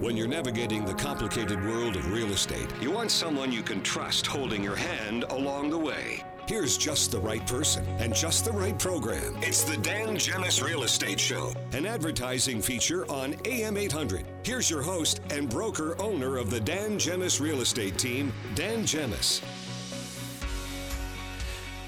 When 0.00 0.14
you're 0.14 0.28
navigating 0.28 0.84
the 0.84 0.92
complicated 0.92 1.64
world 1.64 1.96
of 1.96 2.12
real 2.12 2.30
estate, 2.30 2.66
you 2.82 2.90
want 2.90 3.10
someone 3.10 3.50
you 3.50 3.62
can 3.62 3.82
trust 3.82 4.26
holding 4.26 4.62
your 4.62 4.76
hand 4.76 5.24
along 5.30 5.70
the 5.70 5.78
way. 5.78 6.22
Here's 6.46 6.76
just 6.76 7.10
the 7.10 7.18
right 7.18 7.44
person 7.46 7.82
and 7.98 8.14
just 8.14 8.44
the 8.44 8.52
right 8.52 8.78
program. 8.78 9.38
It's 9.40 9.64
the 9.64 9.78
Dan 9.78 10.16
Gemus 10.16 10.62
Real 10.62 10.82
Estate 10.82 11.18
Show, 11.18 11.54
an 11.72 11.86
advertising 11.86 12.60
feature 12.60 13.10
on 13.10 13.36
AM 13.46 13.78
800. 13.78 14.26
Here's 14.44 14.68
your 14.68 14.82
host 14.82 15.22
and 15.30 15.48
broker 15.48 15.96
owner 15.98 16.36
of 16.36 16.50
the 16.50 16.60
Dan 16.60 16.98
Gemus 16.98 17.40
Real 17.40 17.62
Estate 17.62 17.96
Team, 17.96 18.34
Dan 18.54 18.82
Gemus. 18.82 19.40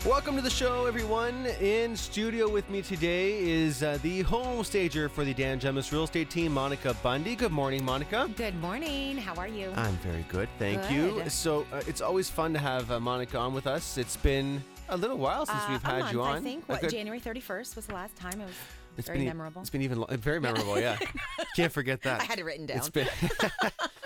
Welcome 0.06 0.36
to 0.36 0.42
the 0.42 0.48
show, 0.50 0.86
everyone. 0.86 1.46
In 1.60 1.96
studio 1.96 2.48
with 2.48 2.68
me 2.70 2.82
today 2.82 3.38
is 3.40 3.82
uh, 3.82 3.98
the 4.02 4.22
home 4.22 4.62
stager 4.64 5.08
for 5.08 5.24
the 5.24 5.34
Dan 5.34 5.58
Gemus 5.60 5.90
Real 5.92 6.04
Estate 6.04 6.30
Team, 6.30 6.52
Monica 6.54 6.94
Bunde. 7.02 7.36
Good 7.36 7.50
morning, 7.52 7.84
Monica. 7.84 8.30
Good 8.36 8.54
morning. 8.60 9.18
How 9.18 9.34
are 9.34 9.48
you? 9.48 9.70
I'm 9.74 9.96
very 9.96 10.24
good, 10.28 10.48
thank 10.58 10.88
you. 10.90 11.22
So 11.28 11.66
uh, 11.72 11.82
it's 11.86 12.00
always 12.00 12.30
fun 12.30 12.52
to 12.54 12.58
have 12.58 12.90
uh, 12.90 13.00
Monica 13.00 13.38
on 13.38 13.52
with 13.52 13.66
us. 13.66 13.98
It's 13.98 14.16
been 14.16 14.62
a 14.88 14.96
little 14.96 15.18
while 15.18 15.44
since 15.44 15.58
Uh, 15.62 15.66
we've 15.70 15.82
had 15.82 15.98
month, 16.00 16.12
you 16.12 16.22
on. 16.22 16.36
I 16.36 16.40
think 16.40 16.68
what, 16.68 16.80
good- 16.80 16.90
January 16.90 17.20
31st 17.20 17.76
was 17.76 17.86
the 17.86 17.94
last 17.94 18.14
time. 18.16 18.40
It 18.40 18.44
was 18.46 18.54
it's 18.96 19.06
very 19.08 19.18
been, 19.20 19.28
memorable. 19.28 19.60
It's 19.60 19.70
been 19.70 19.82
even 19.82 19.98
lo- 20.00 20.06
very 20.10 20.40
memorable, 20.40 20.78
yeah. 20.80 20.96
Can't 21.56 21.72
forget 21.72 22.02
that. 22.02 22.20
I 22.20 22.24
had 22.24 22.38
it 22.38 22.44
written 22.44 22.66
down. 22.66 22.78
It's 22.78 22.88
been 22.88 23.08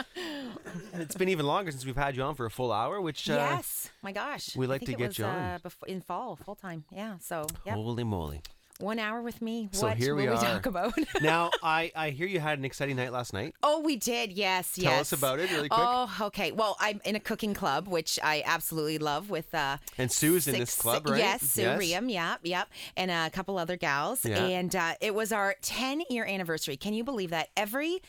it's 0.95 1.15
been 1.15 1.29
even 1.29 1.47
longer 1.47 1.71
since 1.71 1.85
we've 1.85 1.97
had 1.97 2.17
you 2.17 2.23
on 2.23 2.35
for 2.35 2.47
a 2.47 2.51
full 2.51 2.73
hour, 2.73 3.01
which 3.01 3.29
uh, 3.31 3.35
yes. 3.35 3.91
My 4.03 4.13
gosh. 4.13 4.57
we 4.57 4.67
like 4.67 4.83
to 4.83 4.93
get 4.93 5.09
was, 5.09 5.19
you 5.19 5.25
on. 5.25 5.37
Uh, 5.37 5.59
before, 5.63 5.89
in 5.89 6.01
fall, 6.01 6.37
full 6.37 6.55
time. 6.55 6.85
Yeah. 6.91 7.19
So 7.19 7.47
yeah, 7.67 7.75
holy 7.75 8.05
moly. 8.05 8.41
one 8.79 8.99
hour 8.99 9.23
with 9.23 9.41
me. 9.43 9.69
So 9.73 9.87
what 9.87 9.97
here 9.97 10.15
we 10.15 10.25
will 10.25 10.33
we 10.33 10.39
are. 10.39 10.55
talk 10.55 10.67
about? 10.67 10.95
now 11.21 11.51
I 11.63 11.93
I 11.95 12.11
hear 12.11 12.27
you 12.27 12.41
had 12.41 12.59
an 12.59 12.65
exciting 12.65 12.97
night 12.97 13.13
last 13.13 13.33
night. 13.33 13.55
oh, 13.63 13.81
we 13.81 13.97
did. 13.97 14.33
Yes. 14.33 14.75
Tell 14.75 14.85
yes. 14.85 15.13
us 15.13 15.19
about 15.19 15.39
it 15.39 15.51
really 15.51 15.69
quick. 15.69 15.81
Oh, 15.83 16.11
okay. 16.23 16.53
Well, 16.53 16.77
I'm 16.81 17.01
in 17.05 17.17
a 17.17 17.21
cooking 17.21 17.55
club, 17.55 17.87
which 17.89 18.19
I 18.23 18.43
absolutely 18.47 18.99
love. 18.99 19.31
With 19.31 19.55
uh, 19.55 19.77
And 19.99 20.11
Sue's 20.11 20.49
in 20.49 20.59
this 20.59 20.77
club, 20.77 21.07
right? 21.09 21.19
Yes, 21.19 21.43
Sue 21.43 21.63
Yes. 21.63 21.79
Riem, 21.79 22.09
yep, 22.09 22.41
yep, 22.43 22.69
and 22.97 23.11
a 23.11 23.31
couple 23.31 23.59
other 23.59 23.77
gals. 23.77 24.25
Yeah. 24.25 24.45
And 24.45 24.75
uh, 24.75 24.95
it 25.01 25.15
was 25.15 25.33
our 25.33 25.55
10 25.63 26.03
year 26.11 26.25
anniversary. 26.25 26.77
Can 26.77 26.95
you 26.95 27.05
believe 27.05 27.31
that? 27.31 27.51
Every, 27.57 28.03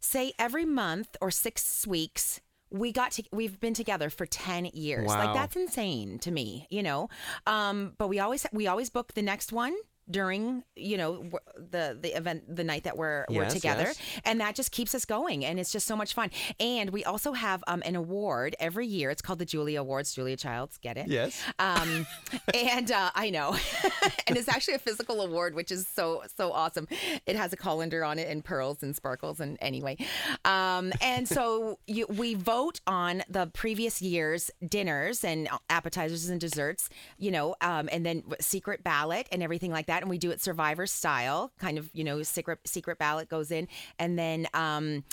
say, 0.00 0.32
every 0.38 0.64
month 0.64 1.16
or 1.20 1.30
six 1.30 1.86
weeks. 1.86 2.40
We 2.70 2.92
got 2.92 3.12
to 3.12 3.22
we've 3.32 3.58
been 3.58 3.72
together 3.72 4.10
for 4.10 4.26
10 4.26 4.66
years. 4.66 5.06
Wow. 5.06 5.24
Like 5.24 5.34
that's 5.34 5.56
insane 5.56 6.18
to 6.18 6.30
me, 6.30 6.66
you 6.68 6.82
know. 6.82 7.08
Um 7.46 7.94
but 7.96 8.08
we 8.08 8.18
always 8.20 8.44
we 8.52 8.66
always 8.66 8.90
book 8.90 9.14
the 9.14 9.22
next 9.22 9.52
one 9.52 9.74
during, 10.10 10.64
you 10.76 10.96
know, 10.96 11.30
the 11.56 11.98
the 12.00 12.16
event 12.16 12.54
the 12.54 12.64
night 12.64 12.84
that 12.84 12.96
we're 12.96 13.24
we're 13.28 13.48
together 13.48 13.84
yes. 13.84 14.00
and 14.24 14.40
that 14.40 14.54
just 14.54 14.72
keeps 14.72 14.94
us 14.94 15.04
going 15.04 15.44
and 15.44 15.58
it's 15.58 15.72
just 15.72 15.86
so 15.86 15.96
much 15.96 16.14
fun. 16.14 16.30
And 16.60 16.90
we 16.90 17.04
also 17.04 17.32
have 17.32 17.62
um 17.66 17.82
an 17.84 17.96
award 17.96 18.56
every 18.60 18.86
year. 18.86 19.10
It's 19.10 19.22
called 19.22 19.38
the 19.38 19.44
Julia 19.44 19.80
Awards. 19.80 20.14
Julia 20.14 20.36
Childs, 20.36 20.78
get 20.78 20.96
it? 20.96 21.08
Yes. 21.08 21.42
Um, 21.58 22.06
and 22.54 22.90
uh, 22.90 23.10
I 23.14 23.30
know, 23.30 23.56
and 24.26 24.36
it's 24.36 24.48
actually 24.48 24.74
a 24.74 24.78
physical 24.78 25.20
award, 25.20 25.54
which 25.54 25.70
is 25.70 25.86
so 25.86 26.22
so 26.36 26.52
awesome. 26.52 26.88
It 27.26 27.36
has 27.36 27.52
a 27.52 27.56
colander 27.56 28.04
on 28.04 28.18
it 28.18 28.28
and 28.28 28.44
pearls 28.44 28.82
and 28.82 28.94
sparkles, 28.94 29.40
and 29.40 29.58
anyway, 29.60 29.96
um, 30.44 30.92
and 31.00 31.28
so 31.28 31.78
you, 31.86 32.06
we 32.08 32.34
vote 32.34 32.80
on 32.86 33.22
the 33.28 33.46
previous 33.48 34.00
year's 34.02 34.50
dinners 34.66 35.24
and 35.24 35.48
appetizers 35.70 36.28
and 36.28 36.40
desserts, 36.40 36.88
you 37.18 37.30
know, 37.30 37.54
um, 37.60 37.88
and 37.92 38.04
then 38.04 38.22
secret 38.40 38.82
ballot 38.82 39.28
and 39.32 39.42
everything 39.42 39.70
like 39.70 39.86
that, 39.86 39.97
and 40.02 40.10
we 40.10 40.18
do 40.18 40.30
it 40.30 40.40
Survivor 40.40 40.86
style, 40.86 41.52
kind 41.58 41.78
of, 41.78 41.88
you 41.92 42.04
know, 42.04 42.22
secret 42.22 42.58
secret 42.66 42.98
ballot 42.98 43.28
goes 43.28 43.50
in, 43.50 43.68
and 43.98 44.18
then. 44.18 44.46
Um, 44.54 45.04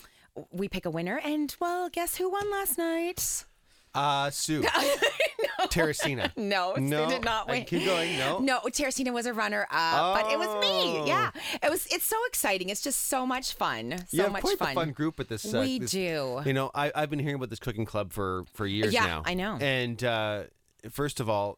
we 0.52 0.68
pick 0.68 0.86
a 0.86 0.90
winner, 0.90 1.18
and 1.24 1.56
well, 1.62 1.88
guess 1.88 2.18
who 2.18 2.30
won 2.30 2.52
last 2.52 2.78
night? 2.78 3.46
Uh, 3.94 4.30
Sue. 4.30 4.62
Teresina. 5.70 6.30
No, 6.38 6.74
No, 6.76 7.06
they 7.08 7.16
did 7.16 7.24
not 7.24 7.50
I 7.50 7.54
win. 7.54 7.64
keep 7.66 7.86
going, 7.86 8.18
no? 8.18 8.40
no. 8.40 8.60
Teresina 8.66 9.14
was 9.14 9.26
a 9.26 9.34
runner 9.34 9.66
up, 9.72 10.22
but 10.22 10.32
it 10.32 10.38
was 10.38 10.48
Oh. 10.50 10.60
me. 10.60 11.08
Yeah, 11.08 11.32
it 11.64 11.70
was. 11.70 11.88
It's 11.88 12.06
so 12.06 12.18
exciting. 12.28 12.68
It's 12.70 12.82
just 12.82 13.08
so 13.08 13.26
much 13.26 13.54
fun. 13.54 13.96
So 13.98 14.18
you 14.18 14.24
have 14.24 14.32
much 14.34 14.42
quite 14.42 14.58
fun. 14.60 14.76
fun 14.76 14.92
group 14.92 15.18
with 15.18 15.30
this. 15.30 15.54
Uh, 15.54 15.62
We 15.62 15.80
this- 15.80 15.92
do. 15.92 16.42
You 16.46 16.54
know, 16.54 16.70
I, 16.76 16.92
I've 16.94 17.10
been 17.10 17.20
hearing 17.20 17.36
about 17.36 17.50
this 17.50 17.60
cooking 17.60 17.86
club 17.86 18.12
for 18.14 18.44
for 18.54 18.66
years 18.68 18.94
Yeah, 18.94 19.06
now. 19.06 19.24
I 19.26 19.34
know. 19.36 19.58
And 19.62 20.04
uh, 20.04 20.44
first 20.92 21.20
of 21.20 21.30
all, 21.30 21.58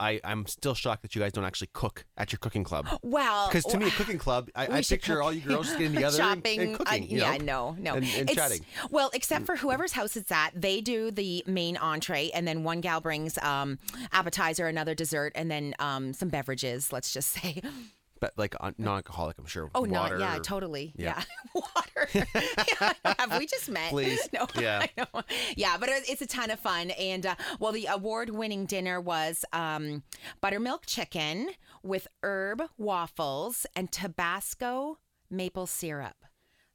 I 0.00 0.20
I'm 0.24 0.46
still 0.46 0.74
shocked 0.74 1.02
that 1.02 1.14
you 1.14 1.20
guys 1.22 1.32
don't 1.32 1.44
actually 1.44 1.70
cook 1.72 2.04
at 2.16 2.32
your 2.32 2.38
cooking 2.38 2.64
club. 2.64 2.86
Well, 3.02 3.48
Because 3.48 3.64
to 3.66 3.78
me, 3.78 3.86
a 3.88 3.90
cooking 3.90 4.18
club, 4.18 4.48
I, 4.54 4.62
I 4.78 4.82
picture 4.82 5.14
cook. 5.16 5.22
all 5.24 5.32
you 5.32 5.40
girls 5.40 5.66
just 5.66 5.78
getting 5.78 5.94
together 5.94 6.22
and- 6.22 6.36
shopping. 6.38 6.60
and, 6.60 6.76
cooking. 6.76 7.02
uh, 7.02 7.06
you 7.06 7.18
yeah, 7.18 7.36
know? 7.38 7.72
no, 7.72 7.76
no, 7.78 7.94
and, 7.94 8.04
and 8.04 8.30
It's- 8.30 8.34
chatting. 8.34 8.64
Well, 8.90 9.10
except 9.14 9.46
for 9.46 9.56
whoever's 9.56 9.92
house 9.92 10.16
it's 10.16 10.30
at, 10.30 10.50
they 10.54 10.80
do 10.80 11.10
the 11.10 11.42
main 11.46 11.76
entree, 11.76 12.30
and 12.34 12.46
then 12.46 12.62
one 12.64 12.80
gal 12.80 13.00
brings 13.00 13.36
um, 13.38 13.78
appetizer, 14.12 14.66
another 14.66 14.94
dessert, 14.94 15.32
and 15.34 15.50
then 15.50 15.74
um, 15.78 16.12
some 16.12 16.28
beverages. 16.28 16.92
Let's 16.92 17.12
just 17.12 17.28
say. 17.32 17.60
But 18.20 18.32
like 18.36 18.54
uh, 18.60 18.72
non-alcoholic, 18.78 19.38
I'm 19.38 19.46
sure. 19.46 19.70
Oh 19.74 19.84
no, 19.84 20.00
Water 20.00 20.18
yeah, 20.18 20.38
totally. 20.42 20.92
Yeah. 20.96 21.22
Water. 21.54 22.08
Yeah, 22.14 22.92
Have 23.18 23.38
we 23.38 23.46
just 23.46 23.68
met? 23.70 23.90
Please. 23.90 24.28
No. 24.32 24.46
Yeah. 24.58 24.80
I 24.84 24.90
know. 24.96 25.22
Yeah, 25.56 25.76
but 25.78 25.88
it- 25.88 26.08
it's 26.08 26.22
a 26.22 26.26
ton 26.26 26.50
of 26.50 26.60
fun. 26.60 26.90
And 26.92 27.26
uh, 27.26 27.34
well, 27.58 27.72
the 27.72 27.86
award-winning 27.86 28.66
dinner 28.66 29.00
was 29.00 29.44
um, 29.52 30.02
buttermilk 30.40 30.84
chicken 30.86 31.50
with 31.82 32.06
herb 32.22 32.62
waffles 32.76 33.66
and 33.76 33.90
Tabasco 33.90 34.98
maple 35.30 35.66
syrup. 35.66 36.16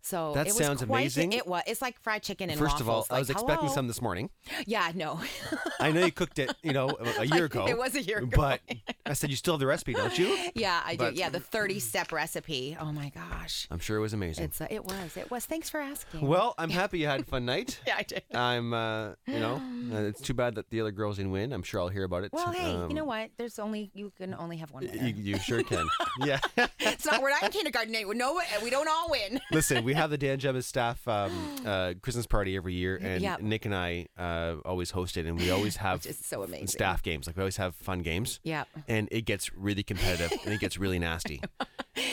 So 0.06 0.34
That 0.34 0.48
it 0.48 0.50
was 0.54 0.58
sounds 0.58 0.84
quite, 0.84 1.00
amazing. 1.00 1.32
It 1.32 1.48
was. 1.48 1.64
It's 1.66 1.82
like 1.82 1.98
fried 2.02 2.24
chicken 2.24 2.50
and 2.50 2.60
First 2.60 2.82
of 2.82 2.90
all, 2.90 2.98
waffles. 3.00 3.16
I 3.16 3.20
was 3.20 3.30
like, 3.30 3.36
expecting 3.38 3.68
hello? 3.68 3.74
some 3.74 3.88
this 3.88 4.02
morning. 4.02 4.30
Yeah, 4.66 4.92
no. 4.94 5.22
I 5.80 5.92
know 5.94 6.06
you 6.06 6.12
cooked 6.12 6.40
it, 6.40 6.54
you 6.62 6.74
know, 6.74 6.90
a 7.18 7.26
year 7.36 7.46
ago. 7.46 7.68
It 7.68 7.78
was 7.78 7.96
a 7.96 8.02
year 8.02 8.18
ago. 8.18 8.36
But 8.36 8.60
I 9.06 9.14
said 9.14 9.30
you 9.30 9.38
still 9.38 9.54
have 9.54 9.62
the 9.62 9.66
recipe, 9.68 9.94
don't 9.94 10.18
you? 10.20 10.38
yeah, 10.56 10.82
I 10.86 10.98
do. 10.98 11.12
Yeah, 11.14 11.30
the 11.30 11.40
thirty-step 11.40 12.12
recipe. 12.12 12.76
Oh 12.80 12.92
my 12.92 13.10
gosh. 13.16 13.66
I'm 13.72 13.80
sure 13.80 13.96
it 13.98 14.02
was 14.02 14.12
amazing. 14.12 14.44
It's 14.44 14.60
uh, 14.60 14.68
it 14.70 14.84
was 14.84 15.16
it 15.16 15.32
was. 15.32 15.46
Thanks 15.46 15.70
for 15.70 15.80
asking. 15.80 16.28
Well, 16.28 16.54
I'm 16.58 16.70
happy 16.70 17.00
you 17.00 17.08
had 17.08 17.22
a 17.22 17.24
fun 17.24 17.46
night. 17.46 17.80
yeah, 17.88 17.96
I 17.98 18.04
did. 18.04 18.24
I'm, 18.34 18.74
uh, 18.74 19.12
you 19.26 19.40
know, 19.40 19.62
uh, 19.94 20.00
it's 20.02 20.20
too 20.20 20.34
bad 20.34 20.56
that 20.56 20.70
the 20.70 20.82
other 20.82 20.92
girls 20.92 21.16
didn't 21.16 21.32
win. 21.32 21.54
I'm 21.54 21.64
sure 21.64 21.80
I'll 21.80 21.88
hear 21.88 22.04
about 22.04 22.26
it. 22.26 22.34
Well, 22.34 22.52
hey, 22.52 22.74
Um, 22.74 22.90
you 22.90 22.96
know 22.96 23.06
what? 23.06 23.30
There's 23.38 23.58
only 23.58 23.90
you 23.94 24.12
can 24.18 24.34
only 24.34 24.58
have 24.58 24.72
one. 24.72 24.84
You, 24.84 25.14
you 25.16 25.40
sure 25.40 25.64
can. 25.64 25.88
yeah. 26.26 26.40
it's 26.80 27.06
not 27.06 27.22
we're 27.22 27.30
not 27.30 27.44
in 27.44 27.52
kindergarten 27.52 27.96
anymore. 27.96 28.16
No, 28.16 28.42
we 28.62 28.70
don't 28.70 28.90
all 28.90 29.10
win. 29.10 29.40
Listen, 29.52 29.84
we 29.86 29.93
have 29.96 30.10
the 30.10 30.18
Dan 30.18 30.40
Gemus 30.40 30.64
staff 30.66 31.08
um, 31.08 31.32
uh, 31.66 31.94
Christmas 32.02 32.26
party 32.28 32.56
every 32.56 32.74
year, 32.74 32.98
and 33.02 33.22
Yeah. 33.22 33.38
Nick 33.40 33.66
and 33.66 33.76
I 33.76 34.08
uh, 34.18 34.56
always 34.66 34.92
host 34.92 35.18
it, 35.18 35.26
and 35.26 35.38
we 35.40 35.50
always 35.56 35.78
have 35.78 36.04
Which 36.04 36.12
is 36.20 36.26
so 36.26 36.44
amazing. 36.44 36.68
staff 36.68 37.02
games. 37.04 37.28
Like 37.28 37.36
we 37.38 37.42
always 37.42 37.58
have 37.58 37.76
fun 37.76 38.00
games. 38.02 38.40
Yep. 38.44 38.68
And 38.88 39.08
it 39.12 39.22
gets 39.26 39.54
really 39.54 39.84
competitive, 39.84 40.38
and 40.46 40.54
it 40.54 40.60
gets 40.60 40.78
really 40.78 41.00
nasty. 41.00 41.42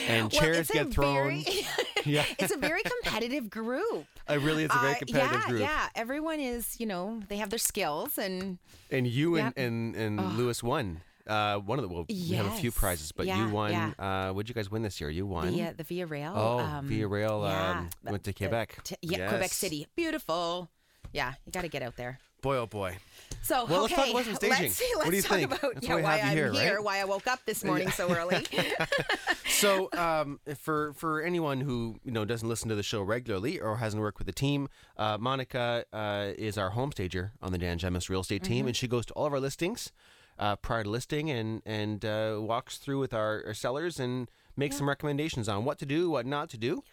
And 0.07 0.31
Well, 0.31 0.41
chairs 0.41 0.57
it's 0.59 0.69
a 0.69 0.73
get 0.73 0.93
thrown. 0.93 1.41
very- 1.43 1.65
yeah. 2.05 2.25
it's 2.37 2.53
a 2.53 2.57
very 2.57 2.81
competitive 2.83 3.49
group. 3.49 4.05
It 4.29 4.39
really 4.41 4.63
is 4.65 4.69
a 4.71 4.77
very 4.79 4.93
Uh, 4.93 4.97
competitive 4.99 5.41
yeah, 5.41 5.47
group. 5.47 5.61
yeah. 5.61 5.87
Everyone 5.95 6.39
is, 6.39 6.79
you 6.79 6.85
know, 6.85 7.19
they 7.29 7.37
have 7.37 7.49
their 7.49 7.57
skills, 7.59 8.17
and 8.19 8.59
And 8.91 9.07
you 9.07 9.37
and, 9.37 9.45
Yep. 9.45 9.53
and, 9.57 9.95
and 9.95 10.37
Lewis 10.37 10.61
won. 10.61 11.01
Uh, 11.27 11.57
one 11.59 11.79
of 11.79 11.83
the 11.87 11.93
well, 11.93 12.05
we 12.09 12.29
have 12.35 12.45
a 12.47 12.51
few 12.51 12.71
prizes, 12.71 13.11
but 13.11 13.27
you 13.27 13.47
won. 13.49 13.71
yeah. 13.71 13.91
Uh, 13.97 14.33
what 14.33 14.45
did 14.45 14.49
you 14.49 14.55
guys 14.55 14.69
win 14.71 14.81
this 14.81 14.99
year? 15.01 15.09
You 15.09 15.25
won. 15.25 15.51
the 15.51 15.61
uh, 15.63 15.73
the 15.77 15.83
Via 15.83 16.05
Rail. 16.05 16.33
Oh, 16.35 16.59
um, 16.59 16.87
Via 16.87 17.07
Rail, 17.07 17.41
yeah, 17.45 17.71
um, 17.79 17.89
went 18.03 18.23
to 18.23 18.29
the- 18.31 18.33
Quebec. 18.37 18.83
to- 18.85 18.97
yeah, 19.01 19.29
Quebec 19.29 19.51
City. 19.51 19.87
Beautiful. 19.95 20.69
Yeah, 21.13 21.33
you 21.45 21.51
got 21.51 21.61
to 21.61 21.67
get 21.67 21.81
out 21.81 21.97
there. 21.97 22.19
Boy, 22.41 22.57
oh 22.57 22.65
boy. 22.65 22.97
So 23.43 23.65
Well, 23.65 23.81
let's 23.83 23.93
okay, 23.93 24.01
talk 24.03 24.11
about 24.11 24.25
some 24.25 24.35
staging. 24.35 24.59
let's 24.63 24.75
see. 24.75 24.91
What 24.95 25.05
do 25.05 25.11
Let's 25.11 25.17
you 25.17 25.21
talk 25.29 25.37
think? 25.37 25.51
about 25.59 25.73
That's 25.75 25.87
yeah, 25.87 25.93
why 25.95 26.01
why 26.01 26.19
I'm 26.21 26.35
here, 26.35 26.51
here, 26.51 26.75
right? 26.77 26.83
why 26.83 26.99
I 26.99 27.05
woke 27.05 27.27
up 27.27 27.39
this 27.45 27.63
morning 27.63 27.89
so 27.91 28.09
early. 28.13 28.43
So, 29.45 29.89
um, 29.93 30.39
for 30.57 30.93
for 30.93 31.21
anyone 31.21 31.61
who 31.61 31.97
you 32.03 32.11
know 32.11 32.25
doesn't 32.25 32.47
listen 32.47 32.69
to 32.69 32.75
the 32.75 32.81
show 32.83 33.01
regularly 33.03 33.59
or 33.59 33.77
hasn't 33.77 34.01
worked 34.01 34.17
with 34.17 34.25
the 34.25 34.33
team, 34.33 34.69
uh, 34.97 35.17
Monica 35.19 35.85
uh, 35.93 36.29
is 36.37 36.57
our 36.57 36.71
home 36.71 36.91
stager 36.91 37.33
on 37.41 37.51
the 37.51 37.57
Dan 37.59 37.77
Gemus 37.77 38.09
Real 38.09 38.21
Estate 38.21 38.41
Mm-hmm. 38.43 38.53
team, 38.53 38.67
and 38.67 38.75
she 38.75 38.87
goes 38.87 39.05
to 39.07 39.13
all 39.13 39.25
of 39.27 39.33
our 39.33 39.39
listings 39.39 39.91
uh, 40.41 40.55
prior 40.57 40.83
to 40.83 40.89
listing 40.89 41.29
and 41.29 41.61
and 41.65 42.03
uh, 42.03 42.37
walks 42.39 42.77
through 42.77 42.99
with 42.99 43.13
our, 43.13 43.43
our 43.45 43.53
sellers 43.53 43.99
and 43.99 44.29
makes 44.57 44.77
some 44.77 44.89
recommendations 44.89 45.47
on 45.47 45.63
what 45.63 45.79
to 45.79 45.85
do, 45.85 46.09
what 46.09 46.25
not 46.25 46.49
to 46.49 46.57
do. 46.57 46.83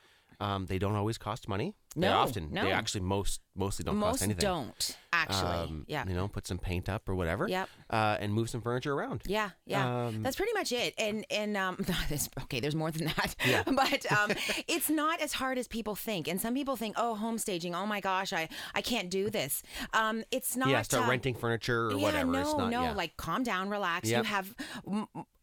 Um, 0.40 0.66
they 0.66 0.78
don't 0.78 0.94
always 0.94 1.18
cost 1.18 1.48
money. 1.48 1.74
they 1.96 2.02
No, 2.02 2.18
often 2.18 2.52
no. 2.52 2.62
they 2.62 2.70
actually 2.70 3.00
most 3.00 3.40
mostly 3.56 3.84
don't 3.84 3.98
cost 3.98 4.12
Most 4.20 4.22
anything. 4.22 4.40
don't 4.42 4.96
actually. 5.12 5.50
Um, 5.50 5.84
yeah. 5.88 6.04
you 6.06 6.14
know, 6.14 6.28
put 6.28 6.46
some 6.46 6.58
paint 6.58 6.88
up 6.88 7.08
or 7.08 7.16
whatever. 7.16 7.48
Yep. 7.48 7.68
Uh, 7.90 8.16
and 8.20 8.32
move 8.32 8.48
some 8.48 8.60
furniture 8.60 8.94
around. 8.94 9.22
Yeah, 9.26 9.50
yeah. 9.66 10.06
Um, 10.06 10.22
That's 10.22 10.36
pretty 10.36 10.52
much 10.54 10.70
it. 10.70 10.94
And 10.96 11.26
and 11.30 11.56
um 11.56 11.84
okay, 12.44 12.60
there's 12.60 12.76
more 12.76 12.92
than 12.92 13.06
that. 13.06 13.34
Yeah. 13.44 13.62
but 13.66 14.12
um 14.12 14.30
it's 14.68 14.88
not 14.88 15.20
as 15.20 15.32
hard 15.32 15.58
as 15.58 15.66
people 15.66 15.96
think. 15.96 16.28
And 16.28 16.40
some 16.40 16.54
people 16.54 16.76
think, 16.76 16.94
"Oh, 16.96 17.16
home 17.16 17.38
staging. 17.38 17.74
Oh 17.74 17.86
my 17.86 18.00
gosh, 18.00 18.32
I 18.32 18.48
I 18.76 18.80
can't 18.80 19.10
do 19.10 19.30
this." 19.30 19.62
Um 19.92 20.22
it's 20.30 20.56
not 20.56 20.68
yeah, 20.68 20.82
start 20.82 21.06
uh, 21.06 21.10
renting 21.10 21.34
furniture 21.34 21.86
or 21.88 21.92
yeah, 21.92 22.02
whatever. 22.02 22.30
No, 22.30 22.40
it's 22.40 22.54
not, 22.56 22.70
no, 22.70 22.82
yeah. 22.82 22.92
like 22.92 23.16
calm 23.16 23.42
down, 23.42 23.70
relax. 23.70 24.08
Yep. 24.08 24.18
You 24.18 24.28
have 24.28 24.54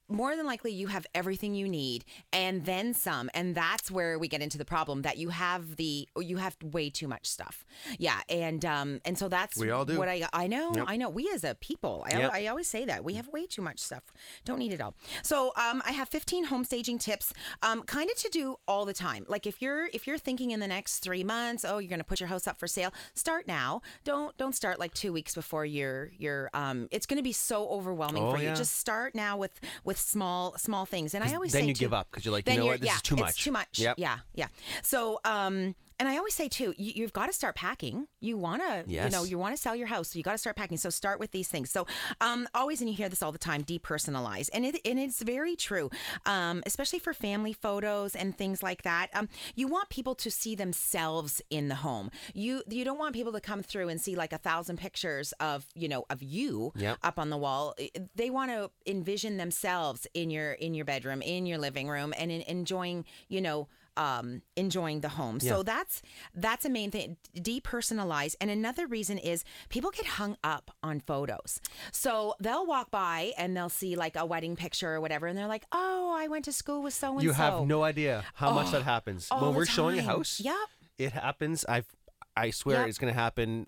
more 0.07 0.35
than 0.35 0.45
likely 0.45 0.71
you 0.71 0.87
have 0.87 1.05
everything 1.15 1.55
you 1.55 1.67
need 1.67 2.05
and 2.31 2.65
then 2.65 2.93
some 2.93 3.29
and 3.33 3.55
that's 3.55 3.89
where 3.89 4.19
we 4.19 4.27
get 4.27 4.41
into 4.41 4.57
the 4.57 4.65
problem 4.65 5.01
that 5.01 5.17
you 5.17 5.29
have 5.29 5.77
the 5.77 6.07
you 6.19 6.37
have 6.37 6.55
way 6.63 6.89
too 6.91 7.07
much 7.07 7.25
stuff 7.27 7.65
yeah 7.97 8.19
and 8.29 8.63
um 8.65 8.99
and 9.03 9.17
so 9.17 9.27
that's 9.27 9.57
We 9.57 9.71
all 9.71 9.83
do. 9.83 9.97
what 9.97 10.07
i 10.07 10.23
i 10.31 10.45
know 10.47 10.73
Yep. 10.75 10.85
i 10.87 10.95
know 10.97 11.09
we 11.09 11.29
as 11.33 11.43
a 11.43 11.55
people 11.55 12.05
I, 12.07 12.17
Yep. 12.19 12.31
I 12.33 12.47
always 12.47 12.67
say 12.67 12.85
that 12.85 13.03
we 13.03 13.15
have 13.15 13.27
way 13.29 13.47
too 13.47 13.61
much 13.63 13.79
stuff 13.79 14.03
don't 14.45 14.59
need 14.59 14.73
it 14.73 14.79
all 14.81 14.93
so 15.23 15.51
um 15.55 15.81
i 15.85 15.91
have 15.91 16.07
15 16.09 16.45
home 16.45 16.63
staging 16.65 16.99
tips 16.99 17.33
um 17.63 17.81
kind 17.83 18.09
of 18.09 18.15
to 18.17 18.29
do 18.29 18.57
all 18.67 18.85
the 18.85 18.93
time 18.93 19.25
like 19.27 19.47
if 19.47 19.59
you're 19.61 19.87
if 19.91 20.05
you're 20.05 20.19
thinking 20.19 20.51
in 20.51 20.59
the 20.59 20.67
next 20.67 20.99
three 20.99 21.23
months 21.23 21.65
oh 21.65 21.79
you're 21.79 21.89
gonna 21.89 22.03
put 22.03 22.19
your 22.19 22.29
house 22.29 22.45
up 22.47 22.59
for 22.59 22.67
sale 22.67 22.93
start 23.15 23.47
now 23.47 23.81
don't 24.03 24.37
don't 24.37 24.53
start 24.55 24.79
like 24.79 24.93
two 24.93 25.11
weeks 25.11 25.33
before 25.33 25.65
you're 25.65 26.11
you're 26.19 26.49
um 26.53 26.87
it's 26.91 27.07
gonna 27.07 27.23
be 27.23 27.31
so 27.33 27.67
overwhelming 27.69 28.23
Oh, 28.23 28.31
for 28.31 28.37
you 28.37 28.43
yeah. 28.49 28.53
just 28.53 28.77
start 28.77 29.15
now 29.15 29.35
with 29.37 29.59
with 29.83 29.94
small 29.95 30.55
small 30.57 30.85
things 30.85 31.13
and 31.13 31.23
i 31.23 31.33
always 31.33 31.51
then 31.53 31.63
say 31.63 31.67
you 31.67 31.73
too- 31.73 31.79
give 31.85 31.93
up 31.93 32.09
'cause 32.11 32.23
you're 32.25 32.31
like, 32.33 32.47
you 32.47 32.57
know 32.57 32.65
what, 32.67 32.79
this 32.81 32.87
yeah, 32.87 32.95
is 32.95 33.01
too 33.01 33.15
it's 33.15 33.21
much. 33.21 33.43
too 33.43 33.51
much 33.51 33.79
Yep. 33.79 33.95
yeah 33.99 34.17
yeah 34.33 34.47
so 34.83 35.19
um 35.25 35.75
and 35.99 36.09
I 36.09 36.17
always 36.17 36.33
say 36.33 36.47
too, 36.49 36.73
you, 36.77 36.91
you've 36.95 37.13
got 37.13 37.27
to 37.27 37.33
start 37.33 37.55
packing. 37.55 38.07
You 38.19 38.37
want 38.37 38.61
to, 38.61 38.83
you 39.05 39.11
know, 39.11 39.23
you 39.23 39.37
want 39.37 39.55
to 39.55 39.61
sell 39.61 39.75
your 39.75 39.87
house, 39.87 40.09
so 40.09 40.17
you 40.17 40.23
got 40.23 40.33
to 40.33 40.37
start 40.37 40.55
packing. 40.55 40.77
So 40.77 40.89
start 40.89 41.19
with 41.19 41.31
these 41.31 41.47
things. 41.47 41.69
So, 41.71 41.85
um, 42.21 42.47
always, 42.53 42.81
and 42.81 42.89
you 42.89 42.95
hear 42.95 43.09
this 43.09 43.21
all 43.23 43.31
the 43.31 43.37
time, 43.37 43.63
depersonalize, 43.63 44.49
and 44.53 44.65
it 44.65 44.79
and 44.85 44.99
it's 44.99 45.21
very 45.21 45.55
true, 45.55 45.89
um, 46.25 46.63
especially 46.65 46.99
for 46.99 47.13
family 47.13 47.53
photos 47.53 48.15
and 48.15 48.37
things 48.37 48.61
like 48.61 48.81
that. 48.83 49.07
Um, 49.13 49.29
you 49.55 49.67
want 49.67 49.89
people 49.89 50.15
to 50.15 50.29
see 50.31 50.55
themselves 50.55 51.41
in 51.49 51.67
the 51.69 51.75
home. 51.75 52.11
You 52.33 52.63
you 52.69 52.83
don't 52.83 52.97
want 52.99 53.13
people 53.15 53.31
to 53.33 53.41
come 53.41 53.63
through 53.63 53.89
and 53.89 53.99
see 54.01 54.15
like 54.15 54.33
a 54.33 54.37
thousand 54.37 54.77
pictures 54.77 55.33
of 55.39 55.65
you 55.75 55.87
know 55.87 56.05
of 56.09 56.21
you 56.21 56.73
Yep. 56.75 56.97
up 57.03 57.19
on 57.19 57.29
the 57.29 57.37
wall. 57.37 57.75
They 58.15 58.29
want 58.29 58.51
to 58.51 58.69
envision 58.85 59.37
themselves 59.37 60.07
in 60.13 60.29
your 60.29 60.53
in 60.53 60.73
your 60.73 60.85
bedroom, 60.85 61.21
in 61.21 61.45
your 61.45 61.57
living 61.57 61.87
room, 61.87 62.13
and 62.17 62.31
in, 62.31 62.41
enjoying 62.41 63.05
you 63.29 63.41
know 63.41 63.67
um, 63.97 64.41
enjoying 64.55 65.01
the 65.01 65.09
home. 65.09 65.39
So 65.39 65.63
that's 65.63 66.01
that's 66.33 66.65
a 66.65 66.69
main 66.69 66.91
thing. 66.91 67.17
Depersonalize, 67.37 68.35
and 68.41 68.49
another 68.49 68.87
reason 68.87 69.17
is 69.17 69.43
people 69.69 69.91
get 69.91 70.05
hung 70.05 70.37
up 70.43 70.71
on 70.83 70.99
photos. 70.99 71.59
So 71.91 72.35
they'll 72.39 72.65
walk 72.65 72.91
by 72.91 73.31
and 73.37 73.55
they'll 73.55 73.69
see 73.69 73.95
like 73.95 74.15
a 74.15 74.25
wedding 74.25 74.55
picture 74.55 74.93
or 74.93 75.01
whatever, 75.01 75.27
and 75.27 75.37
they're 75.37 75.47
like, 75.47 75.65
"Oh, 75.71 76.15
I 76.17 76.27
went 76.27 76.45
to 76.45 76.51
school 76.51 76.81
with 76.81 76.93
so 76.93 77.11
and 77.11 77.19
so." 77.21 77.23
You 77.23 77.31
have 77.33 77.65
no 77.65 77.83
idea 77.83 78.23
how 78.35 78.51
much 78.53 78.71
that 78.71 78.83
happens 78.83 79.27
when 79.29 79.53
we're 79.53 79.65
showing 79.65 79.99
a 79.99 80.03
house. 80.03 80.39
Yep. 80.39 80.55
it 80.97 81.11
happens. 81.11 81.65
I've. 81.65 81.87
I 82.37 82.49
swear 82.51 82.79
Yep. 82.81 82.89
it's 82.89 82.97
going 82.97 83.13
to 83.13 83.19
happen 83.19 83.67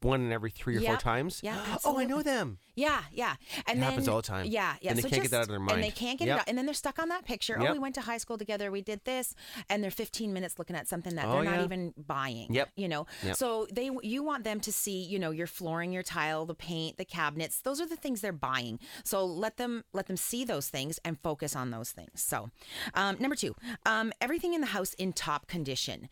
one 0.00 0.20
in 0.20 0.32
every 0.32 0.50
three 0.50 0.76
or 0.76 0.80
four 0.82 0.96
times. 0.96 1.40
Yeah, 1.42 1.78
Oh, 1.84 1.98
I 1.98 2.04
know 2.04 2.22
them. 2.22 2.58
Yeah, 2.74 3.02
yeah, 3.12 3.34
and 3.66 3.78
It 3.78 3.80
then, 3.80 3.90
happens 3.90 4.08
all 4.08 4.16
the 4.16 4.22
time. 4.22 4.46
Yeah, 4.46 4.74
yeah. 4.80 4.90
And 4.90 4.98
they 4.98 5.02
so 5.02 5.08
can't 5.10 5.22
get 5.22 5.30
that 5.32 5.36
out 5.38 5.42
of 5.42 5.48
their 5.48 5.56
And 5.58 5.68
they 5.68 5.74
mind. 5.82 5.94
can't 5.94 6.18
get 6.18 6.28
Yep. 6.28 6.36
it 6.36 6.40
out, 6.40 6.48
and 6.48 6.56
then 6.58 6.64
they're 6.66 6.74
stuck 6.74 6.98
on 6.98 7.08
that 7.10 7.24
picture. 7.24 7.56
Oh, 7.60 7.72
we 7.72 7.78
went 7.78 7.94
to 7.96 8.00
high 8.00 8.16
school 8.18 8.38
together. 8.38 8.70
We 8.70 8.80
did 8.80 9.04
this, 9.04 9.34
and 9.68 9.82
they're 9.84 9.90
15 9.90 10.32
minutes 10.32 10.58
looking 10.58 10.74
at 10.76 10.88
something 10.88 11.14
that 11.16 11.26
Oh, 11.26 11.32
they're 11.34 11.44
not 11.44 11.58
yeah. 11.58 11.64
even 11.64 11.92
buying. 11.96 12.52
Yep. 12.52 12.70
You 12.76 12.88
know, 12.88 13.06
Yep. 13.24 13.36
so 13.36 13.66
they 13.72 13.90
you 14.02 14.22
want 14.22 14.44
them 14.44 14.60
to 14.60 14.72
see, 14.72 15.02
you 15.02 15.18
know, 15.18 15.30
your 15.30 15.46
flooring, 15.46 15.92
your 15.92 16.02
tile, 16.02 16.46
the 16.46 16.54
paint, 16.54 16.96
the 16.96 17.04
cabinets. 17.04 17.60
Those 17.60 17.80
are 17.80 17.86
the 17.86 17.96
things 17.96 18.20
they're 18.22 18.32
buying. 18.32 18.78
So 19.04 19.24
let 19.24 19.56
them 19.58 19.84
let 19.92 20.06
them 20.06 20.16
see 20.16 20.44
those 20.44 20.68
things 20.68 20.98
and 21.04 21.18
focus 21.20 21.54
on 21.54 21.70
those 21.70 21.90
things. 21.92 22.22
So, 22.22 22.50
um, 22.94 23.16
number 23.20 23.36
two, 23.36 23.54
um, 23.84 24.12
everything 24.20 24.54
in 24.54 24.60
the 24.60 24.68
house 24.68 24.94
in 24.94 25.12
top 25.12 25.46
condition. 25.46 26.08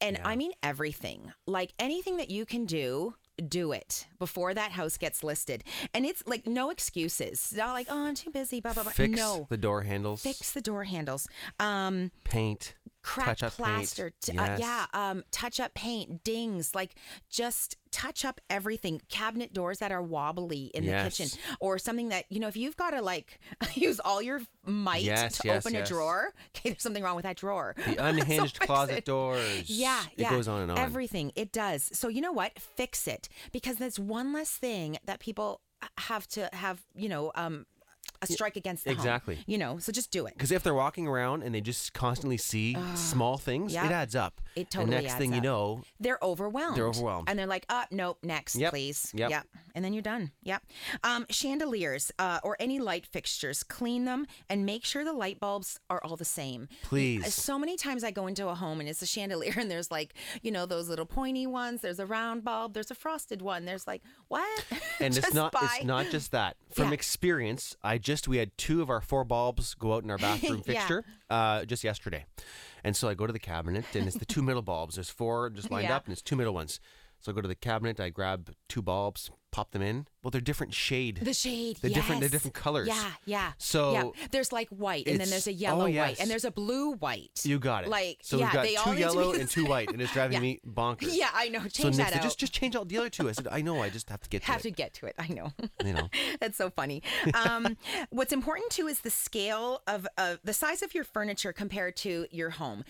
And 0.00 0.18
I 0.24 0.36
mean 0.36 0.52
everything. 0.62 1.32
Like 1.46 1.72
anything 1.78 2.16
that 2.16 2.30
you 2.30 2.46
can 2.46 2.64
do, 2.64 3.14
do 3.48 3.72
it 3.72 4.06
before 4.18 4.54
that 4.54 4.72
house 4.72 4.96
gets 4.96 5.22
listed. 5.24 5.64
And 5.94 6.04
it's 6.04 6.22
like 6.26 6.46
no 6.46 6.70
excuses. 6.70 7.32
It's 7.32 7.52
not 7.54 7.72
like, 7.72 7.86
oh, 7.90 8.06
I'm 8.06 8.14
too 8.14 8.30
busy, 8.30 8.60
blah, 8.60 8.72
blah, 8.72 8.84
blah. 8.84 8.92
Fix 8.92 9.16
no. 9.16 9.46
the 9.48 9.56
door 9.56 9.82
handles. 9.82 10.22
Fix 10.22 10.52
the 10.52 10.60
door 10.60 10.84
handles. 10.84 11.28
Um, 11.58 12.10
paint. 12.24 12.74
Crack 13.02 13.38
plaster. 13.38 14.12
T- 14.20 14.36
uh, 14.36 14.58
yeah. 14.58 14.86
Um, 14.92 15.24
touch 15.30 15.58
up 15.60 15.74
paint, 15.74 16.22
dings, 16.24 16.74
like 16.74 16.94
just 17.30 17.76
touch 17.90 18.24
up 18.24 18.40
everything. 18.48 19.00
Cabinet 19.08 19.52
doors 19.52 19.78
that 19.78 19.90
are 19.92 20.02
wobbly 20.02 20.70
in 20.74 20.84
Yes. 20.84 21.16
the 21.16 21.24
kitchen 21.24 21.38
or 21.60 21.78
something 21.78 22.08
that, 22.10 22.24
you 22.28 22.38
know, 22.40 22.48
if 22.48 22.56
you've 22.56 22.76
got 22.76 22.90
to 22.90 23.02
like 23.02 23.40
use 23.74 24.00
all 24.00 24.20
your 24.22 24.40
might 24.64 25.02
Yes, 25.02 25.38
to 25.38 25.48
yes, 25.48 25.64
open 25.66 25.74
yes. 25.78 25.88
a 25.88 25.92
drawer, 25.92 26.32
okay, 26.56 26.70
there's 26.70 26.82
something 26.82 27.02
wrong 27.02 27.16
with 27.16 27.24
that 27.24 27.36
drawer. 27.36 27.74
The 27.76 27.96
unhinged 28.04 28.58
fix 28.58 28.66
closet 28.66 28.98
it. 28.98 29.04
doors. 29.04 29.68
Yeah, 29.68 30.02
It 30.16 30.22
yeah. 30.22 30.30
goes 30.30 30.46
on 30.48 30.62
and 30.62 30.70
on. 30.72 30.78
Everything 30.78 31.32
it 31.36 31.52
does. 31.52 31.90
So 31.92 32.08
you 32.08 32.20
know 32.20 32.32
what? 32.32 32.58
Fix 32.58 33.08
it 33.08 33.28
because 33.52 33.76
that's 33.76 33.98
one 33.98 34.32
less 34.32 34.50
thing 34.50 34.98
that 35.06 35.20
people 35.20 35.60
have 35.98 36.26
to 36.28 36.48
have. 36.52 36.82
You 36.94 37.08
know, 37.08 37.32
um, 37.34 37.66
a 38.22 38.26
strike 38.26 38.56
against 38.56 38.84
the 38.84 38.90
home. 38.90 38.98
Exactly. 38.98 39.38
You 39.46 39.58
know, 39.58 39.78
so 39.78 39.92
just 39.92 40.10
do 40.10 40.26
it. 40.26 40.34
Because 40.34 40.52
if 40.52 40.62
they're 40.62 40.74
walking 40.74 41.06
around 41.06 41.42
and 41.42 41.54
they 41.54 41.60
just 41.60 41.92
constantly 41.92 42.36
see 42.36 42.76
small 42.94 43.38
things, 43.38 43.72
yeah. 43.72 43.86
it 43.86 43.92
adds 43.92 44.14
up. 44.14 44.40
It 44.56 44.70
totally. 44.70 44.96
And 44.96 45.04
next 45.04 45.16
thing 45.16 45.32
you 45.32 45.40
know, 45.40 45.82
They're 45.98 46.18
overwhelmed. 46.22 46.76
They're 46.76 46.88
overwhelmed. 46.88 47.28
And 47.30 47.38
they're 47.38 47.46
like, 47.46 47.64
uh, 47.68 47.84
nope, 47.90 48.18
next, 48.22 48.56
Yep. 48.56 48.70
please. 48.72 49.10
Yep. 49.14 49.30
Yep. 49.30 49.46
And 49.74 49.84
then 49.84 49.92
you're 49.92 50.02
done. 50.02 50.32
Yep. 50.42 50.62
Um, 51.04 51.26
chandeliers 51.30 52.12
uh, 52.18 52.40
or 52.42 52.56
any 52.60 52.78
light 52.78 53.06
fixtures, 53.06 53.62
clean 53.62 54.04
them 54.04 54.26
and 54.48 54.66
make 54.66 54.84
sure 54.84 55.04
the 55.04 55.12
light 55.12 55.40
bulbs 55.40 55.78
are 55.88 56.00
all 56.04 56.16
the 56.16 56.24
same. 56.24 56.68
Please. 56.82 57.32
So 57.34 57.58
many 57.58 57.76
times 57.76 58.04
I 58.04 58.10
go 58.10 58.26
into 58.26 58.48
a 58.48 58.54
home 58.54 58.80
and 58.80 58.88
it's 58.88 59.02
a 59.02 59.06
chandelier 59.06 59.54
and 59.58 59.70
there's 59.70 59.90
like, 59.90 60.14
you 60.42 60.50
know, 60.50 60.66
those 60.66 60.88
little 60.88 61.06
pointy 61.06 61.46
ones. 61.46 61.80
There's 61.80 61.98
a 61.98 62.06
round 62.06 62.44
bulb. 62.44 62.74
There's 62.74 62.90
a 62.90 62.94
frosted 62.94 63.40
one. 63.42 63.64
There's 63.64 63.86
like, 63.86 64.02
what? 64.28 64.64
and 65.00 65.16
it's 65.16 65.32
not 65.32 65.52
buy- 65.52 65.76
it's 65.76 65.84
not 65.84 66.10
just 66.10 66.32
that. 66.32 66.56
From 66.74 66.88
Yeah. 66.88 66.94
experience, 66.94 67.76
I 67.82 67.98
just 67.98 68.09
we 68.28 68.36
had 68.38 68.56
two 68.58 68.82
of 68.82 68.90
our 68.90 69.00
four 69.00 69.24
bulbs 69.24 69.74
go 69.74 69.94
out 69.94 70.02
in 70.04 70.10
our 70.10 70.18
bathroom 70.28 70.62
Yeah. 70.66 70.74
fixture 70.74 71.04
uh, 71.28 71.64
just 71.64 71.84
yesterday, 71.84 72.24
and 72.84 72.96
so 72.96 73.08
I 73.08 73.14
go 73.14 73.26
to 73.26 73.32
the 73.32 73.38
cabinet 73.38 73.84
and 73.94 74.06
it's 74.06 74.16
the 74.18 74.24
two 74.24 74.42
middle 74.42 74.62
bulbs. 74.62 74.96
There's 74.96 75.10
four 75.10 75.50
just 75.50 75.70
lined 75.70 75.88
Yeah. 75.88 75.96
up, 75.96 76.06
and 76.06 76.12
it's 76.12 76.22
two 76.22 76.36
middle 76.36 76.54
ones. 76.54 76.80
So 77.20 77.32
I 77.32 77.34
go 77.34 77.40
to 77.40 77.48
the 77.48 77.54
cabinet, 77.54 78.00
I 78.00 78.08
grab 78.08 78.54
two 78.68 78.80
bulbs, 78.82 79.30
pop 79.50 79.72
them 79.72 79.82
in. 79.82 80.06
Well, 80.22 80.30
they're 80.30 80.40
different 80.40 80.72
shade. 80.74 81.16
The 81.22 81.34
shade, 81.34 81.78
They're 81.80 81.90
different- 81.90 82.20
they're 82.20 82.28
different 82.30 82.54
colors. 82.54 82.88
Yeah, 82.88 83.10
yeah. 83.24 83.52
So 83.58 83.92
yeah. 83.92 84.26
there's 84.30 84.52
like 84.52 84.68
white, 84.68 85.06
and 85.06 85.18
then 85.20 85.28
there's 85.30 85.46
a 85.46 85.50
oh, 85.50 85.54
yellow 85.54 85.90
white, 85.90 86.20
and 86.20 86.30
there's 86.30 86.44
a 86.44 86.50
blue 86.50 86.92
white. 86.92 87.40
you 87.44 87.58
got 87.58 87.84
it. 87.84 87.90
Like, 87.90 88.18
so 88.22 88.38
yeah, 88.38 88.44
we've 88.44 88.52
got 88.52 88.62
they 88.64 88.76
all 88.76 88.84
two 88.92 88.98
yellow 88.98 89.32
and 89.32 89.48
two 89.48 89.66
white, 89.66 89.90
and 89.90 90.00
it's 90.00 90.12
driving 90.12 90.34
Yeah. 90.36 90.40
me 90.40 90.60
bonkers. 90.66 91.08
Yeah, 91.16 91.28
I 91.34 91.48
know. 91.48 91.60
So 91.62 91.84
Change 91.84 91.96
Nick 91.96 92.06
that 92.08 92.16
out. 92.16 92.22
just 92.22 92.38
just 92.38 92.52
change 92.52 92.76
out 92.76 92.88
the 92.88 92.98
other 92.98 93.10
two. 93.10 93.28
I 93.28 93.32
said, 93.32 93.48
I 93.50 93.60
know. 93.62 93.82
I 93.82 93.88
just 93.90 94.08
have 94.10 94.20
to 94.20 94.28
get 94.28 94.42
to 94.42 94.46
have 94.48 94.60
it. 94.60 94.62
to 94.64 94.70
get 94.70 94.94
to 94.94 95.06
it. 95.06 95.14
I 95.18 95.28
know. 95.28 95.52
You 95.84 95.94
know. 95.94 96.08
That's 96.40 96.56
so 96.58 96.68
funny. 96.70 97.02
Um, 97.34 97.76
what's 98.10 98.32
important 98.32 98.70
too 98.70 98.86
is 98.86 99.00
the 99.00 99.10
scale 99.10 99.82
of 99.86 100.06
uh, 100.18 100.36
the 100.44 100.52
size 100.52 100.82
of 100.82 100.94
your 100.94 101.04
furniture 101.04 101.52
compared 101.52 101.96
to 101.98 102.26
your 102.30 102.50
home. 102.50 102.84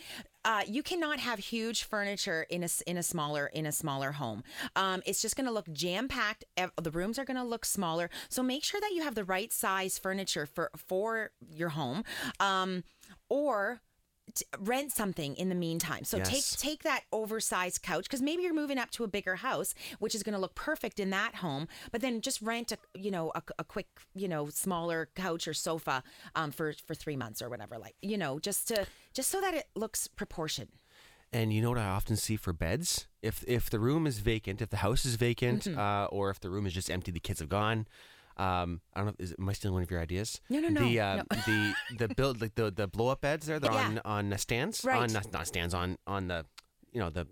Uh, 0.45 0.63
you 0.67 0.83
cannot 0.83 1.19
have 1.19 1.39
huge 1.39 1.85
furniture 1.85 2.47
in 2.49 2.65
a 2.65 2.69
in 2.87 2.97
a 2.97 3.03
smaller 3.03 3.47
in 3.47 3.67
a 3.67 3.73
smaller 3.73 4.13
home. 4.13 4.43
Um, 4.75 5.03
it's 5.05 5.21
just 5.21 5.37
going 5.37 5.47
to 5.47 5.53
look 5.53 5.71
jam 5.73 6.09
packed. 6.09 6.45
The 6.81 6.91
rooms 6.91 7.19
are 7.19 7.25
going 7.25 7.37
to 7.37 7.45
look 7.45 7.65
smaller. 7.65 8.09
So 8.29 8.43
make 8.43 8.65
sure 8.65 8.81
that 8.81 8.93
you 8.95 9.03
have 9.03 9.15
the 9.15 9.25
right 9.25 9.53
size 9.53 9.99
furniture 9.99 10.47
for 10.47 10.71
for 10.77 11.31
your 11.51 11.71
home, 11.71 12.05
um, 12.39 12.85
or 13.29 13.83
t- 14.35 14.45
rent 14.59 14.93
something 14.93 15.35
in 15.37 15.49
the 15.49 15.55
meantime. 15.55 16.05
So 16.05 16.19
take 16.21 16.45
take 16.57 16.83
that 16.83 17.03
oversized 17.13 17.83
couch 17.83 18.05
because 18.05 18.23
maybe 18.23 18.43
you're 18.43 18.55
moving 18.55 18.79
up 18.79 18.91
to 18.93 19.05
a 19.05 19.09
bigger 19.09 19.37
house, 19.37 19.75
which 19.99 20.15
is 20.15 20.23
going 20.23 20.35
to 20.35 20.39
look 20.41 20.55
perfect 20.55 20.99
in 21.01 21.11
that 21.11 21.37
home. 21.37 21.69
But 21.93 22.01
then 22.01 22.21
just 22.21 22.41
rent 22.43 22.73
a 22.73 22.79
you 22.95 23.11
know 23.11 23.33
a, 23.35 23.43
a 23.59 23.65
quick 23.65 23.89
you 24.15 24.29
know 24.29 24.49
smaller 24.49 25.09
couch 25.15 25.47
or 25.49 25.55
sofa 25.55 26.03
um, 26.35 26.51
for 26.51 26.73
for 26.87 26.95
three 26.95 27.17
months 27.17 27.41
or 27.43 27.49
whatever. 27.49 27.79
Like 27.79 27.95
you 28.03 28.19
know 28.19 28.39
just 28.39 28.69
to 28.69 28.87
just 29.15 29.31
so 29.31 29.41
that 29.41 29.55
it 29.55 29.67
looks 29.75 30.07
proportioned. 30.09 30.71
And 31.33 31.53
you 31.53 31.63
know 31.63 31.69
what 31.71 31.79
I 31.79 31.87
often 31.87 32.17
see 32.17 32.35
for 32.37 32.53
beds? 32.53 33.07
If 33.23 33.45
if 33.47 33.71
the 33.71 33.79
room 33.79 34.07
is 34.07 34.19
vacant, 34.19 34.61
if 34.61 34.71
the 34.71 34.79
house 34.79 35.05
is 35.05 35.15
vacant, 35.15 35.65
Mm-hmm. 35.65 35.79
uh, 35.79 36.07
or 36.07 36.31
if 36.31 36.41
the 36.41 36.51
room 36.51 36.67
is 36.67 36.73
just 36.73 36.91
empty, 36.91 37.13
the 37.13 37.21
kids 37.21 37.39
have 37.41 37.49
gone. 37.49 37.87
Um, 38.41 38.81
I 38.95 39.01
don't 39.01 39.07
know. 39.09 39.15
Is, 39.19 39.35
am 39.39 39.49
I 39.49 39.53
stealing 39.53 39.75
one 39.75 39.83
of 39.83 39.91
your 39.91 40.01
ideas? 40.01 40.41
No, 40.49 40.61
no, 40.61 40.69
no, 40.69 40.81
The 40.81 41.01
uh, 41.01 41.17
no. 41.17 41.23
the 41.47 41.75
the 41.99 42.09
build 42.15 42.41
like 42.41 42.55
the 42.55 42.71
the 42.71 42.89
blow 42.89 43.09
up 43.09 43.21
beds 43.21 43.47
there. 43.47 43.59
They're 43.61 43.73
Yeah. 43.73 43.99
on 44.05 44.31
on 44.33 44.39
stands. 44.39 44.85
Right. 44.85 45.03
On 45.03 45.13
not, 45.13 45.33
not 45.33 45.47
stands 45.47 45.75
on 45.75 45.99
on 46.07 46.29
the 46.29 46.47
you 46.93 47.01
know 47.01 47.11
the. 47.11 47.27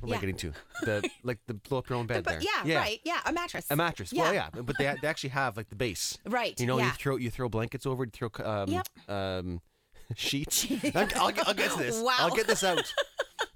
What 0.00 0.08
am 0.08 0.08
Yeah. 0.10 0.16
I 0.16 0.20
getting 0.20 0.36
to? 0.36 0.52
The 0.82 1.10
like 1.24 1.38
the 1.46 1.54
blow 1.54 1.78
up 1.78 1.88
your 1.88 1.98
own 1.98 2.06
bed 2.06 2.22
But 2.24 2.30
there. 2.30 2.40
yeah, 2.42 2.62
yeah, 2.64 2.78
right, 2.78 3.00
yeah, 3.04 3.20
a 3.26 3.32
mattress. 3.32 3.66
A 3.68 3.74
mattress. 3.76 4.12
Well, 4.12 4.32
yeah, 4.32 4.48
but 4.52 4.78
they, 4.78 4.94
they 5.02 5.08
actually 5.08 5.30
have 5.30 5.56
like 5.56 5.68
the 5.70 5.76
base. 5.76 6.16
Right, 6.24 6.58
You 6.60 6.66
know, 6.66 6.78
you 6.78 6.90
throw 6.90 7.16
you 7.16 7.30
throw 7.30 7.48
blankets 7.48 7.84
over, 7.84 8.04
you 8.04 8.10
throw 8.12 8.30
um, 8.44 8.68
Yep. 8.70 8.88
um, 9.08 9.60
sheets. 10.16 10.66
I'll, 10.94 11.08
I'll, 11.16 11.30
get- 11.32 11.48
I'll 11.48 11.54
get 11.54 11.70
to 11.72 11.78
this. 11.78 12.00
Wow. 12.02 12.14
I'll 12.18 12.34
get 12.34 12.46
this 12.46 12.64
out. 12.64 12.92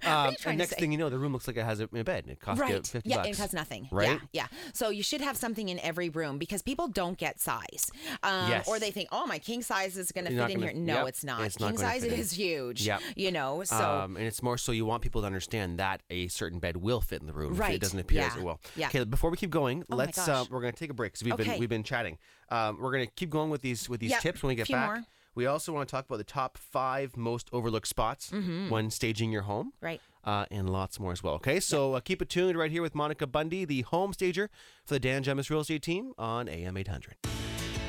What 0.01 0.11
are 0.11 0.25
you 0.25 0.29
Um, 0.29 0.35
and 0.45 0.57
next 0.57 0.75
thing 0.75 0.91
you 0.91 0.97
know, 0.97 1.09
the 1.09 1.17
room 1.17 1.31
looks 1.33 1.47
like 1.47 1.55
it 1.57 1.63
has 1.65 1.79
a, 1.81 1.89
a 1.93 2.03
bed. 2.03 2.25
It 2.27 2.39
costs 2.39 2.59
you 2.67 2.75
Right. 2.75 2.87
50 2.87 3.09
yeah, 3.09 3.17
bucks. 3.17 3.29
it 3.29 3.37
costs 3.37 3.53
nothing. 3.53 3.87
Right? 3.91 4.19
Yeah, 4.33 4.47
yeah. 4.51 4.57
So 4.73 4.89
you 4.89 5.03
should 5.03 5.19
have 5.21 5.35
something 5.37 5.67
in 5.69 5.77
every 5.79 6.09
room 6.09 6.37
because 6.37 6.61
people 6.61 6.87
don't 6.87 7.17
get 7.17 7.39
size. 7.39 7.89
Um, 8.21 8.49
Yes. 8.49 8.67
Or 8.67 8.79
they 8.79 8.91
think, 8.91 9.09
oh, 9.11 9.25
my 9.25 9.39
king 9.39 9.61
size 9.61 9.97
is 9.97 10.11
going 10.11 10.25
to 10.25 10.31
fit 10.31 10.51
in 10.51 10.59
gonna- 10.59 10.71
here. 10.71 10.79
No, 10.81 10.93
yep, 10.99 11.07
it's 11.09 11.23
not. 11.23 11.41
it's 11.43 11.59
not 11.59 11.69
king 11.71 11.77
size 11.79 12.03
in. 12.03 12.13
is 12.13 12.31
huge. 12.31 12.85
Yep. 12.85 13.01
You 13.15 13.31
know, 13.31 13.63
so. 13.63 13.75
um, 13.77 14.15
and 14.17 14.25
it's 14.25 14.41
more 14.43 14.57
so 14.57 14.71
you 14.73 14.85
want 14.85 15.03
people 15.03 15.21
to 15.21 15.27
understand 15.27 15.79
that 15.79 16.01
a 16.09 16.27
certain 16.29 16.59
bed 16.59 16.77
will 16.77 17.01
fit 17.01 17.21
in 17.21 17.27
the 17.27 17.33
room. 17.33 17.53
if 17.53 17.59
Right. 17.59 17.75
It 17.75 17.81
doesn't 17.81 17.99
appear 17.99 18.21
as 18.23 18.35
it 18.35 18.43
will. 18.43 18.59
Yeah. 18.75 18.87
Okay. 18.87 19.03
Before 19.05 19.29
we 19.31 19.37
keep 19.37 19.51
going, 19.51 19.83
Oh 19.89 19.95
let's. 19.95 20.17
Uh, 20.27 20.45
we're 20.49 20.61
going 20.61 20.73
to 20.73 20.79
take 20.79 20.91
a 20.91 20.93
break 20.93 21.13
because 21.13 21.23
we've 21.25 21.37
been 21.37 21.59
we've 21.59 21.69
been 21.69 21.83
chatting. 21.83 22.17
Um, 22.49 22.77
we're 22.81 22.91
going 22.91 23.05
to 23.05 23.11
keep 23.15 23.29
going 23.29 23.49
with 23.49 23.61
these 23.61 23.87
with 23.89 23.99
these 23.99 24.11
Yep. 24.11 24.21
tips 24.21 24.43
when 24.43 24.49
we 24.49 24.55
get 24.55 24.69
back. 24.69 24.87
more. 24.95 25.03
We 25.35 25.45
also 25.45 25.73
want 25.73 25.87
to 25.87 25.91
talk 25.91 26.05
about 26.05 26.17
the 26.17 26.23
top 26.23 26.57
five 26.57 27.17
most 27.17 27.49
overlooked 27.51 27.87
spots 27.87 28.31
when 28.69 28.89
staging 28.91 29.31
your 29.31 29.43
home. 29.43 29.73
Mm-hmm. 29.77 29.85
Right. 29.85 30.01
Uh, 30.23 30.45
and 30.51 30.69
lots 30.69 30.99
more 30.99 31.11
as 31.11 31.21
well. 31.21 31.33
Okay, 31.35 31.59
so 31.59 31.95
uh, 31.95 31.99
keep 31.99 32.21
it 32.21 32.29
tuned 32.29 32.57
right 32.57 32.71
here 32.71 32.81
with 32.81 32.95
Monica 32.95 33.27
Bunde, 33.27 33.67
the 33.67 33.81
home 33.81 34.13
stager 34.13 34.49
for 34.85 34.93
the 34.93 34.99
Dan 34.99 35.21
Gemus 35.21 35.49
Real 35.49 35.59
Estate 35.59 35.81
Team 35.81 36.13
on 36.17 36.47
AM 36.47 36.77
800. 36.77 37.15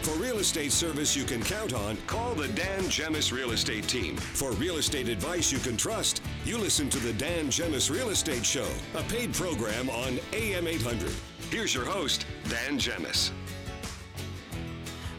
For 0.03 0.15
real 0.17 0.37
estate 0.39 0.71
service 0.73 1.17
you 1.17 1.25
can 1.25 1.43
count 1.43 1.73
on, 1.73 1.97
call 2.07 2.35
the 2.35 2.49
Dan 2.49 2.83
Gemus 2.83 3.33
Real 3.33 3.53
Estate 3.53 3.89
Team. 3.89 4.17
For 4.17 4.51
real 4.53 4.77
estate 4.77 5.09
advice 5.09 5.51
you 5.51 5.59
can 5.59 5.79
trust, 5.79 6.23
you 6.45 6.59
listen 6.59 6.91
to 6.91 6.99
the 6.99 7.15
Dan 7.15 7.47
Gemus 7.47 7.91
Real 7.91 8.11
Estate 8.11 8.45
Show, 8.45 8.69
a 8.95 9.03
paid 9.05 9.33
program 9.33 9.89
on 9.89 10.19
AM 10.35 10.67
800. 10.67 11.11
Here's 11.51 11.75
your 11.75 11.87
host, 11.87 12.27
Dan 12.51 12.79
Gemus. 12.79 13.31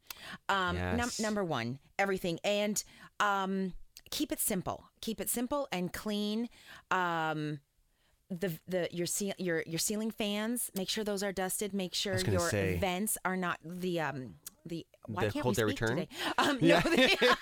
Um, 0.48 0.76
num- 0.96 1.10
number 1.18 1.44
one, 1.44 1.78
everything 1.98 2.38
and 2.44 2.82
um, 3.20 3.72
keep 4.10 4.32
it 4.32 4.40
simple. 4.40 4.84
Keep 5.00 5.20
it 5.20 5.28
simple 5.28 5.68
and 5.72 5.92
clean. 5.92 6.48
Um, 6.90 7.60
the 8.30 8.58
the 8.66 8.88
your 8.90 9.06
ce- 9.06 9.38
your 9.38 9.62
your 9.66 9.78
ceiling 9.78 10.10
fans, 10.10 10.70
make 10.74 10.88
sure 10.88 11.04
those 11.04 11.22
are 11.22 11.32
dusted. 11.32 11.74
Make 11.74 11.94
sure 11.94 12.16
your 12.18 12.48
say. 12.48 12.78
vents 12.78 13.18
are 13.24 13.36
not 13.36 13.58
the 13.64 14.00
um 14.00 14.34
the 14.66 14.86
why 15.06 15.26
The 15.26 15.32
can't 15.32 15.42
hold 15.42 15.56
we 15.56 15.56
their 15.56 15.66
return? 15.66 15.88
today? 15.96 16.08
Um, 16.38 16.58
Yeah. 16.60 16.80
no, 16.84 16.90
the- 16.90 17.36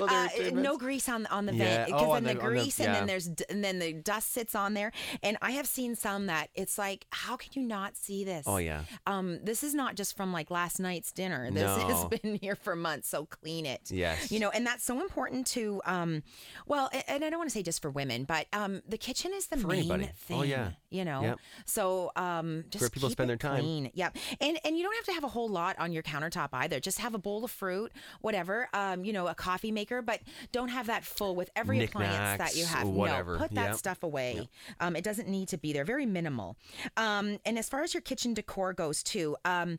uh, 0.00 0.28
no 0.54 0.76
grease 0.78 1.08
on 1.08 1.26
on 1.26 1.46
the 1.46 1.54
Yeah. 1.54 1.64
vent 1.64 1.86
because 1.86 2.02
Oh, 2.02 2.14
then 2.14 2.24
the- 2.24 2.34
the 2.34 2.40
on 2.40 2.54
the- 2.54 2.60
grease 2.60 2.80
and 2.80 2.94
then 2.94 3.06
there's 3.06 3.26
and 3.48 3.62
then 3.62 3.78
the 3.78 3.92
dust 3.92 4.32
sits 4.32 4.54
on 4.54 4.74
there. 4.74 4.92
And 5.22 5.36
I 5.42 5.52
have 5.52 5.66
seen 5.66 5.94
some 5.96 6.26
that 6.26 6.48
it's 6.54 6.78
like, 6.78 7.06
how 7.10 7.36
can 7.36 7.50
you 7.54 7.62
not 7.66 7.96
see 7.96 8.24
this? 8.24 8.44
Oh, 8.46 8.56
yeah. 8.58 8.82
Um, 9.06 9.40
this 9.44 9.62
is 9.62 9.74
not 9.74 9.94
just 9.94 10.16
from 10.16 10.32
like 10.32 10.50
last 10.50 10.80
night's 10.80 11.12
dinner. 11.12 11.50
This 11.50 11.62
No. 11.62 11.86
has 11.88 12.04
been 12.22 12.36
here 12.36 12.54
for 12.56 12.74
months. 12.76 13.08
So 13.08 13.26
clean 13.26 13.66
it. 13.66 13.90
Yes. 13.90 14.30
You 14.32 14.40
know, 14.40 14.50
and 14.50 14.66
that's 14.66 14.84
so 14.84 15.00
important 15.00 15.46
to 15.48 15.80
um, 15.84 16.22
well, 16.66 16.88
a- 16.92 17.10
and 17.10 17.24
I 17.24 17.30
don't 17.30 17.38
want 17.38 17.50
to 17.50 17.54
say 17.54 17.62
just 17.62 17.82
for 17.82 17.90
women, 17.90 18.24
but 18.24 18.46
um, 18.52 18.82
the 18.88 18.98
kitchen 18.98 19.32
is 19.34 19.48
the 19.48 19.56
For 19.58 19.68
main 19.68 19.78
anybody. 19.80 20.10
thing. 20.16 20.38
Oh, 20.38 20.42
yeah. 20.42 20.70
You 20.90 21.04
know. 21.04 21.20
Yep. 21.22 21.38
So 21.66 22.12
um, 22.16 22.64
just 22.70 22.80
where 22.82 22.88
people 22.90 23.10
spend 23.10 23.28
their 23.28 23.36
time. 23.36 23.60
Clean. 23.60 23.90
Yep. 23.94 24.16
And 24.40 24.58
and 24.64 24.76
you 24.76 24.82
don't 24.82 24.94
have 24.96 25.04
to 25.06 25.12
have 25.12 25.24
a 25.24 25.28
whole 25.28 25.48
lot 25.48 25.78
on 25.78 25.92
your 25.92 26.02
countertop 26.02 26.48
either. 26.52 26.80
Just 26.80 26.98
have 27.00 27.14
a 27.14 27.18
bowl 27.18 27.44
of 27.44 27.50
fruit, 27.50 27.92
whatever. 28.20 28.68
Um, 28.72 29.04
you 29.04 29.12
know, 29.12 29.26
a 29.26 29.34
coffee 29.34 29.70
maker, 29.70 30.00
but 30.00 30.20
don't 30.52 30.68
have 30.70 30.86
that 30.86 31.04
full 31.04 31.36
with 31.36 31.50
every 31.54 31.84
appliance 31.84 32.38
that 32.38 32.56
you 32.56 32.64
have. 32.64 32.88
whatever. 32.88 33.34
No, 33.34 33.38
put 33.38 33.54
that 33.54 33.66
Yep. 33.68 33.76
stuff 33.76 34.02
away. 34.02 34.48
Um, 34.80 34.96
it 34.96 35.04
doesn't 35.04 35.28
need 35.28 35.48
to 35.48 35.58
be 35.58 35.72
there. 35.72 35.84
Very 35.84 36.06
minimal. 36.06 36.56
Um, 36.96 37.38
and 37.44 37.58
as 37.58 37.68
far 37.68 37.82
as 37.82 37.92
your 37.92 38.00
kitchen 38.00 38.32
decor 38.34 38.72
goes 38.72 39.02
too, 39.02 39.36
um, 39.44 39.78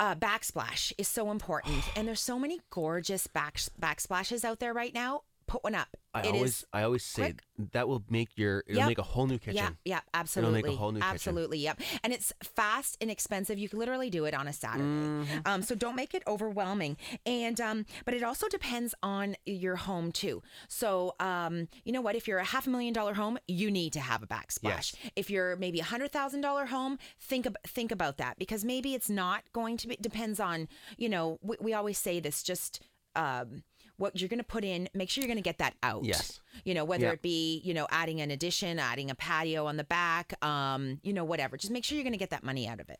uh, 0.00 0.14
backsplash 0.14 0.92
is 0.98 1.06
so 1.08 1.30
important, 1.30 1.82
and 1.96 2.06
there's 2.08 2.20
so 2.20 2.38
many 2.38 2.60
gorgeous 2.70 3.26
back 3.26 3.56
backsplashes 3.80 4.44
out 4.44 4.58
there 4.60 4.72
right 4.72 4.94
now. 4.94 5.22
Put 5.46 5.64
one 5.64 5.74
up. 5.74 5.88
I 6.14 6.20
It 6.22 6.34
always 6.34 6.64
I 6.72 6.82
always 6.82 7.04
say 7.04 7.22
quick. 7.22 7.42
that 7.72 7.88
will 7.88 8.04
make 8.10 8.36
your 8.36 8.62
it'll 8.66 8.80
Yep. 8.80 8.88
make 8.88 8.98
a 8.98 9.02
whole 9.02 9.26
new 9.26 9.38
kitchen. 9.38 9.56
Yeah, 9.56 9.70
yeah, 9.84 9.96
It'll 9.98 10.08
absolutely. 10.14 10.62
make 10.62 10.72
a 10.72 10.76
whole 10.76 10.92
new 10.92 11.00
kitchen. 11.00 11.10
absolutely, 11.14 11.58
yep. 11.58 11.80
And 12.04 12.12
it's 12.12 12.32
fast 12.42 12.98
and 13.00 13.10
expensive. 13.10 13.58
You 13.58 13.68
can 13.68 13.78
literally 13.78 14.10
do 14.10 14.26
it 14.26 14.34
on 14.34 14.46
a 14.46 14.52
Saturday. 14.52 14.84
Mm-hmm. 14.84 15.38
Um, 15.46 15.62
so 15.62 15.74
don't 15.74 15.96
make 15.96 16.12
it 16.14 16.22
overwhelming. 16.26 16.96
And 17.24 17.58
um, 17.60 17.86
but 18.04 18.12
it 18.14 18.22
also 18.22 18.46
depends 18.48 18.94
on 19.02 19.36
your 19.46 19.76
home 19.76 20.12
too. 20.12 20.42
So 20.68 21.14
um, 21.18 21.68
you 21.84 21.92
know 21.92 22.02
what? 22.02 22.14
If 22.14 22.28
you're 22.28 22.38
a 22.38 22.44
half 22.44 22.66
a 22.66 22.70
million 22.70 22.92
dollar 22.92 23.14
home, 23.14 23.38
you 23.48 23.70
need 23.70 23.92
to 23.94 24.00
have 24.00 24.22
a 24.22 24.26
backsplash. 24.26 24.94
Yes. 24.94 24.96
If 25.16 25.30
you're 25.30 25.56
maybe 25.56 25.80
a 25.80 25.84
hundred 25.84 26.12
thousand 26.12 26.42
dollar 26.42 26.66
home, 26.66 26.98
think 27.20 27.46
ab- 27.46 27.56
think 27.66 27.90
about 27.90 28.18
that 28.18 28.38
because 28.38 28.64
maybe 28.64 28.94
it's 28.94 29.08
not 29.08 29.44
going 29.52 29.76
to 29.78 29.88
be. 29.88 29.96
Depends 29.96 30.38
on 30.40 30.68
you 30.98 31.08
know. 31.08 31.38
We, 31.42 31.56
we 31.60 31.72
always 31.74 31.96
say 31.98 32.20
this. 32.20 32.42
Just 32.42 32.80
um, 33.16 33.62
what 34.02 34.18
you're 34.20 34.28
going 34.28 34.38
to 34.38 34.44
put 34.44 34.64
in. 34.64 34.88
Make 34.94 35.08
sure 35.08 35.22
you're 35.22 35.28
going 35.28 35.36
to 35.38 35.42
get 35.42 35.58
that 35.58 35.74
out. 35.82 36.04
Yes. 36.04 36.40
You 36.64 36.74
know, 36.74 36.84
whether 36.84 37.04
Yep. 37.06 37.14
it 37.14 37.22
be, 37.22 37.60
you 37.64 37.72
know, 37.72 37.86
adding 37.90 38.20
an 38.20 38.30
addition, 38.32 38.78
adding 38.80 39.10
a 39.10 39.14
patio 39.14 39.66
on 39.66 39.76
the 39.76 39.84
back, 39.84 40.34
um, 40.44 40.98
you 41.04 41.12
know, 41.12 41.24
whatever. 41.24 41.56
Just 41.56 41.72
make 41.72 41.84
sure 41.84 41.96
you're 41.96 42.04
going 42.04 42.12
to 42.12 42.18
get 42.18 42.30
that 42.30 42.42
money 42.42 42.66
out 42.66 42.80
of 42.80 42.90
it. 42.90 42.98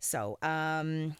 So, 0.00 0.38
um, 0.42 1.16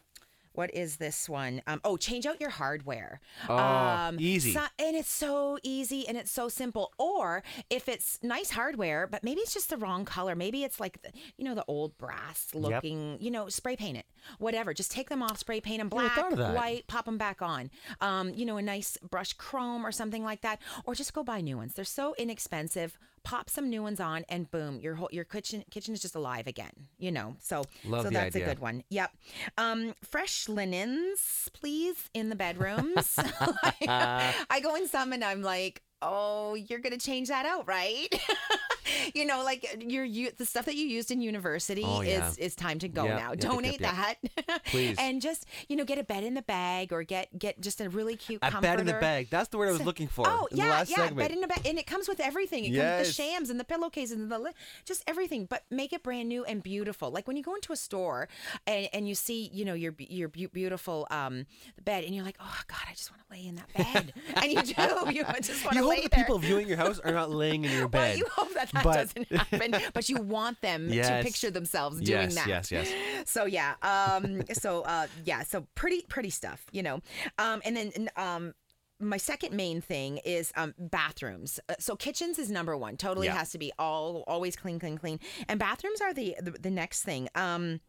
what 0.55 0.73
is 0.73 0.97
this 0.97 1.29
one? 1.29 1.61
Um, 1.67 1.81
oh, 1.83 1.97
change 1.97 2.25
out 2.25 2.39
your 2.39 2.49
hardware. 2.49 3.19
Oh, 3.47 3.57
um, 3.57 4.17
easy. 4.19 4.53
so- 4.53 4.65
and 4.79 4.95
it's 4.95 5.09
so 5.09 5.57
easy 5.63 6.07
and 6.07 6.17
it's 6.17 6.31
so 6.31 6.49
simple. 6.49 6.91
Or 6.97 7.43
if 7.69 7.87
it's 7.87 8.19
nice 8.23 8.51
hardware, 8.51 9.07
but 9.07 9.23
maybe 9.23 9.41
it's 9.41 9.53
just 9.53 9.69
the 9.69 9.77
wrong 9.77 10.05
color. 10.05 10.35
Maybe 10.35 10.63
it's 10.63 10.79
like, 10.79 11.01
the, 11.01 11.09
you 11.37 11.45
know, 11.45 11.55
the 11.55 11.65
old 11.67 11.97
brass 11.97 12.47
looking, 12.53 13.13
yep. 13.13 13.21
you 13.21 13.31
know, 13.31 13.49
spray 13.49 13.75
paint 13.75 13.97
it. 13.97 14.05
Whatever. 14.39 14.73
Just 14.73 14.91
take 14.91 15.09
them 15.09 15.21
off, 15.21 15.37
spray 15.37 15.61
paint 15.61 15.79
them 15.79 15.89
black, 15.89 16.17
white, 16.31 16.87
pop 16.87 17.05
them 17.05 17.17
back 17.17 17.41
on. 17.41 17.69
Um, 18.01 18.33
you 18.33 18.45
know, 18.45 18.57
a 18.57 18.61
nice 18.61 18.97
brush 18.97 19.33
chrome 19.33 19.85
or 19.85 19.91
something 19.91 20.23
like 20.23 20.41
that. 20.41 20.61
Or 20.85 20.95
just 20.95 21.13
go 21.13 21.23
buy 21.23 21.41
new 21.41 21.57
ones. 21.57 21.73
They're 21.73 21.85
so 21.85 22.15
inexpensive. 22.17 22.97
Pop 23.25 23.49
some 23.49 23.69
new 23.69 23.81
ones 23.83 23.99
on, 23.99 24.23
and 24.29 24.49
boom, 24.51 24.79
your 24.79 24.95
whole 24.95 25.09
your 25.11 25.25
kitchen 25.25 25.65
kitchen 25.71 25.93
is 25.93 26.01
just 26.01 26.15
alive 26.15 26.47
again. 26.47 26.71
You 26.97 27.11
know, 27.11 27.35
so 27.39 27.63
Love 27.83 28.03
so 28.03 28.09
that's 28.11 28.35
idea. 28.35 28.45
a 28.45 28.49
good 28.49 28.59
one. 28.59 28.83
Yep. 28.89 29.11
Um, 29.57 29.93
fresh 30.03 30.47
linens, 30.47 31.49
please, 31.53 32.09
in 32.13 32.29
the 32.29 32.35
bedrooms. 32.35 33.17
I 33.87 34.59
go 34.63 34.75
in 34.75 34.87
some, 34.87 35.11
and 35.11 35.23
I'm 35.23 35.41
like. 35.41 35.81
Oh, 36.01 36.53
you're 36.53 36.79
gonna 36.79 36.99
change 36.99 37.29
that 37.29 37.47
out, 37.47 37.67
right? 37.67 38.07
you 39.13 39.25
know, 39.25 39.43
like 39.43 39.65
your 39.79 40.03
you 40.05 40.31
the 40.37 40.45
stuff 40.45 40.65
that 40.65 40.75
you 40.75 40.85
used 40.85 41.11
in 41.11 41.21
university 41.21 41.83
Oh, 41.85 42.01
yeah. 42.01 42.27
is 42.29 42.37
is 42.37 42.55
time 42.55 42.79
to 42.79 42.87
go 42.87 43.05
Yep, 43.05 43.19
now. 43.19 43.29
yep, 43.31 43.39
Donate 43.39 43.81
yep, 43.81 44.17
that, 44.47 44.61
Please. 44.65 44.95
and 44.99 45.21
just 45.21 45.45
you 45.69 45.75
know 45.75 45.83
get 45.85 45.97
a 45.97 46.03
bed 46.03 46.23
in 46.23 46.33
the 46.33 46.41
bag 46.41 46.91
or 46.93 47.03
get 47.03 47.37
get 47.37 47.59
just 47.61 47.81
a 47.81 47.89
really 47.89 48.15
cute 48.15 48.39
A 48.41 48.61
bed 48.61 48.79
in 48.79 48.85
the 48.85 48.93
bag. 48.93 49.29
That's 49.29 49.49
the 49.49 49.57
word 49.57 49.67
I 49.69 49.71
was 49.71 49.79
So- 49.79 49.85
looking 49.85 50.07
for. 50.07 50.25
Oh 50.27 50.47
in 50.51 50.57
yeah, 50.57 50.63
the 50.65 50.69
last 50.71 50.89
yeah, 50.89 50.95
segment. 50.97 51.17
bed 51.17 51.31
in 51.31 51.41
the 51.41 51.47
bag, 51.47 51.65
and 51.65 51.77
it 51.77 51.87
comes 51.87 52.07
with 52.07 52.19
everything. 52.19 52.63
It 52.65 52.75
comes 52.77 52.99
with 52.99 53.07
the 53.07 53.13
shams 53.13 53.49
and 53.49 53.59
the 53.59 53.63
pillowcases 53.63 54.11
and 54.17 54.31
the 54.31 54.39
li- 54.39 54.51
just 54.85 55.03
everything. 55.07 55.45
But 55.45 55.63
make 55.69 55.93
it 55.93 56.03
brand 56.03 56.29
new 56.29 56.43
and 56.45 56.61
beautiful. 56.63 57.09
Like 57.11 57.27
when 57.27 57.37
you 57.37 57.43
go 57.43 57.55
into 57.55 57.73
a 57.73 57.75
store 57.77 58.27
and, 58.67 58.87
and 58.93 59.07
you 59.07 59.15
see, 59.15 59.49
you 59.53 59.65
know, 59.65 59.73
your 59.73 59.93
your 59.97 60.29
beautiful 60.29 61.07
um 61.11 61.45
bed, 61.83 62.03
and 62.03 62.15
you're 62.15 62.23
like, 62.25 62.37
oh 62.39 62.59
God, 62.67 62.79
I 62.89 62.93
just 62.93 63.11
want 63.11 63.21
to 63.27 63.35
lay 63.35 63.45
in 63.47 63.55
that 63.55 63.73
bed, 63.73 64.13
and 64.35 64.51
you 64.51 64.61
do. 64.61 65.13
You 65.13 65.23
just 65.41 65.63
want 65.65 65.75
you 65.77 65.83
hope 65.83 66.03
the 66.03 66.09
there. 66.09 66.23
people 66.23 66.37
viewing 66.39 66.67
your 66.67 66.77
house 66.77 66.99
are 66.99 67.11
not 67.11 67.31
laying 67.31 67.65
in 67.65 67.71
your 67.71 67.81
well, 67.81 67.89
bed. 67.89 68.17
you 68.17 68.25
hope 68.31 68.53
that 68.53 68.69
that 68.83 68.83
But- 68.83 68.93
doesn't 69.15 69.31
happen, 69.31 69.75
but 69.93 70.09
you 70.09 70.17
want 70.21 70.61
them 70.61 70.89
Yes. 70.89 71.07
to 71.09 71.23
picture 71.23 71.51
themselves 71.51 71.97
doing 71.99 72.29
yes, 72.31 72.35
that. 72.35 72.47
yes, 72.47 72.71
yes. 72.71 72.93
So 73.25 73.45
yeah, 73.45 73.75
um, 73.81 74.41
so 74.53 74.81
uh, 74.83 75.07
yeah, 75.25 75.43
so 75.43 75.65
pretty, 75.75 76.03
pretty 76.07 76.29
stuff, 76.29 76.65
you 76.71 76.83
know. 76.83 77.01
Um, 77.39 77.61
and 77.65 77.75
then 77.75 78.09
um, 78.15 78.53
my 78.99 79.17
second 79.17 79.53
main 79.55 79.81
thing 79.81 80.19
is 80.23 80.53
um, 80.55 80.73
bathrooms. 80.77 81.59
Uh, 81.67 81.73
so 81.79 81.95
kitchens 81.95 82.39
is 82.39 82.49
number 82.51 82.77
one. 82.77 82.95
Totally 82.97 83.27
Yeah. 83.27 83.37
has 83.37 83.51
to 83.51 83.57
be 83.57 83.71
all 83.79 84.23
always 84.27 84.55
clean, 84.55 84.79
clean, 84.79 84.97
clean. 84.97 85.19
And 85.49 85.59
bathrooms 85.59 85.99
are 86.01 86.13
the 86.13 86.35
the, 86.41 86.51
the 86.51 86.71
next 86.71 87.03
thing. 87.03 87.27
Um, 87.35 87.81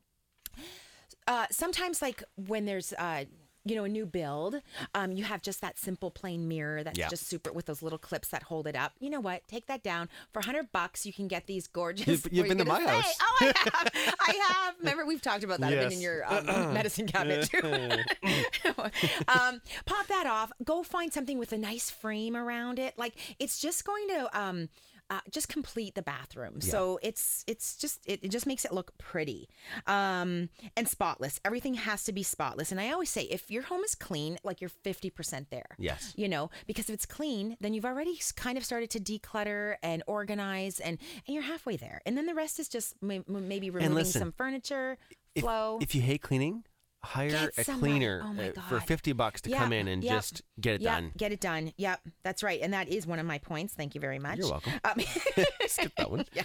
uh, 1.28 1.47
sometimes 1.50 2.00
like 2.02 2.23
when 2.37 2.64
there's 2.64 2.93
uh 2.95 3.25
you 3.66 3.75
know 3.75 3.85
a 3.85 3.88
new 3.88 4.06
build 4.06 4.61
um 4.94 5.11
you 5.11 5.25
have 5.25 5.42
just 5.42 5.61
that 5.61 5.76
simple 5.78 6.11
plain 6.11 6.46
mirror 6.46 6.85
that's 6.85 6.96
Yeah. 6.99 7.08
just 7.08 7.26
super 7.26 7.52
with 7.52 7.66
those 7.66 7.82
little 7.82 7.99
clips 7.99 8.28
that 8.28 8.44
hold 8.44 8.66
it 8.68 8.76
up. 8.76 8.92
You 9.00 9.11
know 9.11 9.20
what? 9.20 9.46
Take 9.49 9.66
that 9.66 9.82
down. 9.82 10.08
For 10.32 10.38
100 10.40 10.70
bucks 10.73 11.04
you 11.04 11.12
can 11.12 11.26
get 11.26 11.46
these 11.46 11.66
gorgeous 11.66 12.06
You've- 12.06 12.28
you've 12.32 12.49
been 12.49 12.58
to 12.58 12.64
my 12.64 12.78
say? 12.85 12.87
house. 12.87 13.14
oh 13.20 13.37
i 13.40 13.44
have. 13.73 14.14
I 14.20 14.35
have. 14.49 14.75
Remember 14.78 15.04
we've 15.04 15.20
talked 15.20 15.42
about 15.44 15.58
that. 15.61 15.73
I've 15.73 15.80
been 15.80 15.92
in 15.92 16.00
your 16.00 16.25
um, 16.32 16.46
medicine 16.75 17.06
cabinet 17.08 17.50
too. 17.50 17.61
Um 19.28 19.61
pop 19.85 20.06
that 20.08 20.26
off. 20.26 20.52
Go 20.64 20.82
find 20.82 21.12
something 21.12 21.38
with 21.38 21.52
a 21.52 21.58
nice 21.58 21.90
frame 21.90 22.37
around 22.37 22.78
it. 22.78 22.94
Like 22.96 23.14
it's 23.38 23.61
just 23.61 23.85
going 23.85 24.08
to 24.08 24.38
um 24.40 24.68
uh, 25.10 25.20
just 25.30 25.48
complete 25.48 25.94
the 25.94 26.02
bathroom. 26.02 26.60
So 26.60 26.98
it's 27.02 27.44
it's 27.46 27.76
just 27.76 28.00
it, 28.06 28.25
it 28.25 28.30
just 28.30 28.46
makes 28.46 28.64
it 28.64 28.72
look 28.72 28.96
pretty. 28.98 29.48
Um 29.86 30.48
and 30.76 30.88
spotless. 30.88 31.40
Everything 31.44 31.75
has 31.75 32.04
to 32.04 32.12
be 32.12 32.22
spotless. 32.22 32.72
And 32.72 32.80
i 32.80 32.90
always 32.90 33.10
say 33.10 33.22
if 33.22 33.50
your 33.50 33.62
home 33.62 33.82
is 33.84 33.94
clean 33.94 34.38
like 34.44 34.60
you're 34.60 34.70
50% 34.70 35.46
there. 35.50 35.66
Yes. 35.78 36.12
you 36.16 36.28
know 36.28 36.50
because 36.66 36.88
if 36.88 36.94
it's 36.94 37.06
clean 37.06 37.56
then 37.60 37.75
you've 37.75 37.84
already 37.84 38.18
kind 38.36 38.58
of 38.58 38.64
started 38.64 38.90
to 38.90 39.00
declutter 39.00 39.76
and 39.82 40.02
organize 40.06 40.80
and 40.80 40.98
and 41.26 41.34
you're 41.34 41.44
halfway 41.44 41.76
there. 41.76 42.00
And 42.06 42.16
then 42.16 42.26
the 42.26 42.34
rest 42.34 42.58
is 42.58 42.68
just 42.68 43.00
may, 43.02 43.22
maybe 43.28 43.70
removing 43.70 43.94
listen, 43.94 44.20
some 44.20 44.32
furniture 44.32 44.98
If, 45.34 45.42
flow. 45.42 45.78
if 45.80 45.94
you 45.94 46.00
hate 46.02 46.22
cleaning, 46.22 46.64
hire 47.06 47.30
Get 47.30 47.58
a 47.58 47.64
somebody. 47.64 47.92
cleaner 47.92 48.22
Oh 48.25 48.32
my 48.32 48.48
uh, 48.50 48.52
for 48.68 48.78
God. 48.78 48.86
50 48.86 49.12
bucks 49.12 49.40
to 49.42 49.50
Yeah, 49.50 49.58
come 49.58 49.72
in 49.72 49.88
and 49.88 50.02
just 50.02 50.42
get 50.60 50.75
it 50.76 50.82
done. 50.84 51.12
Get 51.16 51.32
it 51.32 51.40
done. 51.40 51.72
Yep, 51.76 52.00
that's 52.22 52.42
right. 52.42 52.60
And 52.60 52.72
that 52.75 52.88
is 52.88 53.06
one 53.06 53.18
of 53.18 53.26
my 53.26 53.38
points. 53.38 53.75
Thank 53.75 53.94
you 53.94 54.00
very 54.00 54.18
much. 54.18 54.38
You're 54.38 54.50
welcome. 54.50 54.72
Um, 54.84 55.00
Skip 55.66 55.92
that 55.96 56.10
one. 56.10 56.25
yeah. 56.32 56.42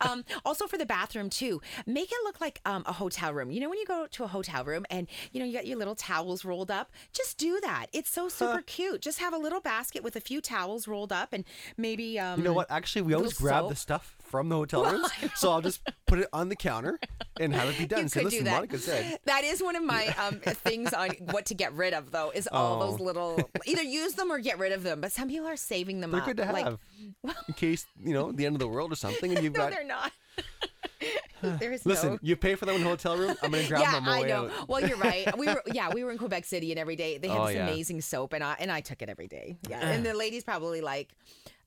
Um, 0.00 0.24
also 0.44 0.66
for 0.66 0.76
the 0.78 0.86
bathroom 0.86 1.30
too, 1.30 1.60
make 1.86 2.10
it 2.10 2.18
look 2.24 2.40
like 2.40 2.60
um, 2.64 2.82
a 2.86 2.92
hotel 2.92 3.32
room. 3.32 3.50
You 3.50 3.60
know 3.60 3.68
when 3.70 3.78
you 3.78 3.86
go 3.86 4.06
to 4.10 4.24
a 4.24 4.28
hotel 4.28 4.64
room 4.64 4.84
and 4.90 5.06
you 5.32 5.40
know 5.40 5.46
you 5.46 5.52
got 5.52 5.66
your 5.66 5.78
little 5.78 5.94
towels 5.94 6.44
rolled 6.44 6.70
up, 6.70 6.90
just 7.12 7.38
do 7.38 7.60
that. 7.62 7.86
It's 7.92 8.10
so 8.10 8.28
super 8.28 8.62
cute. 8.62 9.00
Just 9.00 9.18
have 9.20 9.32
a 9.32 9.38
little 9.38 9.60
basket 9.60 10.02
with 10.02 10.16
a 10.16 10.20
few 10.20 10.40
towels 10.40 10.86
rolled 10.88 11.12
up 11.12 11.32
and 11.32 11.44
maybe 11.76 12.18
um, 12.18 12.38
You 12.38 12.44
know 12.44 12.52
what? 12.52 12.70
Actually, 12.70 13.02
we 13.02 13.14
always 13.14 13.34
grab 13.34 13.68
the 13.68 13.76
stuff 13.76 14.16
from 14.30 14.48
the 14.48 14.56
hotel 14.56 14.84
rooms, 14.84 15.08
so 15.34 15.50
I'll 15.50 15.60
just 15.60 15.80
put 16.06 16.20
it 16.20 16.28
on 16.32 16.48
the 16.48 16.56
counter 16.56 16.98
and 17.38 17.52
have 17.54 17.68
it 17.68 17.76
be 17.78 17.86
done. 17.86 18.04
You 18.04 18.08
Say, 18.08 18.20
could 18.20 18.24
listen, 18.26 18.38
do 18.40 18.44
that. 18.44 18.54
Monica 18.54 18.78
said. 18.78 19.18
That 19.26 19.44
is 19.44 19.62
one 19.62 19.76
of 19.76 19.84
my 19.84 20.06
um, 20.18 20.36
things 20.40 20.92
on 20.94 21.10
what 21.32 21.46
to 21.46 21.54
get 21.54 21.72
rid 21.74 21.92
of, 21.94 22.10
though, 22.12 22.30
is 22.34 22.48
all 22.50 22.80
Oh. 22.82 22.90
those 22.90 23.00
little 23.00 23.50
either 23.66 23.82
use 23.82 24.14
them 24.14 24.30
or 24.30 24.38
get 24.38 24.58
rid 24.58 24.72
of 24.72 24.82
them. 24.82 25.00
But 25.00 25.12
some 25.12 25.28
people 25.28 25.46
are 25.48 25.56
saving 25.56 26.00
them 26.00 26.10
They're 26.12 26.20
up. 26.20 26.26
good 26.26 26.36
to 26.38 26.46
have 26.46 26.54
Like, 27.24 27.36
in 27.48 27.54
case 27.54 27.86
you 28.04 28.12
know 28.14 28.30
the 28.32 28.46
end 28.46 28.54
of 28.56 28.60
the 28.60 28.68
world 28.68 28.92
or 28.92 28.96
something, 28.96 29.34
and 29.34 29.42
you've 29.44 29.52
no, 29.56 29.60
got. 29.60 29.72
they're 29.72 29.84
not. 29.84 30.12
there 31.42 31.72
is 31.72 31.84
Listen, 31.86 32.12
no. 32.12 32.18
you 32.22 32.36
pay 32.36 32.54
for 32.54 32.66
them 32.66 32.76
in 32.76 32.82
a 32.82 32.84
hotel 32.84 33.16
room. 33.16 33.34
I'm 33.42 33.50
gonna 33.50 33.66
grab 33.66 33.80
yeah, 33.80 33.92
them 33.92 34.04
on 34.04 34.10
my 34.10 34.18
I 34.18 34.20
way 34.22 34.28
know. 34.28 34.46
out. 34.46 34.68
Well, 34.68 34.86
you're 34.86 34.98
right. 34.98 35.36
We 35.38 35.46
were, 35.46 35.62
yeah, 35.72 35.90
we 35.92 36.04
were 36.04 36.10
in 36.10 36.18
Quebec 36.18 36.44
City, 36.44 36.70
and 36.72 36.78
every 36.78 36.96
day 36.96 37.18
they 37.18 37.28
had 37.28 37.38
Oh, 37.38 37.46
this 37.46 37.56
yeah. 37.56 37.66
amazing 37.66 38.00
soap, 38.02 38.32
and 38.34 38.44
I 38.44 38.56
and 38.60 38.70
I 38.70 38.80
took 38.80 39.00
it 39.02 39.08
every 39.08 39.26
day. 39.28 39.56
Yeah, 39.68 39.80
and 39.80 40.04
the 40.04 40.14
ladies 40.14 40.44
probably 40.44 40.80
like, 40.82 41.08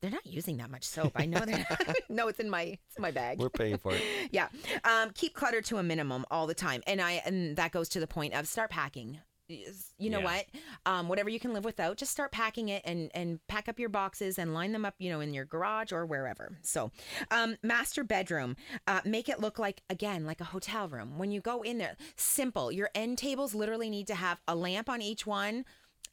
they're 0.03 0.11
not 0.11 0.25
using 0.25 0.57
that 0.57 0.69
much 0.69 0.83
soap. 0.83 1.13
I 1.15 1.25
know 1.25 1.39
they're 1.45 1.65
not. 1.69 1.81
no, 2.09 2.27
it's 2.27 2.39
in 2.41 2.49
my 2.49 2.77
it's 2.87 2.97
in 2.97 3.01
my 3.01 3.11
bag. 3.11 3.39
We're 3.39 3.49
paying 3.49 3.77
for 3.77 3.93
it. 3.93 4.01
yeah, 4.31 4.49
um, 4.83 5.11
keep 5.15 5.33
clutter 5.33 5.61
to 5.61 5.77
a 5.77 5.83
minimum 5.83 6.25
all 6.29 6.45
the 6.45 6.53
time, 6.53 6.83
and 6.87 6.99
I 7.01 7.21
and 7.25 7.55
that 7.55 7.71
goes 7.71 7.87
to 7.89 8.01
the 8.01 8.07
point 8.07 8.33
of 8.33 8.45
start 8.45 8.69
packing. 8.69 9.19
You 9.47 10.09
know 10.09 10.19
Yeah. 10.19 10.23
what? 10.25 10.45
Um, 10.85 11.09
whatever 11.09 11.29
you 11.29 11.39
can 11.39 11.53
live 11.53 11.65
without, 11.65 11.97
just 11.97 12.11
start 12.11 12.31
packing 12.33 12.67
it 12.69 12.81
and 12.85 13.11
and 13.13 13.39
pack 13.47 13.69
up 13.69 13.79
your 13.79 13.89
boxes 13.89 14.37
and 14.37 14.53
line 14.53 14.73
them 14.73 14.83
up. 14.83 14.95
You 14.97 15.09
know, 15.09 15.21
in 15.21 15.33
your 15.33 15.45
garage 15.45 15.93
or 15.93 16.05
wherever. 16.05 16.57
So, 16.63 16.91
um, 17.31 17.55
master 17.63 18.03
bedroom, 18.03 18.57
uh, 18.87 18.99
make 19.05 19.29
it 19.29 19.39
look 19.39 19.57
like 19.57 19.83
again 19.89 20.25
like 20.25 20.41
a 20.41 20.45
hotel 20.45 20.89
room. 20.89 21.17
When 21.17 21.31
you 21.31 21.39
go 21.39 21.61
in 21.61 21.77
there, 21.77 21.95
simple. 22.17 22.73
Your 22.73 22.89
end 22.93 23.17
tables 23.19 23.55
literally 23.55 23.89
need 23.89 24.07
to 24.07 24.15
have 24.15 24.41
a 24.49 24.55
lamp 24.55 24.89
on 24.89 25.01
each 25.01 25.25
one 25.25 25.63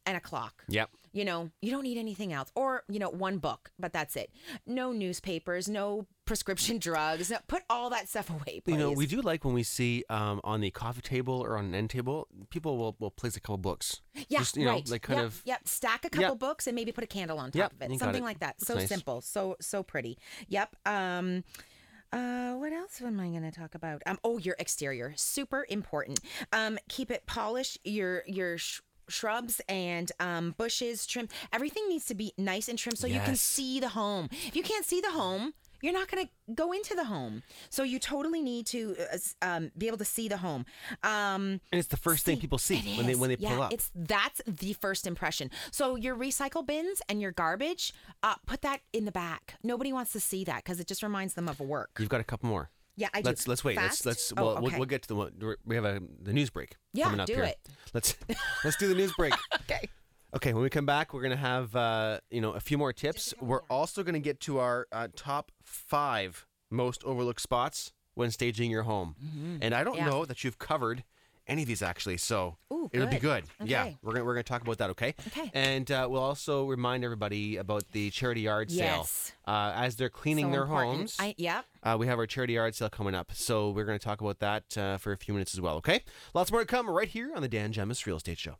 and 0.06 0.16
a 0.16 0.20
clock. 0.20 0.64
Yep. 0.68 0.90
You 1.12 1.24
know, 1.24 1.50
you 1.60 1.72
don't 1.72 1.82
need 1.82 1.98
anything 1.98 2.32
else. 2.32 2.52
Or, 2.54 2.84
you 2.88 3.00
know, 3.00 3.10
one 3.10 3.38
book, 3.38 3.72
but 3.78 3.92
that's 3.92 4.14
it. 4.14 4.30
No 4.66 4.92
newspapers, 4.92 5.68
no 5.68 6.06
prescription 6.24 6.78
drugs. 6.86 7.30
No, 7.30 7.38
put 7.48 7.62
all 7.68 7.90
that 7.90 8.08
stuff 8.08 8.30
away, 8.30 8.60
please. 8.60 8.72
You 8.74 8.78
know, 8.78 8.92
we 8.92 9.06
do 9.06 9.20
like 9.20 9.44
when 9.44 9.52
we 9.52 9.64
see 9.64 10.04
um, 10.08 10.40
on 10.44 10.60
the 10.60 10.70
coffee 10.70 11.00
table 11.00 11.34
or 11.44 11.58
on 11.58 11.64
an 11.66 11.74
end 11.74 11.90
table, 11.90 12.28
people 12.50 12.78
will, 12.78 12.96
will 13.00 13.10
place 13.10 13.36
a 13.36 13.40
couple 13.40 13.58
books. 13.58 14.02
yeah, 14.28 14.38
Just, 14.38 14.56
you 14.56 14.64
know, 14.64 14.72
right. 14.74 14.88
like 14.88 15.02
kind 15.02 15.18
yep, 15.18 15.26
of. 15.26 15.42
Yep, 15.44 15.68
stack 15.68 16.04
a 16.04 16.10
couple 16.10 16.36
books 16.36 16.68
and 16.68 16.76
maybe 16.76 16.92
put 16.92 17.02
a 17.02 17.08
candle 17.08 17.38
on 17.38 17.50
top 17.50 17.58
Yep, 17.58 17.72
of 17.72 17.92
it. 17.92 17.98
Something 17.98 18.22
it. 18.22 18.26
like 18.26 18.38
that. 18.40 18.60
So 18.60 18.74
nice. 18.74 18.88
simple, 18.88 19.20
so 19.20 19.56
so 19.60 19.82
pretty. 19.82 20.16
Yep. 20.48 20.76
Um 20.86 21.42
uh, 22.12 22.54
what 22.54 22.72
else 22.72 23.00
am 23.00 23.20
I 23.20 23.28
going 23.28 23.48
to 23.48 23.52
talk 23.52 23.76
about? 23.76 24.02
Um, 24.04 24.18
oh, 24.24 24.38
your 24.38 24.56
exterior, 24.58 25.12
super 25.16 25.64
important. 25.68 26.18
Um, 26.52 26.76
keep 26.88 27.08
it 27.08 27.24
polished. 27.26 27.78
Your 27.84 28.24
your 28.26 28.58
sh- 28.58 28.80
shrubs 29.10 29.60
and 29.68 30.10
um, 30.20 30.54
bushes, 30.56 31.06
trim. 31.06 31.28
Everything 31.52 31.88
needs 31.88 32.06
to 32.06 32.14
be 32.14 32.32
nice 32.38 32.68
and 32.68 32.78
trim 32.78 32.96
so 32.96 33.06
you 33.06 33.20
can 33.20 33.36
see 33.36 33.80
the 33.80 33.90
home. 33.90 34.28
If 34.30 34.56
you 34.56 34.62
can't 34.62 34.84
see 34.84 35.00
the 35.00 35.10
home, 35.10 35.54
you're 35.82 35.92
not 35.92 36.10
going 36.10 36.26
to 36.26 36.54
go 36.54 36.72
into 36.72 36.94
the 36.94 37.04
home. 37.04 37.42
So 37.70 37.82
you 37.82 37.98
totally 37.98 38.42
need 38.42 38.66
to 38.66 38.96
uh, 39.12 39.16
um, 39.42 39.70
be 39.76 39.86
able 39.86 39.98
to 39.98 40.04
see 40.04 40.28
the 40.28 40.36
home. 40.36 40.66
Um, 41.02 41.60
And 41.72 41.78
it's 41.78 41.88
the 41.88 41.96
first 41.96 42.24
thing 42.24 42.38
people 42.38 42.58
see 42.58 42.96
when 42.96 43.06
they 43.06 43.14
when 43.14 43.30
they 43.30 43.36
yeah, 43.38 43.54
pull 43.54 43.62
up. 43.62 43.72
It's 43.72 43.90
that's 43.94 44.40
the 44.46 44.74
first 44.74 45.06
impression. 45.06 45.50
So 45.70 45.96
your 45.96 46.16
recycle 46.16 46.66
bins 46.66 47.00
and 47.08 47.20
your 47.20 47.32
garbage, 47.32 47.92
uh, 48.22 48.34
put 48.46 48.62
that 48.62 48.80
in 48.92 49.04
the 49.04 49.12
back. 49.12 49.54
Nobody 49.62 49.92
wants 49.92 50.12
to 50.12 50.20
see 50.20 50.44
that 50.44 50.64
because 50.64 50.80
it 50.80 50.86
just 50.86 51.02
reminds 51.02 51.34
them 51.34 51.48
of 51.48 51.60
work. 51.60 51.90
You've 51.98 52.08
got 52.08 52.20
a 52.20 52.24
couple 52.24 52.48
more. 52.48 52.70
Yeah, 52.96 53.08
I 53.14 53.22
do. 53.22 53.28
let's 53.28 53.48
let's 53.48 53.64
wait. 53.64 53.76
Fast? 53.76 54.04
Let's 54.04 54.30
let's 54.30 54.32
Oh, 54.36 54.44
well, 54.54 54.62
we'll 54.62 54.72
we'll 54.78 54.84
get 54.86 55.02
to 55.02 55.08
the 55.08 55.14
one. 55.14 55.32
We 55.64 55.74
have 55.74 55.84
a 55.84 56.00
the 56.22 56.32
news 56.32 56.50
break 56.50 56.76
Yeah, 56.92 57.04
coming 57.04 57.20
up 57.20 57.26
do 57.26 57.34
here. 57.34 57.44
it. 57.44 57.58
Let's 57.94 58.16
let's 58.64 58.76
do 58.76 58.88
the 58.88 58.94
news 58.94 59.12
break. 59.16 59.34
Okay. 59.62 59.88
Okay, 60.34 60.52
when 60.54 60.62
we 60.62 60.70
come 60.70 60.86
back, 60.86 61.12
we're 61.12 61.22
gonna 61.22 61.36
have 61.36 61.74
uh, 61.74 62.20
you 62.30 62.40
know 62.40 62.52
a 62.52 62.60
few 62.60 62.78
more 62.78 62.92
tips. 62.92 63.34
We're 63.40 63.62
also 63.70 64.02
gonna 64.02 64.20
get 64.20 64.40
to 64.40 64.58
our 64.58 64.86
uh, 64.92 65.08
top 65.16 65.50
five 65.62 66.46
most 66.70 67.02
overlooked 67.04 67.40
spots 67.40 67.92
when 68.14 68.30
staging 68.30 68.70
your 68.70 68.82
home, 68.84 69.16
and 69.60 69.74
I 69.74 69.82
don't 69.82 69.94
Mm-hmm. 69.96 70.04
Yeah. 70.06 70.10
know 70.10 70.24
that 70.24 70.44
you've 70.44 70.58
covered 70.58 71.02
any 71.50 71.62
of 71.62 71.68
these 71.68 71.82
actually, 71.82 72.16
so 72.16 72.56
Ooh, 72.72 72.88
it'll 72.92 73.08
be 73.08 73.18
good. 73.18 73.44
good. 73.58 73.68
Yeah, 73.68 73.90
we're 74.02 74.12
gonna 74.12 74.24
we're 74.24 74.34
gonna 74.34 74.44
talk 74.44 74.62
about 74.62 74.78
that. 74.78 74.90
Okay. 74.90 75.14
Okay. 75.26 75.50
And 75.52 75.90
uh, 75.90 76.06
we'll 76.10 76.22
also 76.22 76.66
remind 76.66 77.04
everybody 77.04 77.56
about 77.58 77.84
the 77.92 78.10
charity 78.10 78.42
yard 78.42 78.70
Yes. 78.70 79.32
sale 79.46 79.54
uh, 79.54 79.72
as 79.74 79.96
they're 79.96 80.08
cleaning 80.08 80.46
So 80.46 80.52
their 80.52 80.62
important. 80.62 80.96
homes. 80.96 81.16
I, 81.18 81.34
yep. 81.36 81.64
Uh, 81.82 81.96
we 81.98 82.06
have 82.06 82.18
our 82.18 82.26
charity 82.26 82.52
yard 82.54 82.74
sale 82.74 82.88
coming 82.88 83.14
up, 83.14 83.32
so 83.34 83.70
we're 83.70 83.84
to 83.98 83.98
talk 84.04 84.20
about 84.20 84.38
that 84.38 84.78
uh, 84.78 84.96
for 84.98 85.12
a 85.12 85.16
few 85.16 85.34
minutes 85.34 85.52
as 85.54 85.60
well. 85.60 85.76
Okay, 85.76 86.02
lots 86.34 86.50
more 86.52 86.60
to 86.60 86.66
come 86.66 86.88
right 86.88 87.08
here 87.08 87.32
on 87.34 87.42
the 87.42 87.48
Dan 87.48 87.72
Gemus 87.72 88.06
Real 88.06 88.16
Estate 88.16 88.38
Show. 88.38 88.56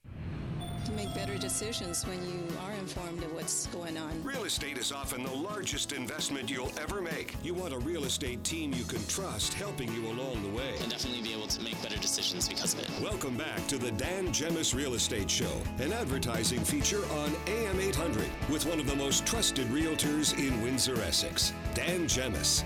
To 0.87 0.93
make 0.93 1.15
better 1.15 1.37
decisions 1.37 2.07
when 2.07 2.19
you 2.27 2.43
are 2.65 2.73
informed 2.73 3.23
of 3.23 3.33
what's 3.35 3.67
going 3.67 3.97
on. 3.99 4.23
Real 4.25 4.45
estate 4.45 4.79
is 4.79 4.93
often 4.93 5.23
the 5.23 5.31
largest 5.31 5.93
investment 5.93 6.51
you'll 6.51 6.73
ever 6.81 7.01
make. 7.03 7.35
You 7.45 7.55
want 7.55 7.75
a 7.75 7.79
real 7.79 8.05
estate 8.05 8.43
team 8.45 8.73
you 8.73 8.85
can 8.85 9.05
trust 9.07 9.53
helping 9.55 9.93
you 9.93 10.07
along 10.07 10.43
the 10.43 10.49
way. 10.57 10.75
and 10.81 10.91
definitely 10.91 11.23
be 11.23 11.33
able 11.35 11.47
to 11.49 11.63
make 11.63 11.81
better 11.83 11.99
decisions 11.99 12.49
because 12.49 12.75
of 12.75 12.81
it. 12.81 12.91
Welcome 13.03 13.37
back 13.37 13.67
to 13.69 13.79
the 13.79 13.91
Dan 13.93 14.29
Gemus 14.29 14.75
Real 14.75 14.95
Estate 14.95 15.31
Show, 15.31 15.53
an 15.79 15.93
advertising 15.93 16.61
feature 16.61 17.05
on 17.13 17.31
AM 17.47 17.79
800 17.79 18.25
with 18.49 18.65
one 18.67 18.81
of 18.81 18.87
the 18.87 18.97
most 18.97 19.27
trusted 19.27 19.67
realtors 19.69 20.37
in 20.39 20.61
Windsor, 20.63 21.01
Essex, 21.03 21.53
Dan 21.75 22.07
Gemus. 22.07 22.65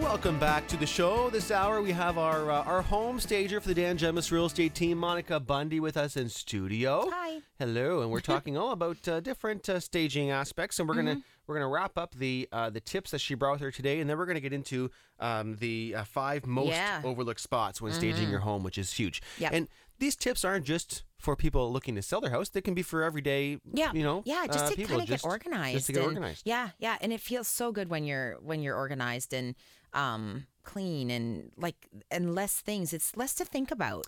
Welcome 0.00 0.38
back 0.38 0.66
to 0.68 0.76
the 0.76 0.86
show. 0.86 1.30
This 1.30 1.50
hour 1.50 1.80
we 1.82 1.92
have 1.92 2.18
our 2.18 2.50
uh, 2.50 2.62
our 2.64 2.82
home 2.82 3.20
stager 3.20 3.60
for 3.60 3.68
the 3.68 3.74
Dan 3.74 3.96
Gemus 3.98 4.30
Real 4.32 4.46
Estate 4.46 4.74
team, 4.74 4.98
Monica 4.98 5.38
Bunde, 5.38 5.78
with 5.80 5.96
us 5.96 6.16
in 6.16 6.28
studio. 6.28 7.08
Hi. 7.12 7.40
Hello, 7.58 8.00
and 8.02 8.10
we're 8.10 8.20
talking 8.32 8.56
all 8.56 8.72
about 8.72 9.06
uh, 9.06 9.20
different 9.20 9.68
uh, 9.68 9.78
staging 9.78 10.30
aspects, 10.30 10.78
and 10.78 10.88
we're 10.88 10.96
Mm-hmm. 10.96 11.06
gonna 11.06 11.20
we're 11.46 11.54
gonna 11.56 11.68
wrap 11.68 11.96
up 11.98 12.14
the 12.14 12.48
uh, 12.50 12.70
the 12.70 12.80
tips 12.80 13.10
that 13.12 13.20
she 13.20 13.34
brought 13.34 13.52
with 13.52 13.60
her 13.60 13.70
today, 13.70 14.00
and 14.00 14.08
then 14.10 14.18
we're 14.18 14.26
gonna 14.26 14.40
get 14.40 14.52
into 14.52 14.90
um, 15.20 15.56
the 15.56 15.94
uh, 15.96 16.04
five 16.04 16.46
most 16.46 16.68
Yeah. 16.70 16.98
Mm-hmm. 16.98 17.06
overlooked 17.06 17.40
spots 17.40 17.80
when 17.80 17.92
staging 17.92 18.30
your 18.30 18.40
home, 18.40 18.62
which 18.64 18.78
is 18.78 18.92
huge. 18.92 19.22
Yep. 19.38 19.52
And 19.52 19.68
these 19.98 20.16
tips 20.16 20.44
aren't 20.44 20.64
just 20.64 21.04
for 21.18 21.36
people 21.36 21.70
looking 21.70 21.94
to 21.94 22.02
sell 22.02 22.20
their 22.22 22.30
house; 22.30 22.48
they 22.48 22.62
can 22.62 22.74
be 22.74 22.82
for 22.82 23.02
everyday, 23.02 23.58
Yeah. 23.72 23.92
you 23.92 24.02
know, 24.02 24.22
Yeah, 24.24 24.46
just 24.46 24.64
uh, 24.64 24.70
to 24.70 24.84
kind 24.84 25.02
of 25.02 25.08
get 25.08 25.24
organized. 25.24 25.74
Just 25.74 25.86
to 25.88 25.92
get 25.92 25.98
and- 26.00 26.08
organized. 26.16 26.42
Yeah, 26.46 26.70
yeah, 26.78 26.96
and 27.00 27.12
it 27.12 27.20
feels 27.20 27.46
so 27.48 27.70
good 27.70 27.88
when 27.90 28.04
you're 28.04 28.38
when 28.42 28.60
you're 28.62 28.76
organized 28.76 29.32
and 29.34 29.54
um 29.94 30.46
clean 30.62 31.10
and 31.10 31.50
like 31.56 31.88
and 32.10 32.34
less 32.34 32.60
things. 32.60 32.92
It's 32.92 33.16
less 33.16 33.34
to 33.34 33.44
think 33.44 33.70
about. 33.70 34.06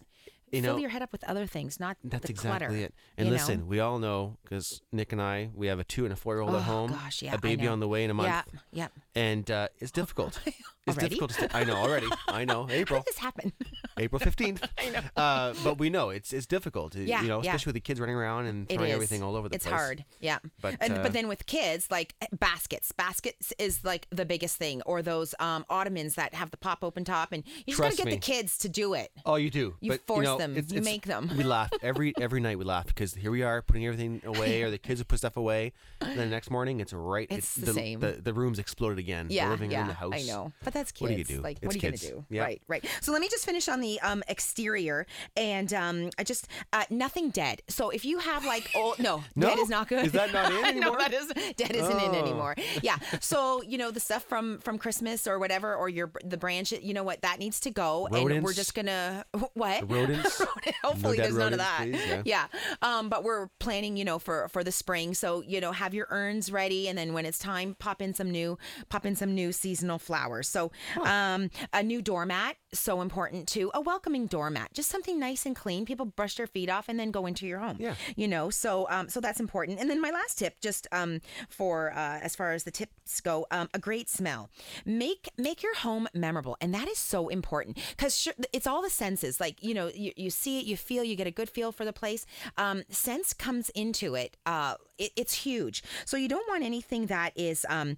You 0.50 0.60
Fill 0.60 0.74
know, 0.74 0.80
your 0.80 0.90
head 0.90 1.00
up 1.00 1.12
with 1.12 1.24
other 1.24 1.46
things, 1.46 1.80
not 1.80 1.96
That's 2.04 2.26
the 2.26 2.30
exactly 2.32 2.66
clutter. 2.66 2.84
it. 2.84 2.94
And 3.16 3.26
you 3.26 3.32
know? 3.32 3.38
listen, 3.38 3.66
we 3.66 3.80
all 3.80 3.98
know 3.98 4.36
because 4.44 4.82
Nick 4.92 5.12
and 5.12 5.22
I, 5.22 5.48
we 5.54 5.68
have 5.68 5.78
a 5.78 5.84
two 5.84 6.04
and 6.04 6.12
a 6.12 6.16
four 6.16 6.34
year 6.34 6.42
old 6.42 6.52
Oh, 6.52 6.58
at 6.58 6.64
home, 6.64 6.90
gosh, 6.90 7.22
yeah, 7.22 7.32
a 7.34 7.38
baby 7.38 7.66
on 7.66 7.80
the 7.80 7.88
way 7.88 8.04
in 8.04 8.10
a 8.10 8.14
month, 8.14 8.28
Yeah, 8.28 8.42
yeah. 8.70 8.88
and 9.14 9.50
uh, 9.50 9.68
it's 9.78 9.90
difficult. 9.90 10.38
it's 10.86 10.98
difficult 10.98 11.30
to. 11.30 11.36
Stay, 11.36 11.48
I 11.54 11.64
know 11.64 11.76
already. 11.76 12.06
I 12.28 12.44
know 12.44 12.68
April. 12.68 12.98
How 13.00 13.02
did 13.04 13.14
this 13.14 13.18
happen? 13.18 13.52
April 13.98 14.20
15th. 14.20 14.62
I 14.78 14.90
know. 14.90 15.00
Uh, 15.16 15.54
but 15.64 15.78
we 15.78 15.90
know 15.90 16.10
it's 16.10 16.32
it's 16.32 16.46
difficult. 16.46 16.94
Yeah, 16.94 17.22
You 17.22 17.28
know, 17.28 17.42
yeah. 17.42 17.50
especially 17.50 17.70
with 17.70 17.74
the 17.74 17.80
kids 17.80 18.00
running 18.00 18.16
around 18.16 18.46
and 18.46 18.70
It 18.70 18.74
throwing 18.74 18.90
is. 18.90 18.94
everything 18.94 19.22
all 19.22 19.36
over 19.36 19.48
the 19.48 19.50
place. 19.50 19.56
it's 19.58 19.66
place. 19.66 19.80
hard. 19.80 20.04
Yeah. 20.20 20.38
But, 20.60 20.76
and, 20.80 20.98
uh, 20.98 21.02
but 21.02 21.12
then 21.12 21.28
with 21.28 21.46
kids, 21.46 21.88
like 21.90 22.14
baskets, 22.32 22.92
baskets 22.92 23.52
is 23.58 23.84
like 23.84 24.06
the 24.10 24.24
biggest 24.24 24.56
thing, 24.56 24.82
or 24.82 25.02
those 25.02 25.34
um, 25.40 25.64
ottomans 25.68 26.14
that 26.14 26.34
have 26.34 26.50
the 26.50 26.56
pop 26.56 26.82
open 26.82 27.04
top, 27.04 27.32
and 27.32 27.44
you 27.66 27.74
just 27.74 27.80
gotta 27.80 27.96
get 27.96 28.06
me. 28.06 28.12
the 28.12 28.18
kids 28.18 28.58
to 28.58 28.68
do 28.68 28.94
it. 28.94 29.10
Oh, 29.26 29.36
you 29.36 29.50
do. 29.50 29.74
You 29.80 29.92
but, 29.92 30.06
force 30.06 30.24
know, 30.24 30.38
them. 30.38 30.56
You 30.68 30.82
make 30.82 31.06
them. 31.06 31.30
We 31.36 31.44
laugh 31.44 31.70
every 31.82 32.14
every 32.20 32.40
night. 32.40 32.58
We 32.58 32.64
laugh 32.64 32.86
because 32.86 33.14
here 33.14 33.30
we 33.30 33.42
are 33.42 33.62
putting 33.62 33.86
everything 33.86 34.22
away, 34.24 34.62
or 34.62 34.70
the 34.70 34.78
kids 34.78 35.00
have 35.00 35.08
put 35.08 35.18
stuff 35.18 35.36
away. 35.36 35.72
And 36.00 36.10
then 36.18 36.28
the 36.28 36.34
next 36.34 36.50
morning, 36.50 36.80
it's 36.80 36.92
right. 36.92 37.26
It's 37.30 37.54
the 37.54 37.72
same. 37.72 38.00
The, 38.00 38.12
the 38.12 38.34
room's 38.34 38.58
exploded 38.58 38.98
again. 38.98 39.26
Yeah, 39.30 39.46
the 39.46 39.50
living 39.52 39.70
yeah, 39.70 39.78
room, 39.80 39.88
the 39.88 39.94
house. 39.94 40.14
I 40.14 40.22
know, 40.22 40.52
but 40.64 40.72
that's 40.74 40.92
kids. 40.92 41.00
What 41.02 41.08
do 41.10 41.14
you 41.18 41.24
do? 41.24 41.40
Like, 41.40 41.58
what 41.60 41.72
are 41.72 41.76
you 41.76 41.80
kids. 41.80 42.02
gonna 42.02 42.14
do? 42.16 42.24
Yeah. 42.30 42.42
Right, 42.42 42.62
right. 42.68 42.84
So 43.00 43.12
let 43.12 43.20
me 43.20 43.28
just 43.28 43.44
finish 43.44 43.68
on 43.68 43.80
the 43.82 44.00
um, 44.00 44.22
exterior, 44.28 45.06
and 45.36 45.72
um, 45.74 46.08
I 46.18 46.24
just 46.24 46.48
uh, 46.72 46.84
nothing 46.88 47.28
dead. 47.28 47.60
So 47.68 47.90
if 47.90 48.04
you 48.06 48.18
have 48.18 48.46
like 48.46 48.70
old, 48.74 48.98
no, 48.98 49.22
No? 49.36 49.48
dead 49.48 49.58
is 49.58 49.68
not 49.68 49.88
good. 49.88 50.06
Is 50.06 50.12
that 50.12 50.32
not 50.32 50.50
in 50.50 50.80
no, 50.80 50.96
that 50.96 51.12
is 51.12 51.26
dead 51.56 51.76
isn't 51.76 51.98
in 52.00 52.14
Oh. 52.14 52.18
anymore. 52.22 52.54
Yeah. 52.82 52.96
So 53.20 53.62
you 53.62 53.76
know 53.78 53.90
the 53.90 54.00
stuff 54.00 54.24
from 54.24 54.58
from 54.60 54.78
Christmas 54.78 55.26
or 55.26 55.38
whatever, 55.38 55.74
or 55.74 55.88
your 55.90 56.10
the 56.24 56.36
branch. 56.38 56.72
You 56.72 56.94
know 56.94 57.02
what? 57.02 57.20
That 57.22 57.38
needs 57.38 57.60
to 57.60 57.70
go, 57.70 58.06
and 58.10 58.42
we're 58.42 58.52
just 58.54 58.74
gonna 58.74 59.24
what 59.54 59.88
Rodents? 59.90 60.40
Hopefully, 60.82 61.16
dead 61.18 61.26
there's 61.26 61.36
none 61.36 61.52
of 61.52 61.58
that. 61.58 61.80
please, 61.82 62.22
Yeah. 62.24 62.46
Um, 62.80 63.08
but 63.08 63.24
we're 63.24 63.48
planning, 63.60 63.96
you 63.96 64.04
know, 64.04 64.18
for 64.18 64.48
for 64.48 64.64
the 64.64 64.72
spring. 64.72 65.14
So 65.14 65.42
you 65.42 65.60
know, 65.60 65.72
have 65.72 65.92
your 65.94 66.06
urns 66.10 66.50
ready, 66.52 66.88
and 66.88 66.96
then 66.96 67.12
when 67.12 67.26
it's 67.26 67.38
time, 67.38 67.74
pop 67.78 68.00
in 68.00 68.14
some 68.14 68.30
new 68.30 68.58
pop 68.88 69.04
in 69.04 69.16
some 69.16 69.34
new 69.34 69.52
seasonal 69.52 69.98
flowers. 69.98 70.48
So, 70.48 70.70
um, 71.02 71.50
a 71.72 71.82
new 71.82 72.00
doormat, 72.02 72.56
so 72.72 73.00
important 73.00 73.46
too. 73.48 73.70
A 73.74 73.80
welcoming 73.80 74.26
doormat, 74.26 74.72
just 74.72 74.88
something 74.88 75.18
nice 75.18 75.46
and 75.46 75.54
clean. 75.54 75.84
People 75.84 76.06
brush 76.06 76.36
their 76.36 76.46
feet 76.46 76.70
off 76.70 76.88
and 76.88 76.98
then 76.98 77.10
go 77.10 77.26
into 77.26 77.46
your 77.46 77.58
home. 77.58 77.76
Yeah. 77.78 77.94
You 78.16 78.28
know, 78.28 78.50
so 78.50 78.86
um, 78.90 79.08
so 79.08 79.20
that's 79.20 79.40
important. 79.40 79.78
And 79.78 79.90
then 79.90 80.00
my 80.00 80.10
last 80.10 80.38
tip, 80.38 80.60
just 80.60 80.86
um, 80.92 81.20
for 81.48 81.92
uh, 81.92 82.18
as 82.22 82.34
far 82.34 82.52
as 82.52 82.64
the 82.64 82.70
tips 82.70 83.20
go, 83.20 83.46
um, 83.50 83.68
a 83.74 83.78
great 83.78 84.08
smell. 84.08 84.50
Make 84.84 85.28
make 85.36 85.62
your 85.62 85.74
home 85.76 86.08
memorable, 86.14 86.56
and 86.60 86.74
that 86.74 86.88
is 86.88 86.98
so 86.98 87.28
important 87.28 87.78
because 87.90 88.16
sure, 88.16 88.34
it's 88.52 88.66
all 88.66 88.82
the 88.82 88.90
senses. 88.90 89.40
Like 89.40 89.62
you 89.62 89.74
know, 89.74 89.90
you, 89.94 90.12
you 90.16 90.30
see 90.30 90.58
it, 90.60 90.66
you 90.66 90.76
feel, 90.76 91.04
you 91.04 91.16
get 91.16 91.26
a 91.26 91.32
good 91.32 91.50
feel 91.50 91.72
for 91.72 91.84
the 91.84 91.92
place. 91.92 92.26
Um, 92.56 92.82
sense 92.88 93.32
comes 93.32 93.68
into 93.70 94.14
it. 94.14 94.36
Uh, 94.46 94.74
it. 94.98 95.12
It's 95.16 95.34
huge. 95.34 95.82
So 96.04 96.16
you 96.16 96.28
don't 96.28 96.48
want 96.48 96.64
anything 96.64 97.06
that 97.06 97.32
is 97.36 97.66
um, 97.68 97.96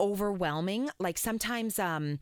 overwhelming. 0.00 0.90
Like 0.98 1.18
sometimes. 1.18 1.78
Um, 1.78 2.18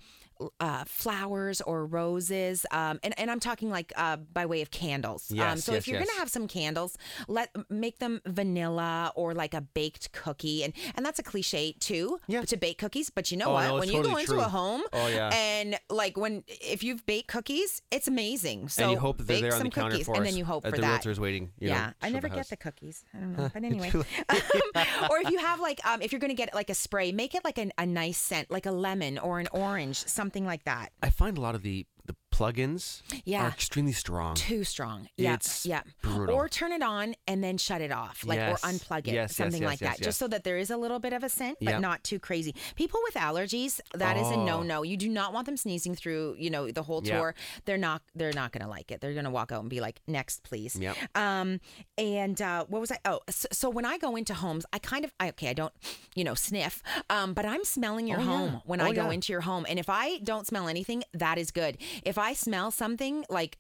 uh, 0.61 0.85
flowers 0.87 1.61
or 1.61 1.87
roses, 1.87 2.64
um, 2.70 2.98
and 3.02 3.18
and 3.18 3.31
I'm 3.31 3.40
talking 3.40 3.70
like 3.70 3.92
uh, 3.96 4.16
by 4.16 4.46
way 4.46 4.62
of 4.62 4.70
candles. 4.70 5.31
um, 5.33 5.57
so 5.59 5.72
yes, 5.72 5.81
if 5.81 5.88
you're 5.88 5.98
yes. 5.98 6.09
gonna 6.09 6.18
have 6.18 6.28
some 6.31 6.46
candles, 6.48 6.96
let 7.28 7.50
make 7.70 7.98
them 7.98 8.20
vanilla 8.26 9.12
or 9.14 9.35
like 9.35 9.55
a 9.55 9.61
baked 9.61 10.12
cookie, 10.12 10.62
and 10.64 10.72
and 10.96 11.05
that's 11.05 11.18
a 11.18 11.22
cliche 11.22 11.72
too. 11.78 12.18
Yeah. 12.26 12.42
To 12.42 12.57
bake 12.57 12.78
cookies, 12.78 13.11
but 13.11 13.31
you 13.31 13.37
know 13.37 13.50
Oh, 13.50 13.55
what? 13.55 13.66
no, 13.66 13.74
when 13.74 13.83
it's 13.85 13.92
you 13.92 14.02
go 14.02 14.16
into 14.16 14.33
true. 14.33 14.40
a 14.40 14.44
home, 14.48 14.83
Oh, 14.92 15.09
yeah. 15.09 15.31
and 15.35 15.78
like 15.90 16.16
when 16.16 16.44
if 16.48 16.83
you've 16.83 17.05
baked 17.07 17.28
cookies, 17.28 17.83
it's 17.90 18.09
amazing. 18.09 18.68
So 18.68 18.83
and 18.85 18.92
you 18.92 18.98
hope 18.98 19.18
they're 19.18 19.26
bake 19.26 19.42
there 19.42 19.52
on 19.52 19.59
some 19.59 19.68
the 19.68 19.74
counter 19.74 19.90
cookies, 19.92 20.07
for 20.07 20.14
and 20.14 20.22
us. 20.24 20.28
then 20.31 20.37
you 20.38 20.44
hope 20.44 20.62
that 20.62 20.70
for 20.70 20.76
the 20.76 20.83
that. 20.83 20.88
realtor's 20.88 21.20
waiting. 21.20 21.50
You 21.59 21.68
yeah, 21.68 21.87
know, 21.87 21.92
I 22.02 22.09
never 22.11 22.28
the 22.28 22.35
get 22.35 22.48
the 22.48 22.57
cookies. 22.57 23.05
I 23.14 23.18
don't 23.18 23.37
know, 23.37 23.50
but 23.55 23.64
anyway. 23.64 23.90
or 25.11 25.18
if 25.20 25.31
you 25.31 25.38
have 25.38 25.61
like, 25.61 25.81
um, 25.87 26.00
if 26.02 26.12
you're 26.12 26.20
gonna 26.20 26.35
get 26.35 26.55
like 26.55 26.70
a 26.70 26.74
spray, 26.74 27.12
make 27.12 27.35
it 27.35 27.44
like 27.44 27.59
an, 27.59 27.72
a 27.78 27.87
nice 27.87 28.18
scent, 28.18 28.50
like 28.50 28.66
a 28.66 28.70
lemon 28.72 29.18
or 29.18 29.38
an 29.40 29.48
orange, 29.52 29.96
something 30.07 30.32
like 30.45 30.64
that. 30.64 30.92
I 31.03 31.11
find 31.11 31.37
a 31.37 31.40
lot 31.40 31.55
of 31.55 31.62
the 31.62 31.87
the 32.06 32.16
plugins 32.32 33.02
Yeah. 33.24 33.44
are 33.44 33.48
extremely 33.48 33.92
strong. 33.92 34.34
Too 34.34 34.64
strong. 34.64 35.08
Yeah. 35.16 35.34
It's 35.34 35.66
yeah. 35.66 35.82
brutal. 36.02 36.34
Or 36.34 36.48
turn 36.48 36.72
it 36.72 36.82
on 36.82 37.14
and 37.28 37.44
then 37.44 37.58
shut 37.58 37.80
it 37.82 37.92
off, 37.92 38.24
like 38.24 38.38
Yes. 38.38 38.64
or 38.64 38.68
unplug 38.68 39.06
it, 39.06 39.12
Yes, 39.14 39.36
something 39.36 39.60
yes, 39.62 39.68
like 39.68 39.78
that, 39.80 40.00
just 40.00 40.18
so 40.18 40.26
that 40.28 40.42
there 40.42 40.56
is 40.56 40.70
a 40.70 40.76
little 40.78 40.98
bit 40.98 41.12
of 41.12 41.22
a 41.22 41.28
scent, 41.28 41.58
but 41.60 41.72
Yep. 41.72 41.80
not 41.80 42.02
too 42.04 42.18
crazy. 42.18 42.54
People 42.74 43.00
with 43.04 43.14
allergies, 43.14 43.80
that 43.94 44.16
is 44.16 44.26
a 44.28 44.34
Oh. 44.34 44.44
no-no. 44.44 44.82
You 44.82 44.96
do 44.96 45.08
not 45.10 45.32
want 45.34 45.44
them 45.46 45.56
sneezing 45.58 45.94
through, 45.94 46.36
you 46.38 46.48
know, 46.50 46.70
the 46.70 46.82
whole 46.82 47.02
Yep. 47.04 47.14
tour. 47.18 47.34
They're 47.66 47.76
not. 47.78 48.02
They're 48.14 48.32
not 48.32 48.50
going 48.52 48.62
to 48.64 48.68
like 48.70 48.90
it. 48.90 49.00
They're 49.02 49.12
going 49.12 49.24
to 49.26 49.30
walk 49.30 49.52
out 49.52 49.60
and 49.60 49.68
be 49.70 49.80
like, 49.80 50.00
"Next, 50.06 50.42
please." 50.42 50.74
Yep. 50.76 50.96
Um. 51.14 51.60
And 51.98 52.40
uh, 52.40 52.64
what 52.66 52.80
was 52.80 52.90
I? 52.90 52.98
Oh, 53.04 53.20
so, 53.28 53.46
so 53.52 53.70
when 53.70 53.84
I 53.84 53.98
go 53.98 54.16
into 54.16 54.34
homes, 54.34 54.64
I 54.72 54.78
kind 54.78 55.04
of 55.04 55.12
I, 55.20 55.28
okay. 55.30 55.50
I 55.50 55.52
don't, 55.52 55.72
you 56.14 56.24
know, 56.24 56.34
sniff. 56.34 56.82
Um. 57.10 57.34
But 57.34 57.44
I'm 57.44 57.64
smelling 57.64 58.08
your 58.08 58.18
Oh, 58.18 58.22
yeah. 58.22 58.26
home 58.26 58.62
when 58.64 58.80
Oh, 58.80 58.86
I 58.86 58.92
go 58.94 59.06
yeah. 59.08 59.12
into 59.12 59.32
your 59.32 59.42
home, 59.42 59.66
and 59.68 59.78
if 59.78 59.88
I 59.90 60.18
don't 60.18 60.46
smell 60.46 60.66
anything, 60.66 61.04
that 61.12 61.36
is 61.38 61.50
good. 61.50 61.76
If 62.05 62.18
I 62.18 62.33
smell 62.33 62.70
something 62.70 63.24
like 63.28 63.59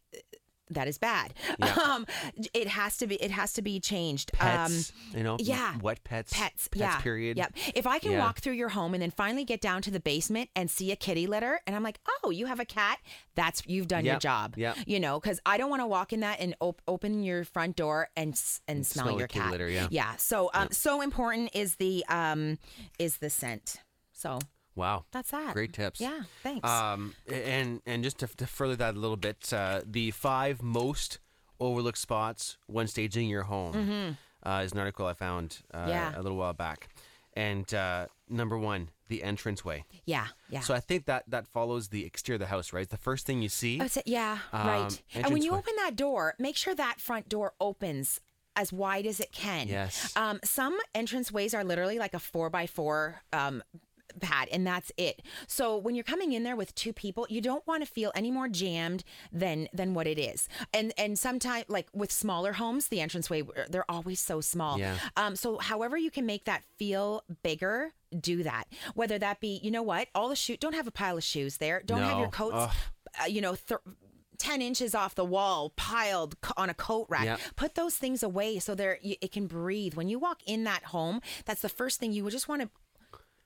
that 0.70 0.88
is 0.88 0.96
bad. 0.98 1.34
Yeah. 1.58 1.74
Um, 1.92 2.06
it 2.54 2.68
has 2.68 2.96
to 2.98 3.06
be. 3.06 3.16
It 3.16 3.30
has 3.32 3.52
to 3.54 3.62
be 3.62 3.78
changed. 3.80 4.32
Pets, 4.32 4.92
um, 5.12 5.18
you 5.18 5.24
know, 5.24 5.36
yeah. 5.40 5.76
wet 5.82 6.02
pets, 6.04 6.32
Pets, 6.32 6.68
pets 6.68 6.80
yeah, 6.80 7.00
period. 7.00 7.36
Yep. 7.36 7.54
If 7.74 7.86
I 7.86 7.98
can 7.98 8.12
Yeah. 8.12 8.20
walk 8.20 8.38
through 8.38 8.54
your 8.54 8.70
home 8.70 8.94
and 8.94 9.02
then 9.02 9.10
finally 9.10 9.44
get 9.44 9.60
down 9.60 9.82
to 9.82 9.90
the 9.90 10.00
basement 10.00 10.48
and 10.56 10.70
see 10.70 10.90
a 10.92 10.96
kitty 10.96 11.26
litter, 11.26 11.60
and 11.66 11.74
I'm 11.76 11.82
like, 11.82 11.98
oh, 12.24 12.30
you 12.30 12.46
have 12.46 12.60
a 12.60 12.64
cat. 12.64 12.98
That's 13.34 13.62
you've 13.66 13.88
done 13.88 14.04
your 14.06 14.18
job. 14.18 14.54
Yeah. 14.56 14.74
You 14.86 15.00
know, 15.00 15.18
because 15.20 15.40
I 15.44 15.58
don't 15.58 15.68
want 15.68 15.82
to 15.82 15.86
walk 15.86 16.12
in 16.12 16.20
that 16.20 16.40
and 16.40 16.54
op- 16.60 16.80
open 16.86 17.22
your 17.22 17.44
front 17.44 17.76
door 17.76 18.08
and 18.16 18.40
and 18.68 18.86
smell, 18.86 19.06
smell 19.06 19.18
your 19.18 19.28
cat. 19.28 19.50
litter, 19.50 19.68
yeah. 19.68 19.88
Yeah. 19.90 20.16
So 20.16 20.50
um, 20.54 20.68
so 20.70 21.02
important 21.02 21.50
is 21.54 21.76
the 21.76 22.04
um 22.08 22.58
is 22.98 23.18
the 23.18 23.28
scent. 23.28 23.76
So 24.12 24.38
Wow. 24.74 25.04
that's 25.12 25.30
that. 25.30 25.52
Great 25.52 25.72
tips. 25.72 26.00
Yeah. 26.00 26.20
Thanks. 26.42 26.68
Um, 26.68 27.14
and 27.30 27.80
and 27.86 28.02
just 28.02 28.18
to, 28.18 28.26
to 28.26 28.46
further 28.46 28.76
that 28.76 28.94
a 28.94 28.98
little 28.98 29.16
bit, 29.16 29.52
uh, 29.52 29.82
the 29.86 30.10
five 30.12 30.62
most 30.62 31.18
overlooked 31.60 31.98
spots 31.98 32.56
when 32.66 32.86
staging 32.86 33.28
your 33.28 33.42
home 33.44 34.16
uh, 34.44 34.62
is 34.64 34.72
an 34.72 34.78
article 34.78 35.06
I 35.06 35.12
found 35.14 35.58
uh, 35.72 35.78
Mm-hmm. 35.80 35.88
Yeah. 35.90 36.12
a 36.18 36.22
little 36.22 36.38
while 36.38 36.52
back. 36.54 36.88
And 37.34 37.72
uh, 37.72 38.08
number 38.28 38.58
one, 38.58 38.88
the 39.08 39.22
entranceway. 39.22 39.84
yeah. 40.04 40.26
Yeah. 40.50 40.60
So 40.60 40.74
I 40.74 40.80
think 40.80 41.06
that 41.06 41.24
that 41.28 41.46
follows 41.46 41.88
the 41.88 42.04
exterior 42.04 42.36
of 42.36 42.40
the 42.40 42.46
house, 42.46 42.72
right? 42.72 42.82
It's 42.82 42.90
the 42.90 42.96
first 42.98 43.24
thing 43.26 43.40
you 43.42 43.48
see. 43.48 43.78
Would 43.78 43.90
say, 43.90 44.02
yeah, 44.06 44.38
Um, 44.52 44.66
right. 44.66 45.02
And 45.14 45.32
when 45.32 45.42
you 45.42 45.52
entranceway. 45.54 45.58
open 45.58 45.74
that 45.78 45.96
door, 45.96 46.34
make 46.38 46.56
sure 46.56 46.74
that 46.74 47.00
front 47.00 47.28
door 47.28 47.52
opens 47.60 48.20
as 48.54 48.70
wide 48.72 49.06
as 49.06 49.18
it 49.18 49.32
can. 49.32 49.66
Yes. 49.68 50.14
Um, 50.14 50.40
some 50.44 50.76
entranceways 50.94 51.54
are 51.54 51.64
literally 51.64 51.98
like 51.98 52.12
a 52.12 52.18
four 52.18 52.50
by 52.50 52.66
four 52.66 53.22
um, 53.32 53.62
pad, 54.20 54.48
and 54.52 54.66
that's 54.66 54.92
it. 54.96 55.22
So 55.46 55.76
when 55.76 55.94
you're 55.94 56.04
coming 56.04 56.32
in 56.32 56.42
there 56.42 56.56
with 56.56 56.74
two 56.74 56.92
people, 56.92 57.26
you 57.28 57.40
don't 57.40 57.66
want 57.66 57.82
to 57.84 57.90
feel 57.90 58.12
any 58.14 58.30
more 58.30 58.48
jammed 58.48 59.04
than 59.32 59.68
than 59.72 59.94
what 59.94 60.06
it 60.06 60.18
is. 60.18 60.48
And 60.72 60.92
and 60.96 61.18
sometimes, 61.18 61.66
like 61.68 61.88
with 61.92 62.12
smaller 62.12 62.54
homes, 62.54 62.88
the 62.88 63.00
entranceway 63.00 63.42
they're 63.68 63.90
always 63.90 64.20
so 64.20 64.40
small. 64.40 64.78
Yeah. 64.78 64.96
Um, 65.16 65.36
so 65.36 65.58
however 65.58 65.96
you 65.96 66.10
can 66.10 66.26
make 66.26 66.44
that 66.44 66.62
feel 66.78 67.24
bigger, 67.42 67.92
do 68.18 68.42
that. 68.42 68.64
Whether 68.94 69.18
that 69.18 69.40
be, 69.40 69.60
you 69.62 69.70
know 69.70 69.82
what, 69.82 70.08
all 70.14 70.28
the 70.28 70.36
shoe. 70.36 70.56
Don't 70.56 70.74
have 70.74 70.86
a 70.86 70.90
pile 70.92 71.16
of 71.16 71.24
shoes 71.24 71.58
there. 71.58 71.82
Don't 71.84 72.00
have 72.02 72.18
your 72.18 72.28
coats 72.28 72.74
uh, 73.20 73.26
you 73.26 73.40
know, 73.40 73.54
th- 73.54 73.80
10 74.38 74.60
inches 74.60 74.94
off 74.94 75.14
the 75.14 75.24
wall 75.24 75.72
piled 75.76 76.36
on 76.56 76.68
a 76.68 76.74
coat 76.74 77.06
rack. 77.08 77.24
Yeah. 77.24 77.36
Put 77.56 77.74
those 77.74 77.96
things 77.96 78.22
away 78.22 78.58
so 78.58 78.74
they're, 78.74 78.98
it 79.02 79.30
can 79.30 79.46
breathe. 79.46 79.94
When 79.94 80.08
you 80.08 80.18
walk 80.18 80.40
in 80.46 80.64
that 80.64 80.84
home, 80.84 81.20
that's 81.44 81.62
the 81.62 81.68
first 81.68 82.00
thing 82.00 82.12
you 82.12 82.24
would 82.24 82.32
just 82.32 82.48
want 82.48 82.62
to 82.62 82.70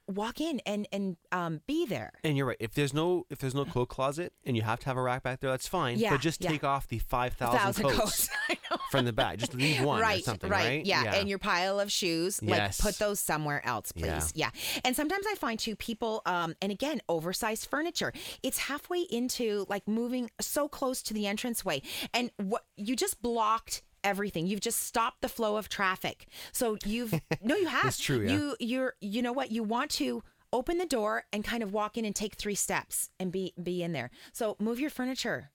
walk 0.08 0.40
in 0.40 0.60
and, 0.66 0.86
and 0.92 1.16
um, 1.32 1.60
be 1.66 1.86
there. 1.86 2.12
And 2.24 2.36
you're 2.36 2.46
right. 2.46 2.56
If 2.60 2.74
there's 2.74 2.94
no 2.94 3.26
if 3.30 3.38
there's 3.38 3.54
no 3.54 3.64
coat 3.64 3.88
closet 3.88 4.32
and 4.44 4.56
you 4.56 4.62
have 4.62 4.80
to 4.80 4.86
have 4.86 4.96
a 4.96 5.02
rack 5.02 5.22
back 5.22 5.40
there, 5.40 5.50
that's 5.50 5.68
fine. 5.68 5.98
Yeah, 5.98 6.10
but 6.10 6.20
just 6.20 6.42
yeah. 6.42 6.50
take 6.50 6.64
off 6.64 6.88
the 6.88 6.98
five 6.98 7.34
thousand 7.34 7.84
coats, 7.84 8.28
coats. 8.28 8.30
From 8.90 9.04
the 9.04 9.12
back. 9.12 9.38
Just 9.38 9.54
leave 9.54 9.82
one 9.82 10.00
right, 10.00 10.20
or 10.20 10.22
something, 10.22 10.50
right, 10.50 10.66
right? 10.66 10.86
Yeah. 10.86 11.14
and 11.14 11.28
your 11.28 11.38
pile 11.38 11.80
of 11.80 11.90
shoes, 11.90 12.40
Yes. 12.42 12.78
like 12.82 12.94
put 12.94 12.98
those 12.98 13.20
somewhere 13.20 13.64
else, 13.66 13.92
please. 13.92 14.32
Yeah. 14.34 14.50
And 14.84 14.94
sometimes 14.94 15.26
I 15.30 15.34
find 15.34 15.58
too 15.58 15.76
people, 15.76 16.22
um, 16.26 16.54
and 16.62 16.70
again, 16.70 17.00
oversized 17.08 17.66
furniture. 17.66 18.12
It's 18.42 18.58
halfway 18.58 19.00
into 19.00 19.66
like 19.68 19.86
moving 19.88 20.30
so 20.40 20.68
close 20.68 21.02
to 21.04 21.14
the 21.14 21.26
entranceway, 21.26 21.82
and 22.14 22.30
what 22.36 22.64
you 22.76 22.96
just 22.96 23.20
blocked 23.22 23.82
everything. 24.06 24.46
You've 24.46 24.60
just 24.60 24.80
stopped 24.80 25.20
the 25.20 25.28
flow 25.28 25.56
of 25.56 25.68
traffic. 25.68 26.28
So 26.52 26.78
you've 26.86 27.12
no, 27.42 27.56
you 27.56 27.66
have. 27.66 27.86
It's 27.86 27.98
true, 27.98 28.20
yeah. 28.20 28.32
You 28.32 28.56
you're 28.60 28.94
you 29.00 29.20
know 29.20 29.32
what 29.32 29.50
you 29.50 29.62
want 29.62 29.90
to. 29.92 30.22
Open 30.52 30.78
the 30.78 30.86
door 30.86 31.24
and 31.32 31.44
kind 31.44 31.62
of 31.62 31.72
walk 31.72 31.98
in 31.98 32.04
and 32.04 32.14
take 32.14 32.36
three 32.36 32.54
steps 32.54 33.10
and 33.18 33.32
be 33.32 33.52
be 33.62 33.82
in 33.82 33.92
there. 33.92 34.10
So 34.32 34.56
move 34.60 34.78
your 34.78 34.90
furniture, 34.90 35.50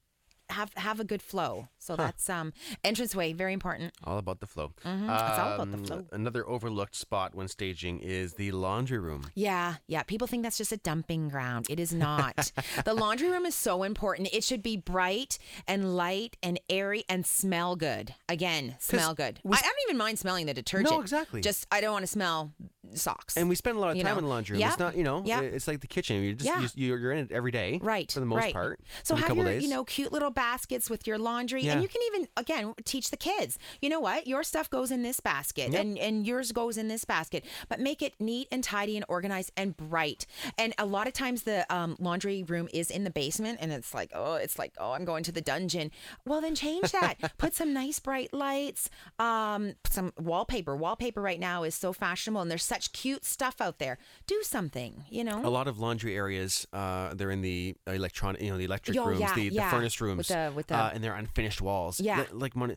have 0.52 0.72
have 0.76 1.00
a 1.00 1.04
good 1.04 1.22
flow. 1.22 1.68
So 1.80 1.96
that's 1.96 2.30
um 2.30 2.54
entranceway 2.84 3.34
very 3.34 3.54
important. 3.54 3.94
All 4.04 4.18
about 4.18 4.40
the 4.40 4.48
flow. 4.48 4.74
It's 4.78 4.88
all 4.88 5.54
about 5.54 5.72
the 5.72 5.78
Um, 5.78 5.86
flow. 5.86 6.06
Another 6.12 6.48
overlooked 6.48 6.96
spot 6.96 7.34
when 7.36 7.48
staging 7.48 8.00
is 8.00 8.34
the 8.36 8.52
laundry 8.52 9.00
room. 9.00 9.32
Yeah, 9.36 9.76
yeah. 9.88 10.04
People 10.04 10.28
think 10.28 10.44
that's 10.44 10.58
just 10.58 10.72
a 10.72 10.78
dumping 10.78 11.30
ground. 11.30 11.66
It 11.70 11.80
is 11.80 11.94
not. 11.94 12.52
the 12.86 12.94
laundry 12.94 13.30
room 13.30 13.46
is 13.46 13.56
so 13.56 13.84
important. 13.84 14.30
It 14.32 14.44
should 14.44 14.62
be 14.64 14.78
bright 14.78 15.38
and 15.68 15.96
light 15.96 16.38
and 16.44 16.60
airy 16.70 17.04
and 17.10 17.26
smell 17.26 17.76
good. 17.76 18.14
Again, 18.30 18.76
smell 18.80 19.14
good. 19.14 19.40
I, 19.46 19.50
I 19.58 19.62
don't 19.62 19.76
even 19.88 19.98
mind 19.98 20.20
smelling 20.20 20.46
the 20.46 20.54
detergent. 20.54 21.00
exactly. 21.02 21.42
Just 21.42 21.66
I 21.72 21.82
don't 21.82 21.94
want 21.94 22.04
to 22.04 22.12
smell 22.12 22.52
socks. 22.96 23.38
And 23.38 23.50
we 23.50 23.56
spend 23.56 23.78
a 23.78 23.80
lot 23.80 23.92
of 23.92 23.98
You 23.98 24.04
time 24.04 24.14
know. 24.14 24.20
in 24.20 24.24
the 24.26 24.30
laundry 24.30 24.54
room. 24.56 24.62
Yep. 24.62 24.70
It's 24.70 24.80
not, 24.80 24.98
you 24.98 25.04
know, 25.04 25.24
Yep. 25.26 25.44
it's 25.44 25.68
like 25.68 25.82
the 25.82 25.88
kitchen. 25.88 26.22
You 26.22 26.34
just 26.34 26.46
Yeah. 26.46 26.68
you, 26.76 26.96
you're 26.98 27.12
in 27.12 27.20
it 27.20 27.32
every 27.32 27.52
day, 27.52 27.80
right 27.82 28.12
For 28.12 28.20
the 28.20 28.26
most 28.26 28.40
right. 28.40 28.54
part. 28.54 28.80
so 29.04 29.16
have 29.16 29.36
your 29.36 29.46
days. 29.46 29.64
you 29.64 29.70
know 29.70 29.84
cute 29.84 30.12
little 30.12 30.32
baskets 30.32 30.90
with 30.90 31.06
your 31.08 31.18
laundry 31.18 31.64
Yeah. 31.64 31.74
and 31.74 31.82
you 31.84 31.88
can 31.88 32.02
even 32.08 32.28
again 32.38 32.74
teach 32.86 33.10
the 33.12 33.18
kids 33.18 33.58
you 33.82 33.90
know 33.90 34.00
what 34.00 34.28
your 34.28 34.44
stuff 34.44 34.70
goes 34.70 34.92
in 34.92 35.04
this 35.04 35.20
basket 35.20 35.72
Yep. 35.72 35.82
and 35.82 35.98
and 35.98 36.28
yours 36.28 36.52
goes 36.52 36.78
in 36.78 36.88
this 36.88 37.06
basket 37.06 37.46
but 37.70 37.80
make 37.80 38.02
it 38.02 38.14
neat 38.20 38.48
and 38.52 38.64
tidy 38.64 38.96
and 38.98 39.06
organized 39.08 39.52
and 39.58 39.76
bright 39.78 40.26
and 40.58 40.74
a 40.78 40.86
lot 40.86 41.08
of 41.08 41.14
times 41.14 41.44
the 41.44 41.66
um, 41.74 41.96
laundry 42.00 42.44
room 42.44 42.68
is 42.74 42.90
in 42.92 43.04
the 43.04 43.10
basement 43.10 43.60
and 43.62 43.72
it's 43.72 43.94
like 43.94 44.12
oh 44.14 44.36
it's 44.36 44.58
like 44.60 44.74
oh 44.80 44.92
i'm 44.92 45.06
going 45.06 45.24
to 45.24 45.32
the 45.32 45.42
dungeon 45.42 45.92
well 46.26 46.42
then 46.42 46.56
change 46.56 46.92
that 46.92 47.16
put 47.38 47.54
some 47.54 47.74
nice 47.74 48.00
bright 48.00 48.34
lights 48.34 48.90
um 49.20 49.74
some 49.90 50.12
wallpaper 50.20 50.76
wallpaper 50.76 51.22
right 51.22 51.40
now 51.40 51.64
is 51.64 51.76
so 51.76 51.94
fashionable 51.94 52.42
and 52.42 52.50
there's 52.52 52.64
such 52.64 52.81
cute 52.90 53.24
stuff 53.26 53.60
out 53.62 53.80
there 53.80 53.98
do 54.28 54.40
something 54.44 55.04
you 55.10 55.24
know 55.24 55.42
a 55.46 55.50
lot 55.50 55.68
of 55.68 55.80
laundry 55.80 56.16
areas, 56.16 56.68
uh, 56.74 57.14
they're 57.14 57.32
in 57.32 57.42
the 57.42 57.76
electronic, 57.88 58.42
you 58.42 58.50
know, 58.52 58.58
the 58.58 58.66
electric 58.66 58.98
Oh, 58.98 59.06
rooms, 59.06 59.20
yeah, 59.22 59.34
the, 59.36 59.50
the 59.50 59.56
yeah. 59.56 59.70
furnace 59.72 60.00
With 60.00 60.10
rooms, 60.10 60.28
the- 60.28 60.52
with 60.56 60.68
the- 60.68 60.76
uh, 60.78 60.92
and 60.94 61.04
they're 61.04 61.16
unfinished 61.16 61.62
walls. 61.62 62.00
Yeah. 62.00 62.20
Li- 62.22 62.26
like 62.32 62.56
money, 62.56 62.76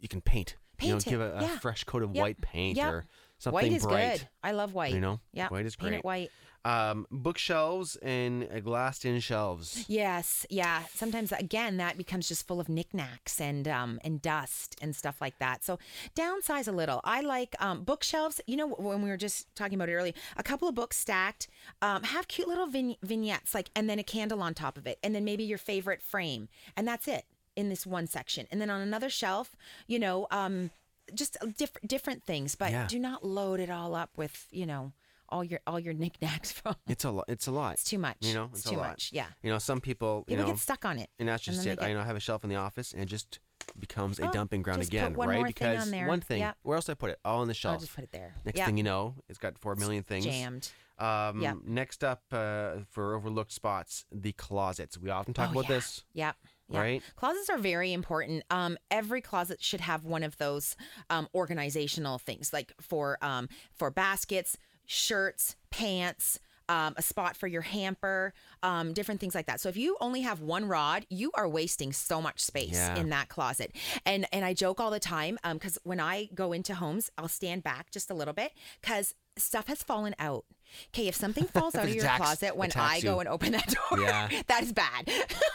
you 0.00 0.08
can 0.08 0.20
paint. 0.20 0.56
you 0.80 0.88
know, 0.88 0.94
Paint 0.94 1.06
it, 1.06 1.10
give 1.10 1.20
a, 1.20 1.32
a 1.38 1.42
yeah. 1.42 1.58
fresh 1.58 1.84
coat 1.84 2.02
of 2.02 2.14
Yep. 2.14 2.22
white 2.22 2.40
paint 2.40 2.76
Yep. 2.76 2.92
or 2.92 3.06
something 3.38 3.54
white 3.54 3.72
is 3.72 3.82
bright. 3.84 4.18
good 4.20 4.28
i 4.42 4.52
love 4.52 4.74
white 4.74 4.92
You 4.94 5.00
know, 5.00 5.20
yeah 5.32 5.48
white 5.48 5.66
is 5.66 5.76
Paint 5.76 5.90
great. 5.90 5.98
it 5.98 6.04
white 6.04 6.30
Um, 6.64 7.06
bookshelves 7.10 7.96
and 7.96 8.48
uh, 8.50 8.60
glassed-in 8.60 9.20
shelves. 9.20 9.84
Yes, 9.86 10.46
yeah. 10.48 10.84
Sometimes 10.94 11.30
again 11.32 11.76
that 11.76 11.98
becomes 11.98 12.26
just 12.28 12.46
full 12.46 12.58
of 12.60 12.68
knickknacks 12.68 13.40
and 13.40 13.68
um 13.68 14.00
and 14.02 14.22
dust 14.22 14.76
and 14.80 14.96
stuff 14.96 15.20
like 15.20 15.38
that. 15.40 15.62
So 15.62 15.78
downsize 16.14 16.66
a 16.66 16.72
little. 16.72 17.00
I 17.04 17.20
like 17.20 17.54
um 17.60 17.84
bookshelves. 17.84 18.40
You 18.46 18.56
know 18.56 18.68
when 18.68 19.02
we 19.02 19.10
were 19.10 19.16
just 19.18 19.54
talking 19.54 19.74
about 19.74 19.88
it 19.90 19.94
earlier, 19.94 20.14
a 20.36 20.42
couple 20.42 20.66
of 20.68 20.74
books 20.74 20.96
stacked. 20.96 21.48
Um, 21.82 22.02
have 22.04 22.28
cute 22.28 22.48
little 22.48 22.66
vin- 22.66 22.96
vignettes 23.02 23.54
like, 23.54 23.70
and 23.76 23.88
then 23.90 23.98
a 23.98 24.02
candle 24.04 24.42
on 24.42 24.54
top 24.54 24.78
of 24.78 24.86
it, 24.86 24.98
and 25.02 25.14
then 25.14 25.24
maybe 25.24 25.44
your 25.44 25.58
favorite 25.58 26.02
frame, 26.02 26.48
and 26.76 26.88
that's 26.88 27.06
it 27.08 27.24
in 27.56 27.68
this 27.68 27.86
one 27.86 28.06
section. 28.06 28.46
And 28.50 28.60
then 28.60 28.70
on 28.70 28.80
another 28.80 29.10
shelf, 29.10 29.54
you 29.86 29.98
know, 29.98 30.26
um, 30.30 30.70
just 31.14 31.36
different 31.58 31.86
different 31.86 32.24
things, 32.24 32.54
but 32.54 32.70
Yeah. 32.72 32.86
do 32.88 32.98
not 32.98 33.22
load 33.24 33.60
it 33.60 33.68
all 33.70 33.94
up 33.94 34.10
with 34.16 34.46
you 34.50 34.64
know 34.64 34.92
all 35.28 35.42
your 35.44 35.60
all 35.66 35.78
your 35.80 35.94
knickknacks 35.94 36.52
from. 36.58 36.74
It's 36.86 37.04
a 37.04 37.10
lot. 37.10 37.24
It's 37.28 37.46
a 37.46 37.52
lot. 37.52 37.74
It's 37.74 37.84
too 37.84 37.98
much. 37.98 38.16
You 38.20 38.34
know, 38.34 38.50
It's 38.52 38.66
a 38.66 38.70
too 38.70 38.76
much, 38.76 39.10
yeah. 39.12 39.26
You 39.42 39.50
know, 39.50 39.58
some 39.58 39.80
people, 39.80 40.24
you 40.28 40.36
People 40.36 40.46
know, 40.46 40.52
get 40.52 40.60
stuck 40.60 40.84
on 40.84 40.98
it, 40.98 41.10
and 41.18 41.28
that's 41.28 41.42
just 41.42 41.64
then 41.64 41.72
it. 41.74 41.80
they 41.80 41.86
I 41.86 41.88
get- 41.88 41.94
know 41.94 42.00
I 42.00 42.04
have 42.04 42.16
a 42.16 42.20
shelf 42.20 42.44
in 42.44 42.50
the 42.50 42.56
office, 42.56 42.92
and 42.92 43.02
it 43.02 43.06
just 43.06 43.38
becomes 43.78 44.18
a 44.20 44.28
Oh, 44.28 44.32
dumping 44.32 44.62
ground 44.62 44.82
again, 44.82 45.14
right? 45.14 45.28
thing 45.28 45.38
on 45.40 45.46
because 45.46 45.90
there. 45.90 46.06
one 46.06 46.20
thing. 46.20 46.40
Yep. 46.40 46.56
Where 46.62 46.76
else 46.76 46.84
do 46.86 46.92
I 46.92 46.94
put 46.96 47.10
it? 47.10 47.18
All 47.24 47.40
on 47.40 47.48
the 47.48 47.54
shelf. 47.54 47.74
I'll 47.74 47.80
just 47.80 47.94
put 47.94 48.04
it 48.04 48.12
there. 48.12 48.34
Next 48.44 48.58
Yeah. 48.58 48.66
thing 48.66 48.76
you 48.76 48.82
know, 48.84 49.14
it's 49.28 49.38
got 49.38 49.58
four 49.58 49.74
million 49.74 50.02
things 50.02 50.24
jammed. 50.26 50.70
Um, 50.98 51.40
Yep. 51.40 51.56
Next 51.64 52.04
up, 52.04 52.22
uh, 52.30 52.80
for 52.90 53.14
overlooked 53.16 53.50
spots, 53.52 54.04
the 54.12 54.32
closets. 54.32 54.96
We 54.98 55.10
often 55.10 55.34
talk 55.34 55.48
Oh, 55.48 55.52
about 55.52 55.64
yeah. 55.64 55.76
this. 55.76 56.04
Yep. 56.12 56.36
yep. 56.68 56.80
right? 56.80 57.02
Closets 57.16 57.48
are 57.50 57.58
very 57.58 57.92
important. 57.92 58.44
Um, 58.50 58.76
every 58.90 59.20
closet 59.22 59.60
should 59.62 59.80
have 59.80 60.04
one 60.04 60.22
of 60.22 60.36
those 60.36 60.76
um, 61.10 61.26
organizational 61.34 62.18
things, 62.18 62.52
like 62.52 62.72
for 62.80 63.18
um, 63.22 63.48
for 63.72 63.90
baskets, 63.90 64.56
shirts, 64.86 65.56
pants. 65.70 66.38
Um, 66.66 66.94
a 66.96 67.02
spot 67.02 67.36
for 67.36 67.46
your 67.46 67.60
hamper, 67.60 68.32
um, 68.62 68.94
different 68.94 69.20
things 69.20 69.34
like 69.34 69.44
that. 69.48 69.60
So 69.60 69.68
if 69.68 69.76
you 69.76 69.98
only 70.00 70.22
have 70.22 70.40
one 70.40 70.64
rod, 70.66 71.04
you 71.10 71.30
are 71.34 71.46
wasting 71.46 71.92
so 71.92 72.22
much 72.22 72.40
space 72.40 72.72
Yeah. 72.72 72.96
in 72.96 73.10
that 73.10 73.28
closet. 73.28 73.76
And 74.06 74.26
and 74.32 74.46
I 74.46 74.54
joke 74.54 74.80
all 74.80 74.90
the 74.90 74.98
time 74.98 75.38
because 75.52 75.76
when 75.84 76.00
I 76.00 76.30
go 76.34 76.54
into 76.54 76.74
homes, 76.74 77.10
I'll 77.18 77.28
stand 77.28 77.64
back 77.64 77.90
just 77.90 78.10
a 78.10 78.14
little 78.14 78.32
bit 78.32 78.52
because 78.80 79.14
stuff 79.36 79.66
has 79.68 79.82
fallen 79.82 80.14
out. 80.18 80.46
Okay, 80.88 81.06
if 81.06 81.14
something 81.14 81.44
falls 81.54 81.74
out 81.74 81.84
of 81.84 81.94
your 81.94 82.06
closet 82.16 82.56
when 82.56 82.72
I 82.76 82.98
go 83.02 83.12
you. 83.12 83.20
and 83.20 83.28
open 83.28 83.52
that 83.52 83.66
door, 83.90 84.00
Yeah. 84.00 84.30
that 84.46 84.62
is 84.62 84.72
bad. 84.72 85.10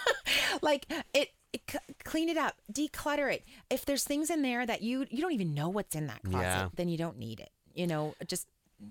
like 0.62 0.86
it, 1.16 1.30
it 1.54 1.62
c- 1.70 1.80
clean 2.04 2.30
it 2.30 2.38
up, 2.38 2.56
declutter 2.72 3.34
it. 3.34 3.44
If 3.72 3.84
there's 3.84 4.04
things 4.04 4.30
in 4.30 4.44
there 4.44 4.64
that 4.64 4.84
you 4.84 5.08
you 5.10 5.22
don't 5.22 5.34
even 5.34 5.56
know 5.56 5.70
what's 5.70 5.96
in 5.96 6.06
that 6.06 6.22
closet, 6.24 6.44
Yeah. 6.46 6.70
then 6.76 6.88
you 6.88 7.00
don't 7.00 7.18
need 7.18 7.40
it. 7.40 7.50
You 7.74 7.88
know, 7.88 8.14
just 8.28 8.46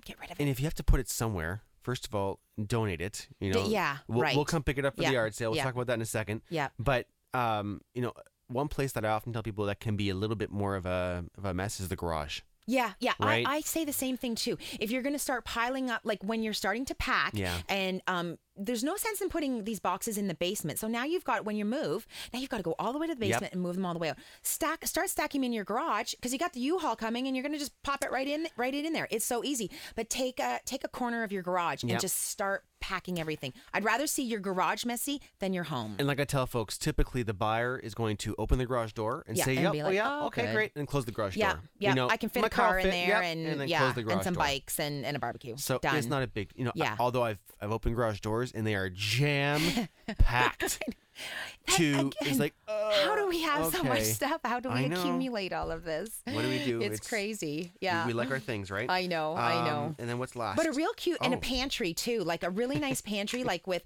get 0.05 0.18
rid 0.20 0.31
of 0.31 0.38
it. 0.38 0.42
And 0.42 0.48
if 0.51 0.61
you 0.61 0.64
have 0.64 0.74
to 0.74 0.85
put 0.85 1.01
it 1.01 1.09
somewhere, 1.09 1.62
first 1.83 2.07
of 2.07 2.14
all, 2.14 2.40
donate 2.66 3.01
it. 3.01 3.29
You 3.40 3.53
D- 3.53 3.59
know, 3.59 3.66
yeah, 3.68 3.98
we'll, 4.09 4.20
right. 4.22 4.37
we'll 4.37 4.44
come 4.44 4.62
pick 4.62 4.79
it 4.79 4.85
up 4.85 4.96
for 4.96 5.03
Yeah, 5.03 5.09
the 5.09 5.14
yard 5.14 5.35
sale. 5.35 5.51
We'll 5.51 5.57
yeah. 5.59 5.64
talk 5.64 5.74
about 5.74 5.87
that 5.88 5.94
in 5.94 6.03
a 6.03 6.07
second. 6.07 6.42
Yeah. 6.48 6.68
But 6.79 7.07
um, 7.35 7.81
you 7.94 8.03
know, 8.03 8.12
one 8.48 8.68
place 8.68 8.92
that 8.92 9.05
I 9.05 9.09
often 9.11 9.33
tell 9.33 9.42
people 9.42 9.66
that 9.66 9.81
can 9.81 9.96
be 9.96 10.09
a 10.11 10.14
little 10.14 10.37
bit 10.37 10.51
more 10.51 10.77
of 10.77 10.87
a 10.87 11.24
of 11.37 11.44
a 11.44 11.53
mess 11.55 11.81
is 11.81 11.88
the 11.88 11.96
garage. 11.96 12.40
Yeah, 12.66 12.92
yeah. 13.01 13.14
Right? 13.18 13.46
I, 13.46 13.57
I 13.57 13.61
say 13.62 13.87
the 13.87 13.94
same 13.94 14.18
thing 14.18 14.35
too. 14.35 14.59
If 14.79 14.90
you're 14.90 15.01
going 15.01 15.14
to 15.14 15.18
start 15.18 15.46
piling 15.46 15.88
up, 15.88 16.03
like 16.05 16.22
when 16.22 16.42
you're 16.42 16.53
starting 16.53 16.85
to 16.87 16.94
pack, 16.94 17.33
Yeah. 17.35 17.57
and 17.66 18.03
um, 18.07 18.37
there's 18.58 18.82
no 18.84 18.96
sense 18.96 19.20
in 19.20 19.28
putting 19.28 19.64
these 19.64 19.80
boxes 19.80 20.18
in 20.18 20.26
the 20.28 20.34
basement. 20.34 20.78
So 20.78 20.88
now 20.88 21.04
you've 21.04 21.24
got 21.24 21.44
when 21.44 21.56
you 21.56 21.64
move, 21.64 22.06
now 22.32 22.38
you've 22.40 22.50
got 22.50 22.56
to 22.58 22.62
go 22.62 22.74
all 22.78 22.92
the 22.92 22.98
way 22.98 23.06
to 23.06 23.14
the 23.14 23.26
Yep. 23.26 23.34
basement 23.34 23.52
and 23.54 23.62
move 23.62 23.76
them 23.76 23.86
all 23.86 23.92
the 23.92 23.98
way 24.00 24.10
out. 24.10 24.16
Stack, 24.42 24.86
start 24.86 25.08
stacking 25.10 25.40
them 25.40 25.46
in 25.46 25.52
your 25.52 25.64
garage 25.64 26.14
because 26.14 26.32
you 26.32 26.38
got 26.38 26.52
the 26.52 26.60
U-Haul 26.60 26.96
coming, 26.96 27.26
and 27.26 27.36
you're 27.36 27.42
going 27.42 27.52
to 27.52 27.58
just 27.58 27.80
pop 27.82 28.02
it 28.04 28.10
right 28.10 28.26
in, 28.26 28.48
right 28.56 28.74
it 28.74 28.84
in 28.84 28.92
there. 28.92 29.08
It's 29.10 29.24
so 29.24 29.44
easy. 29.44 29.70
But 29.94 30.10
take 30.10 30.40
a 30.40 30.60
take 30.64 30.84
a 30.84 30.88
corner 30.88 31.22
of 31.22 31.32
your 31.32 31.42
garage 31.42 31.84
Yep. 31.84 31.90
and 31.92 32.00
just 32.00 32.16
start 32.28 32.64
packing 32.80 33.18
everything. 33.18 33.52
I'd 33.74 33.82
rather 33.84 34.06
see 34.06 34.22
your 34.22 34.38
garage 34.38 34.84
messy 34.84 35.20
than 35.40 35.52
your 35.52 35.64
home. 35.64 35.96
And 35.98 36.06
like 36.06 36.20
I 36.20 36.24
tell 36.24 36.46
folks, 36.46 36.78
typically 36.78 37.24
the 37.24 37.34
buyer 37.34 37.76
is 37.76 37.92
going 37.92 38.16
to 38.18 38.36
open 38.38 38.58
the 38.58 38.66
garage 38.66 38.92
door 38.92 39.24
and 39.26 39.36
Yeah, 39.36 39.44
say, 39.44 39.54
and 39.56 39.64
"Yep, 39.64 39.72
be 39.72 39.82
oh 39.82 39.88
yeah, 39.90 40.08
"Oh, 40.22 40.26
okay, 40.26 40.42
good." 40.46 40.54
great," 40.54 40.72
and 40.76 40.86
close 40.86 41.04
the 41.04 41.10
garage 41.12 41.36
yeah, 41.36 41.54
door. 41.54 41.62
yeah. 41.78 41.88
You 41.90 41.94
know, 41.96 42.08
I 42.08 42.16
can 42.16 42.28
fit 42.28 42.40
my 42.42 42.46
a 42.46 42.50
car 42.50 42.78
in 42.78 42.84
fit, 42.84 42.90
there 42.92 43.08
yep, 43.08 43.24
and, 43.24 43.46
and 43.46 43.60
then 43.60 43.68
yeah, 43.68 43.78
close 43.80 43.94
the 43.94 44.02
garage 44.04 44.14
and 44.16 44.24
some 44.24 44.34
door. 44.34 44.44
bikes 44.44 44.78
and, 44.78 45.04
and 45.04 45.16
a 45.16 45.20
barbecue. 45.20 45.56
So 45.56 45.78
Done. 45.78 45.96
it's 45.96 46.06
not 46.06 46.22
a 46.22 46.28
big, 46.28 46.50
you 46.54 46.64
know. 46.64 46.72
Yeah. 46.76 46.94
Although 47.00 47.24
I've 47.24 47.40
I've 47.60 47.72
opened 47.72 47.96
garage 47.96 48.20
doors 48.20 48.47
and 48.54 48.66
they 48.66 48.74
are 48.74 48.90
jam 48.90 49.61
packed. 50.18 50.82
to 51.76 52.11
it's 52.22 52.38
like 52.38 52.54
How 52.66 53.14
do 53.16 53.28
we 53.28 53.42
have 53.42 53.72
so 53.72 53.83
much 53.83 54.02
stuff? 54.02 54.40
How 54.44 54.61
do 54.61 54.70
we 54.70 54.85
accumulate 54.87 55.52
all 55.52 55.70
of 55.70 55.85
this? 55.85 56.11
What 56.24 56.42
do 56.42 56.48
we 56.48 56.64
do? 56.64 56.81
It's, 56.81 57.07
crazy. 57.09 57.72
Yeah. 57.81 58.07
we, 58.07 58.12
like 58.12 58.31
our 58.31 58.38
things, 58.38 58.70
right? 58.70 58.88
I 58.90 59.07
know, 59.07 59.35
I 59.35 59.64
know. 59.68 59.78
Um, 59.87 59.96
And 59.98 60.09
then 60.09 60.18
what's 60.18 60.35
last? 60.37 60.57
but 60.57 60.66
a 60.66 60.72
real 60.72 60.92
cute 60.94 61.18
and 61.22 61.35
a 61.35 61.37
Oh. 61.37 61.40
pantry 61.40 61.92
too, 61.94 62.20
like 62.24 62.42
a 62.42 62.50
really 62.50 62.78
nice 62.78 63.00
pantry, 63.00 63.44
like 63.52 63.66
with 63.66 63.83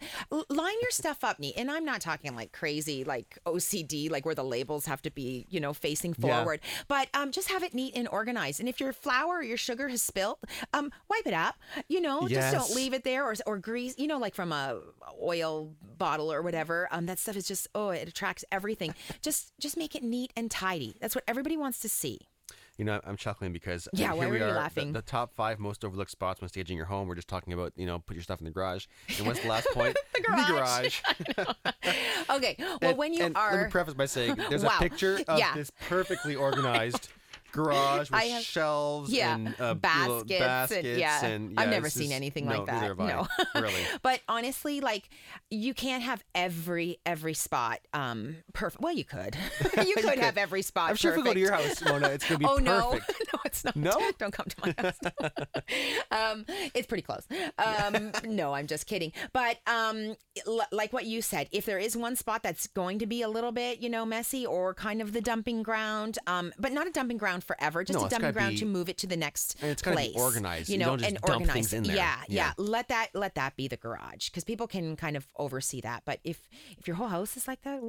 line 0.49 0.75
your 0.81 0.90
stuff 0.90 1.23
up 1.25 1.38
neat. 1.38 1.55
And 1.57 1.71
I'm 1.71 1.85
not 1.85 2.01
talking 2.01 2.35
like 2.35 2.53
crazy, 2.53 3.05
like 3.05 3.38
OCD, 3.47 4.11
like 4.11 4.25
where 4.25 4.35
the 4.35 4.45
labels 4.45 4.87
have 4.87 5.03
to 5.03 5.11
be, 5.11 5.47
you 5.51 5.61
know, 5.61 5.73
facing 5.73 6.14
Yeah. 6.18 6.37
forward. 6.38 6.61
But 6.88 7.09
um, 7.14 7.33
just 7.33 7.49
have 7.51 7.62
it 7.62 7.75
neat 7.75 7.97
and 7.97 8.09
organized. 8.09 8.61
And 8.61 8.68
if 8.68 8.81
your 8.81 8.92
flour 8.92 9.37
or 9.38 9.42
your 9.42 9.57
sugar 9.57 9.88
has 9.88 10.03
spilt, 10.03 10.38
um, 10.73 10.90
wipe 11.09 11.27
it 11.27 11.35
up. 11.35 11.57
You 11.88 12.01
know, 12.01 12.29
just 12.29 12.53
don't 12.53 12.75
leave 12.77 12.92
it 12.92 13.05
there 13.05 13.25
or 13.25 13.35
or 13.47 13.59
grease. 13.59 13.95
You 13.99 14.07
know, 14.07 14.18
like 14.18 14.35
from 14.35 14.53
a 14.53 14.79
oil 15.23 15.73
bottle 15.99 16.33
or 16.33 16.42
whatever. 16.42 16.88
Um, 16.90 17.07
that 17.07 17.18
stuff 17.22 17.37
is 17.37 17.46
just 17.48 17.68
oh, 17.74 17.90
it 17.90 18.08
attracts 18.08 18.44
everything. 18.52 18.94
just 19.22 19.52
just 19.58 19.76
make 19.76 19.94
it 19.94 20.02
neat 20.02 20.32
and 20.37 20.50
tidy. 20.50 20.96
That's 21.00 21.14
what 21.14 21.24
everybody 21.26 21.56
wants 21.56 21.78
to 21.80 21.88
see. 21.88 22.20
You 22.78 22.87
know, 22.87 23.00
I'm 23.04 23.16
chuckling 23.16 23.52
because 23.52 23.87
Yeah, 23.92 24.12
here 24.12 24.16
why 24.16 24.30
we 24.30 24.38
were 24.38 24.44
are, 24.46 24.52
the- 24.52 24.58
laughing? 24.58 24.92
The, 24.92 25.02
top 25.02 25.35
five 25.35 25.58
most 25.58 25.85
overlooked 25.85 26.11
spots 26.11 26.40
when 26.40 26.48
staging 26.48 26.76
your 26.76 26.87
home. 26.87 27.06
We're 27.06 27.14
just 27.14 27.28
talking 27.28 27.52
about, 27.52 27.72
you 27.76 27.85
know, 27.85 27.98
put 27.98 28.14
your 28.16 28.22
stuff 28.22 28.40
in 28.40 28.46
the 28.46 28.50
garage. 28.50 28.87
And 29.18 29.26
what's 29.26 29.40
the 29.40 29.48
last 29.48 29.68
point? 29.72 29.96
the 30.14 30.20
garage. 30.22 31.00
Okay. 32.30 32.56
Well, 32.58 32.78
And- 32.82 32.98
when 32.98 33.12
you 33.12 33.30
are 33.35 33.54
let 33.56 33.64
me 33.66 33.70
preface 33.70 33.94
by 33.94 34.06
saying 34.06 34.37
there's 34.48 34.64
Wow. 34.64 34.76
a 34.76 34.80
picture 34.80 35.20
of 35.28 35.38
Yeah. 35.38 35.54
this 35.54 35.70
perfectly 35.88 36.35
organized 36.35 37.08
garage 37.53 38.11
with 38.11 38.21
have- 38.23 38.43
shelves 38.43 39.12
yeah, 39.12 39.35
and 39.35 39.55
uh, 39.61 39.75
baskets, 39.75 40.38
baskets 40.38 40.87
and 40.87 40.99
yeah. 40.99 41.25
and 41.25 41.61
I've 41.61 41.69
never 41.69 41.91
seen 41.91 42.05
just- 42.05 42.15
anything 42.17 42.47
no, 42.47 42.59
like 42.59 42.67
that. 42.67 42.99
No, 42.99 43.29
really. 43.61 43.83
but 44.03 44.21
honestly, 44.29 44.81
like 44.81 45.09
you 45.51 45.75
can't 45.75 46.03
have 46.03 46.23
every 46.35 46.99
every 47.07 47.35
spot 47.35 47.81
um 47.93 48.37
perfect. 48.53 48.83
Well, 48.83 48.95
you 48.95 49.05
could. 49.05 49.37
you 49.87 49.95
could 49.97 50.19
have 50.19 50.38
every 50.38 50.62
spot. 50.62 50.91
I'm 50.91 50.97
sure 50.97 51.12
if 51.12 51.17
we 51.19 51.23
go 51.23 51.35
to 51.35 51.41
your 51.41 51.51
perfect. 51.53 51.81
house, 51.81 51.88
Mona, 51.88 52.09
it's 52.09 52.29
gonna 52.29 52.38
be 52.38 52.45
perfect. 52.47 52.69
oh 52.69 52.79
no, 52.79 52.91
perfect. 52.93 53.33
no, 53.35 53.41
it's 53.45 53.65
not. 53.65 53.77
No? 53.77 54.11
don't 54.19 54.33
come 54.33 54.47
to 54.47 54.57
my 54.65 54.75
house. 54.79 54.99
um, 56.11 56.45
it's 56.75 56.87
pretty 56.87 57.03
close. 57.03 57.27
Um, 57.59 58.12
no, 58.25 58.53
I'm 58.55 58.67
just 58.67 58.87
kidding. 58.87 59.12
But 59.33 59.59
um, 59.67 60.17
l- 60.47 60.67
like 60.73 60.93
what 60.93 61.05
you 61.07 61.23
said, 61.23 61.49
if 61.53 61.65
there 61.67 61.79
is 61.79 61.97
one 61.97 62.17
spot 62.17 62.43
that's 62.43 62.67
going 62.67 62.99
to 63.01 63.07
be 63.07 63.23
a 63.23 63.29
little 63.29 63.53
bit, 63.53 63.81
you 63.81 63.88
know, 63.91 64.05
messy 64.05 64.47
or 64.47 64.75
kind 64.75 65.01
of 65.03 65.12
the 65.12 65.21
dumping 65.21 65.62
ground, 65.62 66.19
um, 66.27 66.53
but 66.59 66.73
not 66.73 66.87
a 66.87 66.91
dumping 66.91 67.17
ground 67.19 67.41
forever, 67.42 67.85
just 67.85 67.98
No, 67.98 68.09
dumping 68.09 68.33
ground 68.33 68.52
be- 68.55 68.59
to 68.61 68.64
move 68.66 68.88
it 68.88 68.98
to 68.98 69.07
the 69.07 69.16
next 69.16 69.57
and 69.61 69.70
it's 69.70 69.83
gotta 69.83 69.96
be 69.96 70.12
place. 70.12 70.16
organized. 70.16 70.68
You 70.68 70.74
You 70.74 70.78
know, 70.81 70.87
don't 70.87 70.98
just 71.00 71.11
and 71.11 71.18
organized. 71.24 71.52
things 71.52 71.72
in 71.72 71.83
there. 71.85 71.96
Yeah, 71.96 72.16
yeah, 72.28 72.46
Yeah. 72.46 72.52
Let 72.57 72.88
that 72.88 73.09
let 73.14 73.35
that 73.35 73.57
be 73.57 73.68
the 73.68 73.76
garage 73.76 74.28
because 74.31 74.44
people 74.44 74.66
can 74.66 74.96
kind 74.96 75.16
of 75.16 75.26
oversee 75.37 75.81
that. 75.83 76.02
But 76.05 76.20
if 76.24 76.48
if 76.78 76.87
your 76.87 76.96
whole 76.96 77.09
house 77.09 77.37
is 77.37 77.46
like 77.48 77.62
that. 77.62 77.81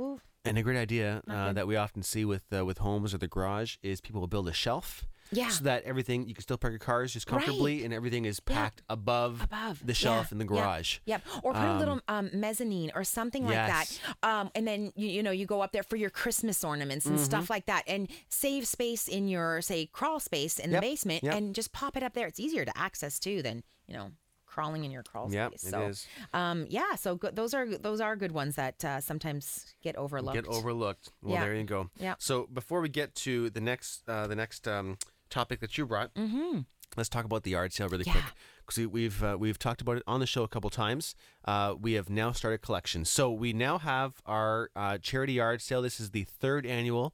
And 0.46 0.58
a 0.58 0.64
great 0.64 0.78
idea 0.78 1.22
uh, 1.30 1.54
that 1.54 1.68
we 1.68 1.78
often 1.78 2.04
see 2.04 2.26
with 2.26 2.44
uh, 2.52 2.66
with 2.66 2.80
homes 2.80 3.14
or 3.14 3.18
the 3.18 3.28
garage 3.30 3.78
is 3.82 4.02
people 4.02 4.20
will 4.20 4.28
build 4.28 4.48
a 4.50 4.54
shelf 4.54 5.06
Yeah. 5.36 5.50
So 5.50 5.64
that 5.66 5.84
everything 5.84 6.28
you 6.28 6.34
can 6.34 6.42
still 6.44 6.58
park 6.58 6.72
your 6.72 6.80
cars 6.80 7.14
just 7.14 7.28
comfortably, 7.28 7.78
Right. 7.78 7.86
and 7.86 7.94
everything 7.94 8.26
is 8.26 8.42
Yeah. 8.48 8.56
packed 8.56 8.82
above, 8.90 9.44
above 9.44 9.86
the 9.86 9.94
shelf 9.94 10.28
yeah, 10.28 10.34
in 10.34 10.38
the 10.40 10.46
garage. 10.46 11.00
Yep. 11.06 11.22
Or 11.44 11.54
put 11.54 11.62
a 11.64 11.78
little 11.78 12.00
um, 12.08 12.30
mezzanine 12.34 12.92
or 12.96 13.04
something 13.04 13.44
like 13.46 13.54
Yes. 13.54 14.00
that. 14.22 14.28
Um, 14.30 14.52
and 14.56 14.68
then 14.68 14.92
you, 14.96 15.08
you 15.08 15.24
know 15.24 15.32
you 15.32 15.46
go 15.46 15.62
up 15.62 15.72
there 15.72 15.84
for 15.84 15.96
your 15.96 16.10
Christmas 16.10 16.64
ornaments 16.64 17.06
and 17.06 17.16
Mm-hmm. 17.16 17.26
stuff 17.26 17.50
like 17.50 17.66
that, 17.68 17.84
and 17.88 18.08
save 18.30 18.68
space 18.68 19.08
in 19.08 19.28
your 19.28 19.62
say 19.62 19.86
crawl 19.88 20.20
space 20.20 20.60
in 20.60 20.72
Yep, 20.72 20.82
the 20.82 20.88
basement, 20.88 21.24
yep. 21.24 21.34
and 21.36 21.54
just 21.56 21.72
pop 21.72 21.96
it 21.98 22.04
up 22.04 22.14
there. 22.14 22.28
It's 22.28 22.40
easier 22.40 22.66
to 22.66 22.78
access 22.78 23.20
too 23.20 23.42
than 23.42 23.64
you 23.88 23.96
know 23.96 24.12
crawling 24.46 24.84
in 24.84 24.92
your 24.92 25.02
crawl 25.02 25.28
space. 25.32 25.64
it 25.64 25.72
so, 25.72 25.82
is. 25.88 26.08
Um, 26.32 26.68
yeah. 26.70 26.94
So 26.94 27.16
good, 27.16 27.36
those 27.36 27.56
are 27.56 27.66
those 27.66 28.00
are 28.00 28.16
good 28.16 28.32
ones 28.32 28.56
that 28.56 28.86
uh, 28.86 29.02
sometimes 29.02 29.74
get 29.82 29.96
overlooked. 29.96 30.36
Get 30.36 30.46
overlooked. 30.48 31.10
Well, 31.24 31.34
Yeah. 31.34 31.42
there 31.46 31.56
you 31.56 31.64
go. 31.64 31.90
Yeah. 31.98 32.14
So 32.20 32.46
before 32.54 32.80
we 32.82 32.90
get 32.90 33.16
to 33.26 33.50
the 33.50 33.62
next 33.62 34.08
uh, 34.08 34.28
the 34.28 34.36
next 34.36 34.68
um, 34.68 34.98
topic 35.34 35.60
that 35.62 35.78
you 35.78 35.86
brought, 35.86 36.14
Mm-hmm. 36.14 36.60
let's 36.98 37.10
talk 37.10 37.26
about 37.26 37.44
the 37.44 37.52
yard 37.52 37.74
sale 37.74 37.90
really 37.90 38.04
quick 38.06 38.24
Mm-hmm. 38.24 38.66
Because 38.66 38.78
we, 38.78 38.86
we've 38.86 39.22
uh, 39.24 39.36
we've 39.38 39.60
talked 39.60 39.82
about 39.82 39.98
it 39.98 40.04
on 40.08 40.20
the 40.22 40.26
show 40.26 40.44
a 40.44 40.48
couple 40.48 40.70
times. 40.70 41.16
Uh, 41.44 41.76
we 41.86 41.94
have 42.00 42.10
now 42.10 42.32
started 42.32 42.60
collections, 42.62 43.10
so 43.10 43.30
we 43.30 43.52
now 43.52 43.78
have 43.78 44.22
our 44.26 44.70
uh, 44.76 44.98
charity 45.10 45.34
yard 45.34 45.62
sale. 45.62 45.82
This 45.82 46.00
is 46.00 46.12
the 46.12 46.24
third 46.24 46.66
annual 46.66 47.14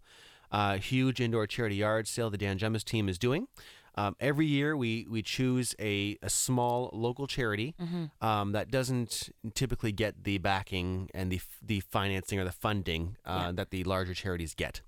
uh, 0.51 0.77
huge 0.77 1.19
indoor 1.19 1.47
charity 1.47 1.77
yard 1.77 2.07
sale 2.07 2.29
the 2.29 2.37
Dan 2.37 2.59
Gemus 2.59 2.83
team 2.83 3.09
is 3.09 3.17
doing. 3.17 3.47
Um, 3.95 4.15
every 4.19 4.45
year 4.45 4.77
we 4.77 5.07
we 5.09 5.23
choose 5.23 5.73
a, 5.79 6.17
a 6.21 6.29
small 6.29 6.91
local 6.93 7.25
charity 7.25 7.73
Mm-hmm. 7.81 8.05
um, 8.29 8.51
that 8.51 8.69
doesn't 8.69 9.29
typically 9.55 9.91
get 9.91 10.23
the 10.23 10.37
backing 10.37 11.09
and 11.15 11.31
the 11.31 11.41
the 11.65 11.79
financing 11.79 12.37
or 12.39 12.43
the 12.45 12.51
funding 12.65 13.17
uh, 13.25 13.51
that 13.53 13.71
the 13.71 13.83
larger 13.85 14.13
charities 14.13 14.53
get. 14.53 14.81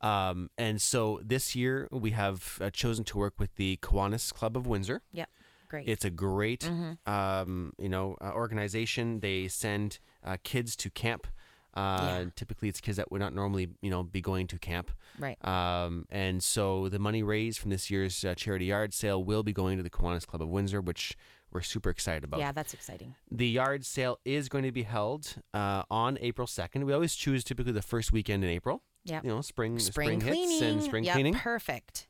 Um, 0.00 0.50
and 0.58 0.80
so 0.80 1.20
this 1.24 1.54
year 1.56 1.88
we 1.90 2.10
have 2.12 2.58
uh, 2.60 2.70
chosen 2.70 3.04
to 3.04 3.18
work 3.18 3.34
with 3.38 3.54
the 3.56 3.78
Kiwanis 3.82 4.32
Club 4.32 4.56
of 4.56 4.66
Windsor. 4.66 5.02
Yep. 5.12 5.28
Great. 5.68 5.88
It's 5.88 6.04
a 6.04 6.10
great, 6.10 6.70
um, 7.06 7.72
you 7.78 7.88
know, 7.88 8.16
uh, 8.20 8.30
organization. 8.32 9.20
They 9.20 9.48
send 9.48 9.98
uh, 10.24 10.36
kids 10.44 10.76
to 10.76 10.90
camp. 10.90 11.26
Uh, 11.74 11.98
Yeah. 12.00 12.24
Typically, 12.36 12.68
it's 12.68 12.80
kids 12.80 12.96
that 12.96 13.10
would 13.10 13.20
not 13.20 13.34
normally, 13.34 13.68
you 13.82 13.90
know, 13.90 14.02
be 14.02 14.20
going 14.20 14.46
to 14.46 14.58
camp. 14.58 14.90
Right. 15.18 15.36
Um, 15.44 16.06
and 16.08 16.42
so 16.42 16.88
the 16.88 16.98
money 16.98 17.22
raised 17.22 17.58
from 17.58 17.70
this 17.70 17.90
year's 17.90 18.24
uh, 18.24 18.34
charity 18.34 18.66
yard 18.66 18.94
sale 18.94 19.22
will 19.22 19.42
be 19.42 19.52
going 19.52 19.76
to 19.76 19.82
the 19.82 19.90
Kiwanis 19.90 20.26
Club 20.26 20.40
of 20.40 20.48
Windsor, 20.48 20.80
which 20.80 21.16
we're 21.52 21.60
super 21.62 21.90
excited 21.90 22.24
about. 22.24 22.40
yeah, 22.40 22.52
that's 22.52 22.72
exciting. 22.72 23.14
The 23.30 23.48
yard 23.48 23.84
sale 23.84 24.18
is 24.24 24.48
going 24.48 24.64
to 24.64 24.72
be 24.72 24.82
held 24.84 25.34
uh, 25.52 25.82
on 25.90 26.16
April 26.20 26.46
2nd. 26.46 26.84
We 26.84 26.92
always 26.92 27.14
choose 27.14 27.44
typically 27.44 27.72
the 27.72 27.82
first 27.82 28.12
weekend 28.12 28.42
in 28.44 28.50
April. 28.50 28.82
Yep. 29.06 29.24
You 29.24 29.30
know, 29.30 29.40
spring, 29.40 29.78
Spring, 29.78 30.20
spring, 30.20 30.20
cleaning 30.20 30.50
hits 30.50 30.62
and 30.62 30.82
spring 30.82 31.04
Yep, 31.04 31.14
cleaning. 31.14 31.34
Perfect. 31.34 32.06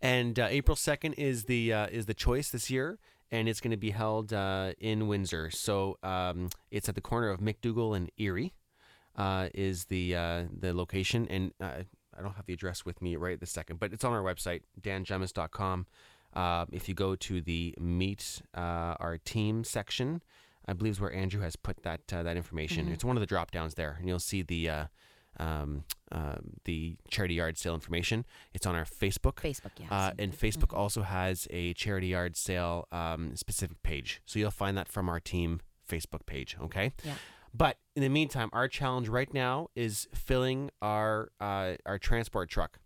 And 0.00 0.38
uh, 0.38 0.48
April 0.50 0.76
second 0.76 1.14
is 1.14 1.44
the 1.44 1.72
uh, 1.72 1.86
is 1.86 2.06
the 2.06 2.14
choice 2.14 2.50
this 2.50 2.70
year, 2.70 2.98
and 3.30 3.48
it's 3.48 3.60
going 3.60 3.70
to 3.70 3.76
be 3.76 3.90
held 3.90 4.32
uh, 4.32 4.72
in 4.78 5.08
Windsor. 5.08 5.50
So 5.50 5.98
um, 6.02 6.50
it's 6.70 6.88
at 6.88 6.94
the 6.94 7.00
corner 7.00 7.30
of 7.30 7.40
McDougall 7.40 7.96
and 7.96 8.10
Erie, 8.18 8.52
uh, 9.16 9.48
is 9.54 9.86
the 9.86 10.14
uh, 10.14 10.44
the 10.56 10.74
location. 10.74 11.26
And 11.28 11.52
uh, 11.60 11.82
I 12.18 12.22
don't 12.22 12.34
have 12.36 12.46
the 12.46 12.52
address 12.52 12.84
with 12.84 13.00
me 13.00 13.16
right 13.16 13.38
this 13.40 13.50
second, 13.50 13.78
but 13.80 13.92
it's 13.92 14.04
on 14.04 14.12
our 14.12 14.22
website 14.22 14.62
dangemus.com. 14.80 15.86
Uh, 16.34 16.66
if 16.70 16.86
you 16.88 16.94
go 16.94 17.16
to 17.16 17.40
the 17.40 17.74
meet 17.80 18.42
uh, 18.54 18.94
our 19.00 19.16
team 19.24 19.64
section, 19.64 20.22
I 20.68 20.74
believe 20.74 20.92
is 20.92 21.00
where 21.00 21.12
Andrew 21.12 21.40
has 21.40 21.56
put 21.56 21.82
that 21.82 22.12
uh, 22.12 22.22
that 22.22 22.36
information. 22.36 22.88
It's 22.88 23.04
one 23.04 23.16
of 23.16 23.20
the 23.20 23.26
drop 23.26 23.50
downs 23.52 23.74
there, 23.74 23.96
and 23.98 24.06
you'll 24.06 24.18
see 24.18 24.42
the. 24.42 24.88
Um, 25.38 25.84
um, 26.12 26.52
the 26.64 26.96
charity 27.10 27.34
yard 27.34 27.58
sale 27.58 27.74
information. 27.74 28.24
It's 28.54 28.64
on 28.66 28.74
our 28.74 28.84
Facebook. 28.84 29.34
Facebook, 29.34 29.72
yeah, 29.78 29.86
Uh, 29.90 30.12
and 30.18 30.32
Facebook 30.32 30.74
also 30.74 31.02
has 31.02 31.46
a 31.50 31.74
charity 31.74 32.08
yard 32.08 32.36
sale 32.36 32.86
um, 32.92 33.34
specific 33.36 33.82
page. 33.82 34.22
So 34.24 34.38
you'll 34.38 34.50
find 34.50 34.78
that 34.78 34.88
from 34.88 35.08
our 35.08 35.20
team 35.20 35.60
Facebook 35.88 36.24
page. 36.26 36.56
Okay. 36.62 36.92
Yeah. 37.04 37.14
But 37.52 37.78
in 37.94 38.02
the 38.02 38.08
meantime, 38.08 38.50
our 38.52 38.68
challenge 38.68 39.08
right 39.08 39.32
now 39.32 39.68
is 39.74 40.08
filling 40.14 40.70
our 40.82 41.30
uh, 41.40 41.74
our 41.86 41.98
transport 41.98 42.50
truck, 42.50 42.78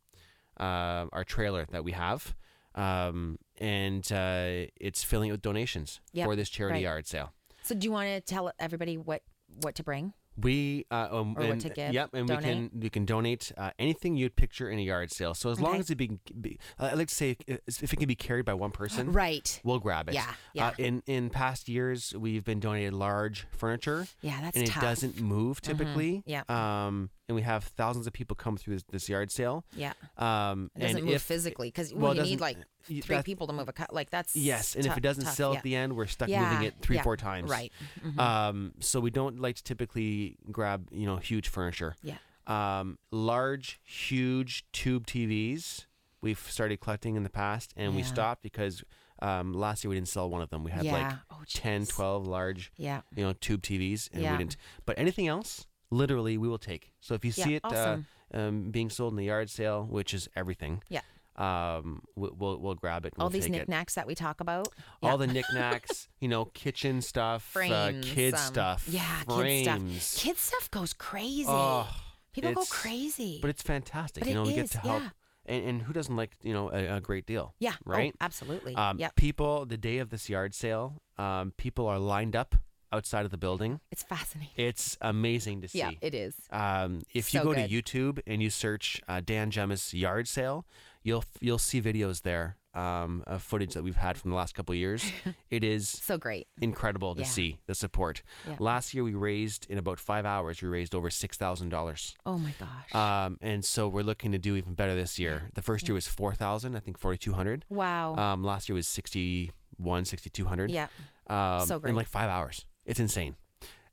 uh, 0.59 1.07
our 1.13 1.25
trailer 1.25 1.67
that 1.73 1.83
we 1.85 1.93
have, 1.93 2.35
um, 2.77 3.39
and 3.59 4.11
uh, 4.13 4.67
it's 4.81 5.03
filling 5.03 5.29
it 5.29 5.33
with 5.33 5.43
donations 5.43 6.01
Yep, 6.13 6.27
for 6.27 6.37
this 6.37 6.49
charity 6.49 6.77
right. 6.77 6.83
yard 6.85 7.07
sale. 7.07 7.33
So 7.63 7.75
do 7.75 7.85
you 7.85 7.93
want 7.93 8.09
to 8.09 8.21
tell 8.21 8.53
everybody 8.59 8.97
what 8.97 9.23
what 9.63 9.75
to 9.77 9.83
bring? 9.83 10.13
We 10.43 10.87
uh, 10.91 11.09
um, 11.11 11.35
Or 11.37 11.43
what 11.43 11.51
and, 11.51 11.61
to 11.63 11.69
give, 11.71 11.93
Yep, 11.93 12.11
and 12.15 12.29
donate? 12.29 12.45
we 12.45 12.51
can 12.53 12.71
we 12.81 12.91
can 12.91 13.05
donate 13.05 13.53
uh, 13.57 13.71
anything 13.79 14.17
you'd 14.17 14.37
picture 14.37 14.71
in 14.71 14.79
a 14.79 14.83
yard 14.83 15.13
sale. 15.13 15.35
So 15.35 15.51
as 15.51 15.61
long 15.61 15.77
as 15.81 15.91
it 15.91 15.97
be, 15.97 16.19
be 16.41 16.59
I 16.79 16.95
like 16.95 17.09
to 17.09 17.15
say 17.15 17.37
if 17.47 17.83
if 17.83 17.93
it 17.93 17.97
can 17.97 18.09
be 18.09 18.15
carried 18.15 18.45
by 18.45 18.55
one 18.55 18.71
person, 18.71 19.13
Right. 19.21 19.61
we'll 19.65 19.79
grab 19.81 20.09
it. 20.09 20.15
Yeah, 20.15 20.33
yeah. 20.55 20.69
Uh, 20.69 20.73
in 20.79 21.03
in 21.07 21.31
past 21.31 21.69
years, 21.69 22.15
we've 22.17 22.45
been 22.45 22.61
donated 22.61 22.93
large 22.95 23.47
furniture. 23.51 24.07
Yeah, 24.23 24.41
that's 24.41 24.57
and 24.57 24.65
it 24.65 24.71
tough. 24.71 24.77
Mm-hmm. 24.83 24.87
doesn't 24.87 25.21
move 25.21 25.61
typically. 25.61 26.23
Yeah. 26.27 26.43
Um, 26.49 27.11
and 27.31 27.37
we 27.37 27.43
have 27.43 27.63
thousands 27.63 28.09
of 28.09 28.13
people 28.13 28.35
come 28.35 28.57
through 28.57 28.75
this, 28.75 28.83
this 28.91 29.09
yard 29.09 29.31
sale. 29.31 29.65
Yeah. 29.77 29.93
Um, 30.19 30.69
It 30.75 30.81
doesn't 30.81 30.97
and 30.97 31.07
move 31.07 31.15
if, 31.15 31.23
physically 31.23 31.69
because 31.69 31.95
well, 31.95 32.15
you 32.17 32.23
need 32.23 32.41
like 32.41 32.57
three 32.83 33.01
that- 33.07 33.25
people 33.25 33.47
to 33.47 33.53
move 33.53 33.69
a 33.69 33.73
cut. 33.73 33.95
Like 33.95 34.11
that's 34.11 34.35
Yes, 34.35 34.75
and 34.75 34.85
if 34.85 34.97
it 34.97 35.01
doesn't 35.01 35.25
tough, 35.25 35.35
sell 35.35 35.53
yeah. 35.53 35.59
at 35.59 35.63
the 35.63 35.77
end, 35.77 35.97
we're 35.97 36.07
stuck 36.07 36.29
Yeah, 36.29 36.51
moving 36.51 36.67
it 36.67 36.75
three, 36.83 36.97
yeah, 36.97 37.03
four 37.05 37.17
times. 37.17 37.49
right. 37.49 37.73
Mhm. 38.05 38.19
Um, 38.19 38.73
so 38.81 38.99
we 38.99 39.11
don't 39.11 39.41
like 39.41 39.55
to 39.57 39.63
typically 39.63 40.37
grab, 40.51 40.89
you 40.91 41.07
know, 41.07 41.17
huge 41.19 41.49
furniture. 41.49 41.95
Yeah. 42.03 42.17
Um, 42.49 42.99
large, 43.13 43.79
huge 43.85 44.65
tube 44.73 45.07
TVs. 45.07 45.87
We've 46.21 46.39
started 46.51 46.81
collecting 46.81 47.15
in 47.15 47.23
the 47.23 47.31
past, 47.31 47.73
and 47.77 47.95
we 47.95 48.03
stopped 48.03 48.43
because 48.43 48.83
um, 49.23 49.53
last 49.53 49.85
year 49.85 49.91
we 49.91 49.97
didn't 49.97 50.09
sell 50.09 50.29
one 50.31 50.41
of 50.43 50.49
them. 50.49 50.65
We 50.65 50.71
had 50.71 50.85
like 50.87 50.95
Yeah. 50.95 51.17
Oh, 51.31 51.43
10, 51.47 51.85
12 51.87 52.27
large, 52.27 52.73
Yeah. 52.77 53.03
you 53.15 53.23
know, 53.23 53.35
tube 53.35 53.61
TVs, 53.63 54.09
and 54.13 54.23
Yeah. 54.23 54.33
we 54.33 54.39
didn't. 54.39 54.57
But 54.87 54.99
anything 54.99 55.29
else, 55.29 55.67
literally, 55.91 56.39
we 56.39 56.49
will 56.49 56.59
take. 56.59 56.93
So 57.01 57.15
if 57.15 57.25
you 57.25 57.33
Yeah, 57.35 57.45
see 57.45 57.55
it 57.57 57.61
awesome. 57.65 58.07
uh, 58.33 58.37
um, 58.39 58.71
being 58.71 58.91
sold 58.91 59.13
in 59.13 59.17
the 59.17 59.25
yard 59.25 59.51
sale, 59.51 59.85
which 59.91 60.15
is 60.15 60.29
everything, 60.37 60.83
Yeah. 60.89 61.01
um, 61.37 62.03
we'll, 62.17 62.59
we'll, 62.59 62.75
grab 62.75 63.05
it. 63.07 63.13
And 63.15 63.21
All 63.23 63.27
we'll 63.27 63.31
these 63.31 63.45
take 63.45 63.55
it 63.55 63.59
knickknacks 63.59 63.95
that 63.95 64.07
we 64.07 64.15
talk 64.15 64.41
about. 64.41 64.69
all 65.03 65.13
Yeah. 65.13 65.17
the 65.17 65.27
knickknacks, 65.27 66.09
you 66.21 66.29
know, 66.29 66.45
kitchen 66.47 67.01
stuff, 67.03 67.43
frames, 67.43 67.73
uh, 67.73 67.93
kid 68.15 68.35
um, 68.35 68.41
stuff, 68.41 68.85
Yeah, 68.89 69.23
frames. 69.25 69.67
kid 69.67 70.01
stuff. 70.03 70.23
Kid 70.23 70.37
stuff 70.39 70.71
goes 70.71 70.93
crazy. 70.93 71.45
Oh, 71.49 71.89
People 72.33 72.53
go 72.55 72.65
crazy. 72.71 73.39
But 73.41 73.51
it's 73.51 73.63
fantastic, 73.63 74.21
But 74.23 74.29
you 74.29 74.35
it 74.37 74.39
know, 74.39 74.45
to 74.47 74.53
get 74.53 74.71
to 74.73 74.79
help. 74.79 75.03
yeah. 75.03 75.09
And, 75.47 75.65
and 75.65 75.83
who 75.83 75.93
doesn't 75.93 76.15
like, 76.15 76.37
you 76.43 76.53
know, 76.53 76.71
a, 76.71 76.97
a 76.99 77.01
great 77.01 77.27
deal? 77.27 77.55
yeah. 77.59 77.73
oh, 77.81 77.91
Right? 77.91 78.15
absolutely. 78.21 78.77
Um, 78.77 78.99
yep. 79.01 79.17
People, 79.17 79.67
the 79.67 79.77
day 79.79 79.99
of 79.99 80.11
this 80.11 80.29
yard 80.29 80.55
sale, 80.55 81.03
um, 81.19 81.53
people 81.57 81.89
are 81.89 81.99
lined 81.99 82.37
up 82.37 82.55
outside 82.93 83.25
of 83.25 83.31
the 83.31 83.39
building. 83.39 83.81
It's 83.91 84.03
fascinating. 84.03 84.53
It's 84.57 84.97
amazing 85.01 85.61
to 85.63 85.69
see. 85.69 85.79
Yeah, 85.79 85.91
it 86.01 86.15
is. 86.15 86.35
Um, 86.51 87.01
if 87.15 87.33
you 87.35 87.43
go 87.43 87.55
good. 87.55 87.69
to 87.69 87.75
YouTube 87.83 88.21
and 88.27 88.43
you 88.43 88.51
search 88.51 89.01
uh, 89.09 89.21
Dan 89.25 89.51
Gemus 89.51 89.93
yard 89.93 90.29
sale, 90.29 90.65
you'll 91.03 91.25
you'll 91.41 91.59
see 91.59 91.81
videos 91.81 92.23
there 92.23 92.57
um, 92.75 93.25
of 93.27 93.43
footage 93.43 93.75
that 93.75 93.83
we've 93.83 93.97
had 93.97 94.17
from 94.17 94.31
the 94.31 94.37
last 94.37 94.55
couple 94.55 94.73
of 94.73 94.79
years. 94.79 95.05
it 95.51 95.65
is 95.65 95.89
So 95.89 96.19
great. 96.19 96.47
incredible 96.61 97.15
to 97.17 97.23
Yeah. 97.23 97.27
see 97.27 97.59
the 97.67 97.75
support. 97.75 98.23
Yeah. 98.47 98.57
Last 98.61 98.95
year 98.95 99.03
we 99.03 99.15
raised 99.15 99.67
in 99.69 99.77
about 99.79 99.99
five 99.99 100.25
hours 100.27 100.63
we 100.63 100.69
raised 100.69 100.95
over 100.95 101.11
six 101.11 101.37
thousand 101.37 101.69
dollars. 101.71 102.15
Oh 102.27 102.39
my 102.39 102.55
gosh. 102.59 102.95
Um, 102.95 103.39
and 103.41 103.65
so 103.65 103.89
we're 103.89 104.03
looking 104.05 104.33
to 104.33 104.39
do 104.39 104.57
even 104.57 104.75
better 104.75 104.95
this 104.95 105.19
year. 105.19 105.51
The 105.55 105.63
first 105.63 105.89
year 105.89 105.95
was 105.95 106.07
four 106.07 106.35
thousand, 106.35 106.77
I 106.77 106.81
think 106.81 106.99
forty 106.99 107.19
two 107.19 107.33
hundred. 107.33 107.65
wow. 107.69 108.15
Um, 108.17 108.45
last 108.45 108.69
year 108.69 108.75
was 108.77 108.87
61, 108.89 110.05
6200. 110.05 110.71
yeah. 110.71 110.87
Um, 111.29 111.67
So 111.67 111.79
great. 111.79 111.91
In 111.91 111.97
like 111.97 112.09
five 112.09 112.29
hours. 112.29 112.67
It's 112.85 113.01
insane. 113.01 113.37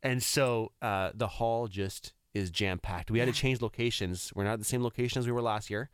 And 0.04 0.22
so 0.22 0.72
uh, 0.82 1.12
the 1.14 1.28
hall 1.28 1.68
just 1.68 2.14
is 2.34 2.50
jam 2.52 2.80
packed. 2.80 3.10
We 3.12 3.20
had 3.20 3.28
to 3.28 3.34
change 3.34 3.62
locations. 3.62 4.32
We're 4.36 4.44
not 4.44 4.54
at 4.54 4.60
the 4.60 4.66
same 4.66 4.84
location 4.84 5.20
as 5.20 5.26
we 5.26 5.32
were 5.32 5.42
last 5.42 5.70
year. 5.70 5.90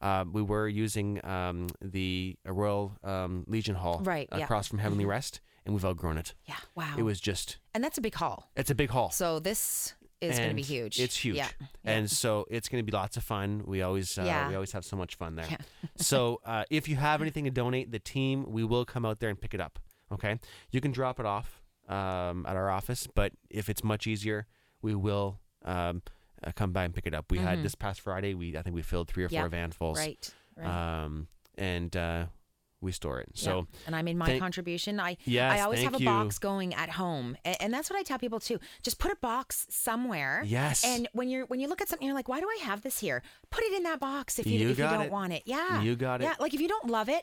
Um, 0.00 0.32
we 0.32 0.42
were 0.42 0.68
using 0.68 1.24
um, 1.26 1.66
the 1.82 2.36
Royal 2.46 2.96
um, 3.02 3.44
Legion 3.48 3.74
Hall 3.74 4.00
Right, 4.04 4.28
yeah. 4.30 4.44
across 4.44 4.68
from 4.68 4.78
Heavenly 4.78 5.04
Rest, 5.04 5.40
and 5.66 5.74
we've 5.74 5.84
outgrown 5.84 6.18
it. 6.18 6.34
Yeah. 6.44 6.54
Wow. 6.76 6.94
It 6.96 7.02
was 7.02 7.20
just, 7.20 7.58
and 7.74 7.82
that's 7.82 7.98
a 7.98 8.00
big 8.00 8.14
hall. 8.14 8.48
it's 8.56 8.70
a 8.70 8.76
big 8.76 8.90
hall. 8.90 9.10
So 9.10 9.40
this 9.40 9.94
is 10.20 10.36
going 10.38 10.50
to 10.50 10.54
be 10.54 10.62
huge. 10.62 11.00
It's 11.00 11.16
huge, 11.16 11.36
Yeah. 11.36 11.48
and 11.84 12.08
so 12.08 12.46
it's 12.48 12.68
going 12.68 12.80
to 12.84 12.88
be 12.88 12.96
lots 12.96 13.16
of 13.16 13.24
fun. 13.24 13.62
We 13.66 13.82
always 13.82 14.16
uh, 14.18 14.22
Yeah. 14.22 14.48
we 14.48 14.54
always 14.54 14.70
have 14.70 14.84
so 14.84 14.96
much 14.96 15.16
fun 15.16 15.34
there. 15.34 15.46
Yeah. 15.50 15.56
so 15.96 16.40
uh, 16.44 16.62
if 16.70 16.88
you 16.88 16.94
have 16.94 17.20
anything 17.20 17.44
to 17.46 17.50
donate, 17.50 17.90
the 17.90 17.98
team 17.98 18.44
we 18.48 18.62
will 18.62 18.84
come 18.84 19.04
out 19.04 19.18
there 19.18 19.30
and 19.30 19.40
pick 19.40 19.52
it 19.52 19.60
up. 19.60 19.80
Okay, 20.12 20.38
you 20.70 20.80
can 20.80 20.92
drop 20.92 21.18
it 21.18 21.26
off 21.26 21.60
um, 21.88 22.44
at 22.46 22.56
our 22.56 22.70
office, 22.70 23.06
but 23.12 23.32
if 23.50 23.68
it's 23.68 23.82
much 23.82 24.06
easier, 24.06 24.46
we 24.82 24.94
will 24.94 25.38
um, 25.64 26.02
uh, 26.44 26.52
come 26.54 26.72
by 26.72 26.84
and 26.84 26.94
pick 26.94 27.06
it 27.06 27.14
up. 27.14 27.30
We 27.30 27.38
had 27.38 27.62
this 27.62 27.74
past 27.74 28.00
Friday. 28.00 28.34
We 28.34 28.56
I 28.56 28.62
think 28.62 28.74
we 28.76 28.82
filled 28.82 29.08
three 29.08 29.24
or 29.24 29.28
four. 29.28 29.40
Yep. 29.40 29.50
van 29.50 29.70
fulls. 29.72 29.98
Right. 29.98 30.30
Right. 30.56 31.04
Um, 31.04 31.28
and 31.56 31.96
uh, 31.96 32.26
we 32.80 32.92
store 32.92 33.18
it. 33.20 33.28
Yeah. 33.34 33.42
So 33.44 33.66
and 33.86 33.96
I 33.96 34.02
made 34.02 34.16
my 34.16 34.26
thank- 34.26 34.40
contribution. 34.40 35.00
I 35.00 35.16
Yes, 35.24 35.52
I 35.52 35.60
always 35.62 35.80
have 35.82 35.92
thank 35.92 36.00
a 36.02 36.04
you. 36.04 36.10
box 36.10 36.38
going 36.38 36.74
at 36.74 36.90
home, 36.90 37.36
and, 37.44 37.56
and 37.60 37.74
that's 37.74 37.90
what 37.90 37.98
I 37.98 38.02
tell 38.02 38.18
people 38.18 38.38
too. 38.40 38.58
Just 38.82 38.98
put 38.98 39.10
a 39.10 39.16
box 39.16 39.66
somewhere. 39.70 40.42
Yes. 40.46 40.84
And 40.84 41.08
when 41.12 41.28
you're 41.28 41.46
when 41.46 41.58
you 41.58 41.68
look 41.68 41.80
at 41.80 41.88
something, 41.88 42.06
you're 42.06 42.14
like, 42.14 42.28
why 42.28 42.40
do 42.40 42.46
I 42.48 42.58
have 42.64 42.82
this 42.82 43.00
here? 43.00 43.22
Put 43.50 43.64
it 43.64 43.72
in 43.72 43.82
that 43.84 43.98
box 43.98 44.38
if 44.38 44.46
you, 44.46 44.58
You 44.60 44.68
if 44.70 44.78
you 44.78 44.84
got 44.84 44.92
don't 44.92 45.06
it. 45.06 45.10
want 45.12 45.32
it. 45.32 45.42
Yeah. 45.46 45.80
You 45.82 45.96
got 45.96 46.20
it. 46.20 46.24
Yeah. 46.24 46.34
Like 46.38 46.54
if 46.54 46.60
you 46.60 46.68
don't 46.68 46.88
love 46.88 47.08
it, 47.08 47.22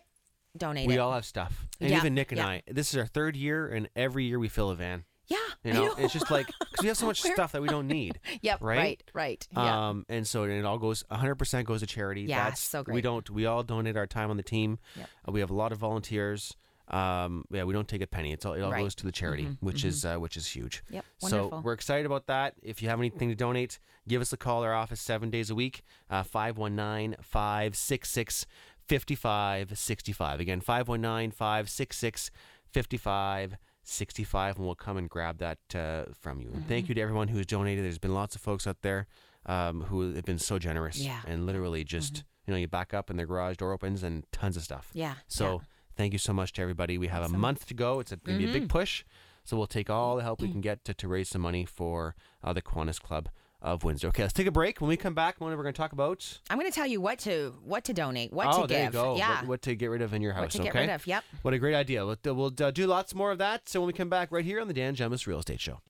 donate 0.57 0.87
we 0.87 0.95
it. 0.95 0.99
all 0.99 1.13
have 1.13 1.25
stuff, 1.25 1.65
and 1.79 1.89
Yeah, 1.91 1.97
even 1.97 2.13
Nick 2.13 2.31
and 2.31 2.39
yeah. 2.39 2.47
I. 2.47 2.61
This 2.67 2.91
is 2.93 2.97
our 2.97 3.05
third 3.05 3.35
year, 3.35 3.67
and 3.67 3.89
every 3.95 4.25
year 4.25 4.39
we 4.39 4.47
fill 4.47 4.69
a 4.69 4.75
van. 4.75 5.05
yeah. 5.27 5.37
You 5.63 5.71
I 5.71 5.73
know, 5.73 5.95
it's 5.97 6.13
just 6.13 6.29
like 6.29 6.45
because 6.59 6.81
we 6.83 6.87
have 6.87 6.97
so 6.97 7.05
much 7.11 7.21
stuff 7.21 7.51
that 7.53 7.61
we 7.61 7.67
don't 7.67 7.87
need. 7.87 8.19
Yep. 8.41 8.59
right? 8.61 8.77
Right. 8.77 9.03
Right. 9.13 9.47
Yeah. 9.51 9.89
Um, 9.89 10.05
and 10.09 10.27
so 10.27 10.43
it 10.43 10.63
all 10.63 10.77
goes 10.77 11.03
100% 11.11 11.65
goes 11.65 11.79
to 11.79 11.87
charity. 11.87 12.21
Yeah, 12.23 12.43
That's, 12.45 12.61
so 12.61 12.79
We 12.81 12.83
great. 12.85 13.03
don't. 13.03 13.29
We 13.31 13.45
all 13.47 13.63
donate 13.63 13.97
our 13.97 14.05
time 14.07 14.29
on 14.29 14.37
the 14.37 14.43
team. 14.43 14.77
Yep. 14.95 15.09
Uh, 15.27 15.31
we 15.31 15.39
have 15.39 15.49
a 15.49 15.55
lot 15.55 15.71
of 15.71 15.79
volunteers. 15.79 16.55
Um, 16.87 17.45
yeah, 17.49 17.63
we 17.63 17.73
don't 17.73 17.87
take 17.87 18.03
a 18.03 18.07
penny. 18.07 18.31
It's 18.31 18.45
all 18.45 18.53
it 18.53 18.61
all 18.61 18.69
Right. 18.69 18.77
Mm-hmm, 18.77 18.85
goes 18.85 18.95
to 18.95 19.05
the 19.07 19.11
charity, 19.11 19.47
which 19.59 19.83
is 19.83 20.05
uh, 20.05 20.17
which 20.17 20.37
is 20.37 20.45
huge. 20.45 20.83
Yep, 20.91 21.03
So 21.17 21.27
wonderful. 21.37 21.61
we're 21.63 21.73
excited 21.73 22.05
about 22.05 22.27
that. 22.27 22.53
If 22.61 22.83
you 22.83 22.89
have 22.89 22.99
anything 22.99 23.29
to 23.29 23.35
donate, 23.35 23.79
give 24.07 24.21
us 24.21 24.31
a 24.31 24.37
call. 24.37 24.61
Our 24.63 24.75
office 24.75 25.01
seven 25.01 25.31
days 25.31 25.49
a 25.49 25.55
week. 25.55 25.81
uh, 26.11 26.21
519 26.21 27.15
566 27.23 28.45
5565. 28.87 30.39
Again, 30.39 30.61
519 30.61 31.31
566 31.31 32.31
5565, 32.71 34.55
and 34.57 34.65
we'll 34.65 34.75
come 34.75 34.97
and 34.97 35.09
grab 35.09 35.37
that 35.39 35.57
uh, 35.73 36.05
from 36.19 36.39
you. 36.41 36.47
And 36.47 36.57
Mm-hmm. 36.61 36.67
thank 36.69 36.89
you 36.89 36.95
to 36.95 37.01
everyone 37.01 37.27
who 37.29 37.37
has 37.37 37.45
donated. 37.45 37.83
There's 37.85 37.97
been 37.99 38.13
lots 38.13 38.35
of 38.35 38.41
folks 38.41 38.67
out 38.67 38.77
there 38.81 39.07
um, 39.45 39.81
who 39.83 40.13
have 40.13 40.25
been 40.25 40.39
so 40.39 40.59
generous. 40.59 40.97
Yeah. 40.99 41.17
Mm-hmm. 41.19 41.31
And 41.31 41.45
literally 41.45 41.83
just, 41.83 42.23
you 42.47 42.51
know, 42.53 42.57
you 42.57 42.67
back 42.67 42.93
up 42.93 43.09
and 43.09 43.17
their 43.19 43.25
garage 43.25 43.57
door 43.57 43.71
opens 43.73 44.03
and 44.03 44.23
tons 44.31 44.57
of 44.57 44.63
stuff. 44.63 44.89
Yeah, 44.93 45.15
So 45.27 45.45
yeah. 45.53 45.65
thank 45.95 46.13
you 46.13 46.19
so 46.19 46.33
much 46.33 46.53
to 46.53 46.61
everybody. 46.61 46.97
We 46.97 47.07
have 47.07 47.23
a 47.23 47.29
month 47.29 47.67
to 47.67 47.73
go. 47.73 47.99
It's 47.99 48.11
going 48.11 48.19
to 48.19 48.37
be 48.37 48.45
a 48.45 48.47
Mm-hmm. 48.47 48.59
big 48.61 48.69
push. 48.69 49.03
So 49.43 49.55
we'll 49.57 49.67
take 49.67 49.89
all 49.91 50.15
the 50.15 50.23
help 50.23 50.41
we 50.41 50.49
can 50.51 50.61
get 50.69 50.83
to, 50.85 50.93
to 50.95 51.07
raise 51.07 51.29
some 51.29 51.41
money 51.43 51.65
for 51.65 52.15
uh, 52.43 52.51
the 52.53 52.61
Kiwanis 52.63 52.99
Club 52.99 53.29
of 53.65 53.83
Windsor. 53.83 54.07
Okay, 54.09 54.21
let's 54.21 54.33
take 54.33 54.47
a 54.47 54.51
break. 54.51 54.79
When 54.79 54.87
we 54.87 54.95
come 54.95 55.13
back, 55.13 55.41
Mona, 55.41 55.57
we're 55.57 55.63
going 55.63 55.73
to 55.73 55.77
talk 55.77 55.91
about 55.91 56.39
I'm 56.49 56.57
going 56.57 56.69
to 56.69 56.75
tell 56.75 56.87
you 56.87 57.01
what 57.01 57.19
to 57.19 57.53
what 57.63 57.83
to 57.85 57.93
donate, 57.93 58.31
what 58.31 58.47
oh, 58.49 58.61
to 58.61 58.67
there 58.67 58.85
give. 58.85 58.93
you 58.93 58.99
go. 59.01 59.17
Yeah. 59.17 59.39
What, 59.39 59.47
what 59.47 59.61
to 59.63 59.75
get 59.75 59.87
rid 59.87 60.01
of 60.01 60.13
in 60.13 60.21
your 60.21 60.33
house. 60.33 60.43
What 60.43 60.51
to 60.51 60.63
get 60.63 60.73
rid 60.75 60.89
of, 60.89 61.05
yep. 61.07 61.23
What 61.41 61.53
a 61.53 61.59
great 61.59 61.75
idea. 61.75 62.05
We'll, 62.05 62.17
we'll 62.23 62.53
uh, 62.61 62.71
do 62.71 62.87
lots 62.87 63.15
more 63.15 63.31
of 63.31 63.39
that. 63.39 63.67
So 63.67 63.81
when 63.81 63.87
we 63.87 63.93
come 63.93 64.09
back 64.09 64.31
right 64.31 64.45
here 64.45 64.61
on 64.61 64.67
the 64.67 64.73
Dan 64.73 64.95
Gemus 64.95 65.27
Real 65.27 65.39
Estate 65.39 65.59
Show. 65.59 65.81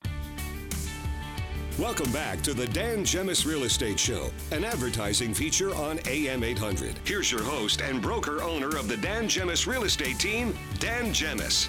Welcome 1.78 2.09
back 2.13 2.41
to 2.43 2.53
the 2.53 2.67
Dan 2.67 2.99
Gemus 2.99 3.45
Real 3.45 3.63
Estate 3.63 3.99
Show, 3.99 4.30
an 4.51 4.63
advertising 4.63 5.34
feature 5.34 5.76
on 5.76 5.99
AM 6.07 6.41
800. 6.41 6.97
Here's 7.03 7.30
your 7.30 7.43
host 7.43 7.82
and 7.82 8.01
broker 8.01 8.41
owner 8.41 8.78
of 8.78 8.88
the 8.88 8.95
Dan 8.95 9.26
Gemus 9.26 9.67
Real 9.67 9.84
Estate 9.84 10.17
Team, 10.17 10.57
Dan 10.80 11.07
Gemus. 11.07 11.67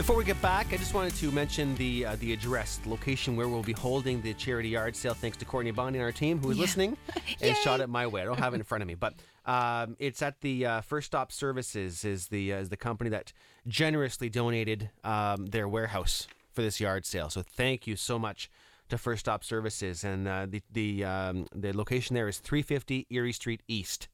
Before 0.00 0.16
we 0.16 0.24
get 0.24 0.40
back, 0.40 0.72
I 0.72 0.78
just 0.78 0.94
wanted 0.94 1.14
to 1.16 1.30
mention 1.30 1.74
the 1.74 2.06
uh, 2.06 2.16
the 2.20 2.32
address, 2.32 2.78
the 2.78 2.88
location 2.88 3.36
where 3.36 3.48
we'll 3.48 3.62
be 3.62 3.74
holding 3.74 4.22
the 4.22 4.32
charity 4.32 4.70
yard 4.70 4.96
sale. 4.96 5.12
Thanks 5.12 5.36
to 5.36 5.44
Courtney 5.44 5.72
Bondi 5.72 5.98
and 5.98 6.04
our 6.06 6.10
team 6.10 6.38
who 6.38 6.50
is 6.50 6.56
listening 6.56 6.96
and 7.42 7.54
shot 7.58 7.80
it 7.80 7.86
my 7.90 8.06
way. 8.06 8.22
I 8.22 8.24
don't 8.24 8.38
have 8.38 8.54
it 8.54 8.56
in 8.56 8.62
front 8.62 8.80
of 8.80 8.88
me, 8.88 8.94
but 8.94 9.12
um, 9.44 9.96
it's 9.98 10.22
at 10.22 10.40
the 10.40 10.64
uh, 10.64 10.80
First 10.80 11.08
Stop 11.08 11.30
Services 11.30 12.06
is 12.06 12.28
the 12.28 12.54
uh, 12.54 12.60
is 12.60 12.70
the 12.70 12.78
company 12.78 13.10
that 13.10 13.34
generously 13.68 14.30
donated 14.30 14.88
um, 15.04 15.44
their 15.44 15.68
warehouse 15.68 16.26
for 16.50 16.62
this 16.62 16.80
yard 16.80 17.04
sale. 17.04 17.28
So 17.28 17.42
thank 17.42 17.86
you 17.86 17.94
so 17.94 18.18
much 18.18 18.50
to 18.88 18.96
First 18.96 19.20
Stop 19.20 19.44
Services, 19.44 20.02
and 20.02 20.26
uh, 20.26 20.46
the 20.48 20.62
the 20.72 21.04
um, 21.04 21.46
the 21.54 21.76
location 21.76 22.14
there 22.14 22.26
is 22.26 22.38
350 22.38 23.06
Erie 23.10 23.34
Street 23.34 23.62
East 23.68 24.08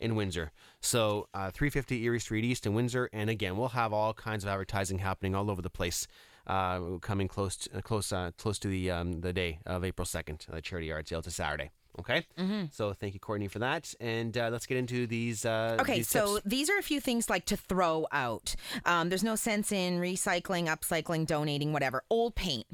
in 0.00 0.14
Windsor. 0.14 0.52
So 0.86 1.28
uh, 1.34 1.50
350 1.50 2.04
Erie 2.04 2.20
Street 2.20 2.44
East 2.44 2.64
in 2.64 2.72
Windsor, 2.74 3.10
and 3.12 3.28
again, 3.28 3.56
we'll 3.56 3.70
have 3.70 3.92
all 3.92 4.14
kinds 4.14 4.44
of 4.44 4.50
advertising 4.50 4.98
happening 4.98 5.34
all 5.34 5.50
over 5.50 5.60
the 5.60 5.70
place. 5.70 6.06
Uh, 6.46 6.98
coming 7.00 7.26
close, 7.26 7.56
to, 7.56 7.78
uh, 7.78 7.80
close, 7.80 8.12
uh, 8.12 8.30
close 8.38 8.56
to 8.60 8.68
the 8.68 8.88
um, 8.88 9.20
the 9.20 9.32
day 9.32 9.58
of 9.66 9.84
April 9.84 10.06
2nd, 10.06 10.46
the 10.46 10.62
charity 10.62 10.86
yard 10.86 11.08
sale. 11.08 11.20
to 11.20 11.30
Saturday. 11.30 11.72
Okay. 11.98 12.24
Mm-hmm. 12.38 12.66
So 12.70 12.92
thank 12.92 13.14
you, 13.14 13.20
Courtney, 13.20 13.48
for 13.48 13.58
that. 13.58 13.94
And 14.00 14.36
uh, 14.36 14.50
let's 14.52 14.66
get 14.66 14.76
into 14.76 15.06
these. 15.06 15.44
Uh, 15.44 15.76
Okay, 15.80 15.96
these 15.96 16.08
so 16.08 16.38
these 16.44 16.70
are 16.70 16.78
a 16.78 16.82
few 16.82 17.00
things 17.00 17.28
like 17.28 17.46
to 17.46 17.56
throw 17.56 18.06
out. 18.12 18.54
Um, 18.84 19.08
there's 19.08 19.24
no 19.24 19.34
sense 19.34 19.72
in 19.72 19.98
recycling, 19.98 20.66
upcycling, 20.66 21.26
donating, 21.26 21.72
whatever. 21.72 22.04
Old 22.10 22.34
paint. 22.34 22.66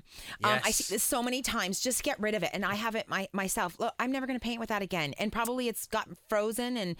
Um, 0.45 0.59
I 0.65 0.71
see 0.71 0.93
this 0.93 1.03
so 1.03 1.23
many 1.23 1.41
times. 1.41 1.81
Just 1.81 2.03
get 2.03 2.21
rid 2.21 2.35
of 2.35 2.43
it. 2.43 2.51
And 2.53 2.65
I 2.65 2.75
have 2.75 2.95
it 2.95 3.09
my, 3.09 3.29
myself. 3.33 3.79
Look, 3.79 3.95
I'm 3.99 4.13
never 4.13 4.27
going 4.27 4.39
to 4.39 4.45
paint 4.45 4.61
with 4.61 4.69
that 4.69 4.83
again. 4.83 5.15
And 5.19 5.33
probably 5.33 5.69
it's 5.69 5.87
got 5.87 6.09
frozen 6.29 6.77
and 6.77 6.97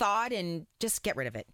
thawed, 0.00 0.32
and 0.32 0.66
just 0.80 1.02
get 1.02 1.14
rid 1.16 1.26
of 1.28 1.36
it. 1.36 1.46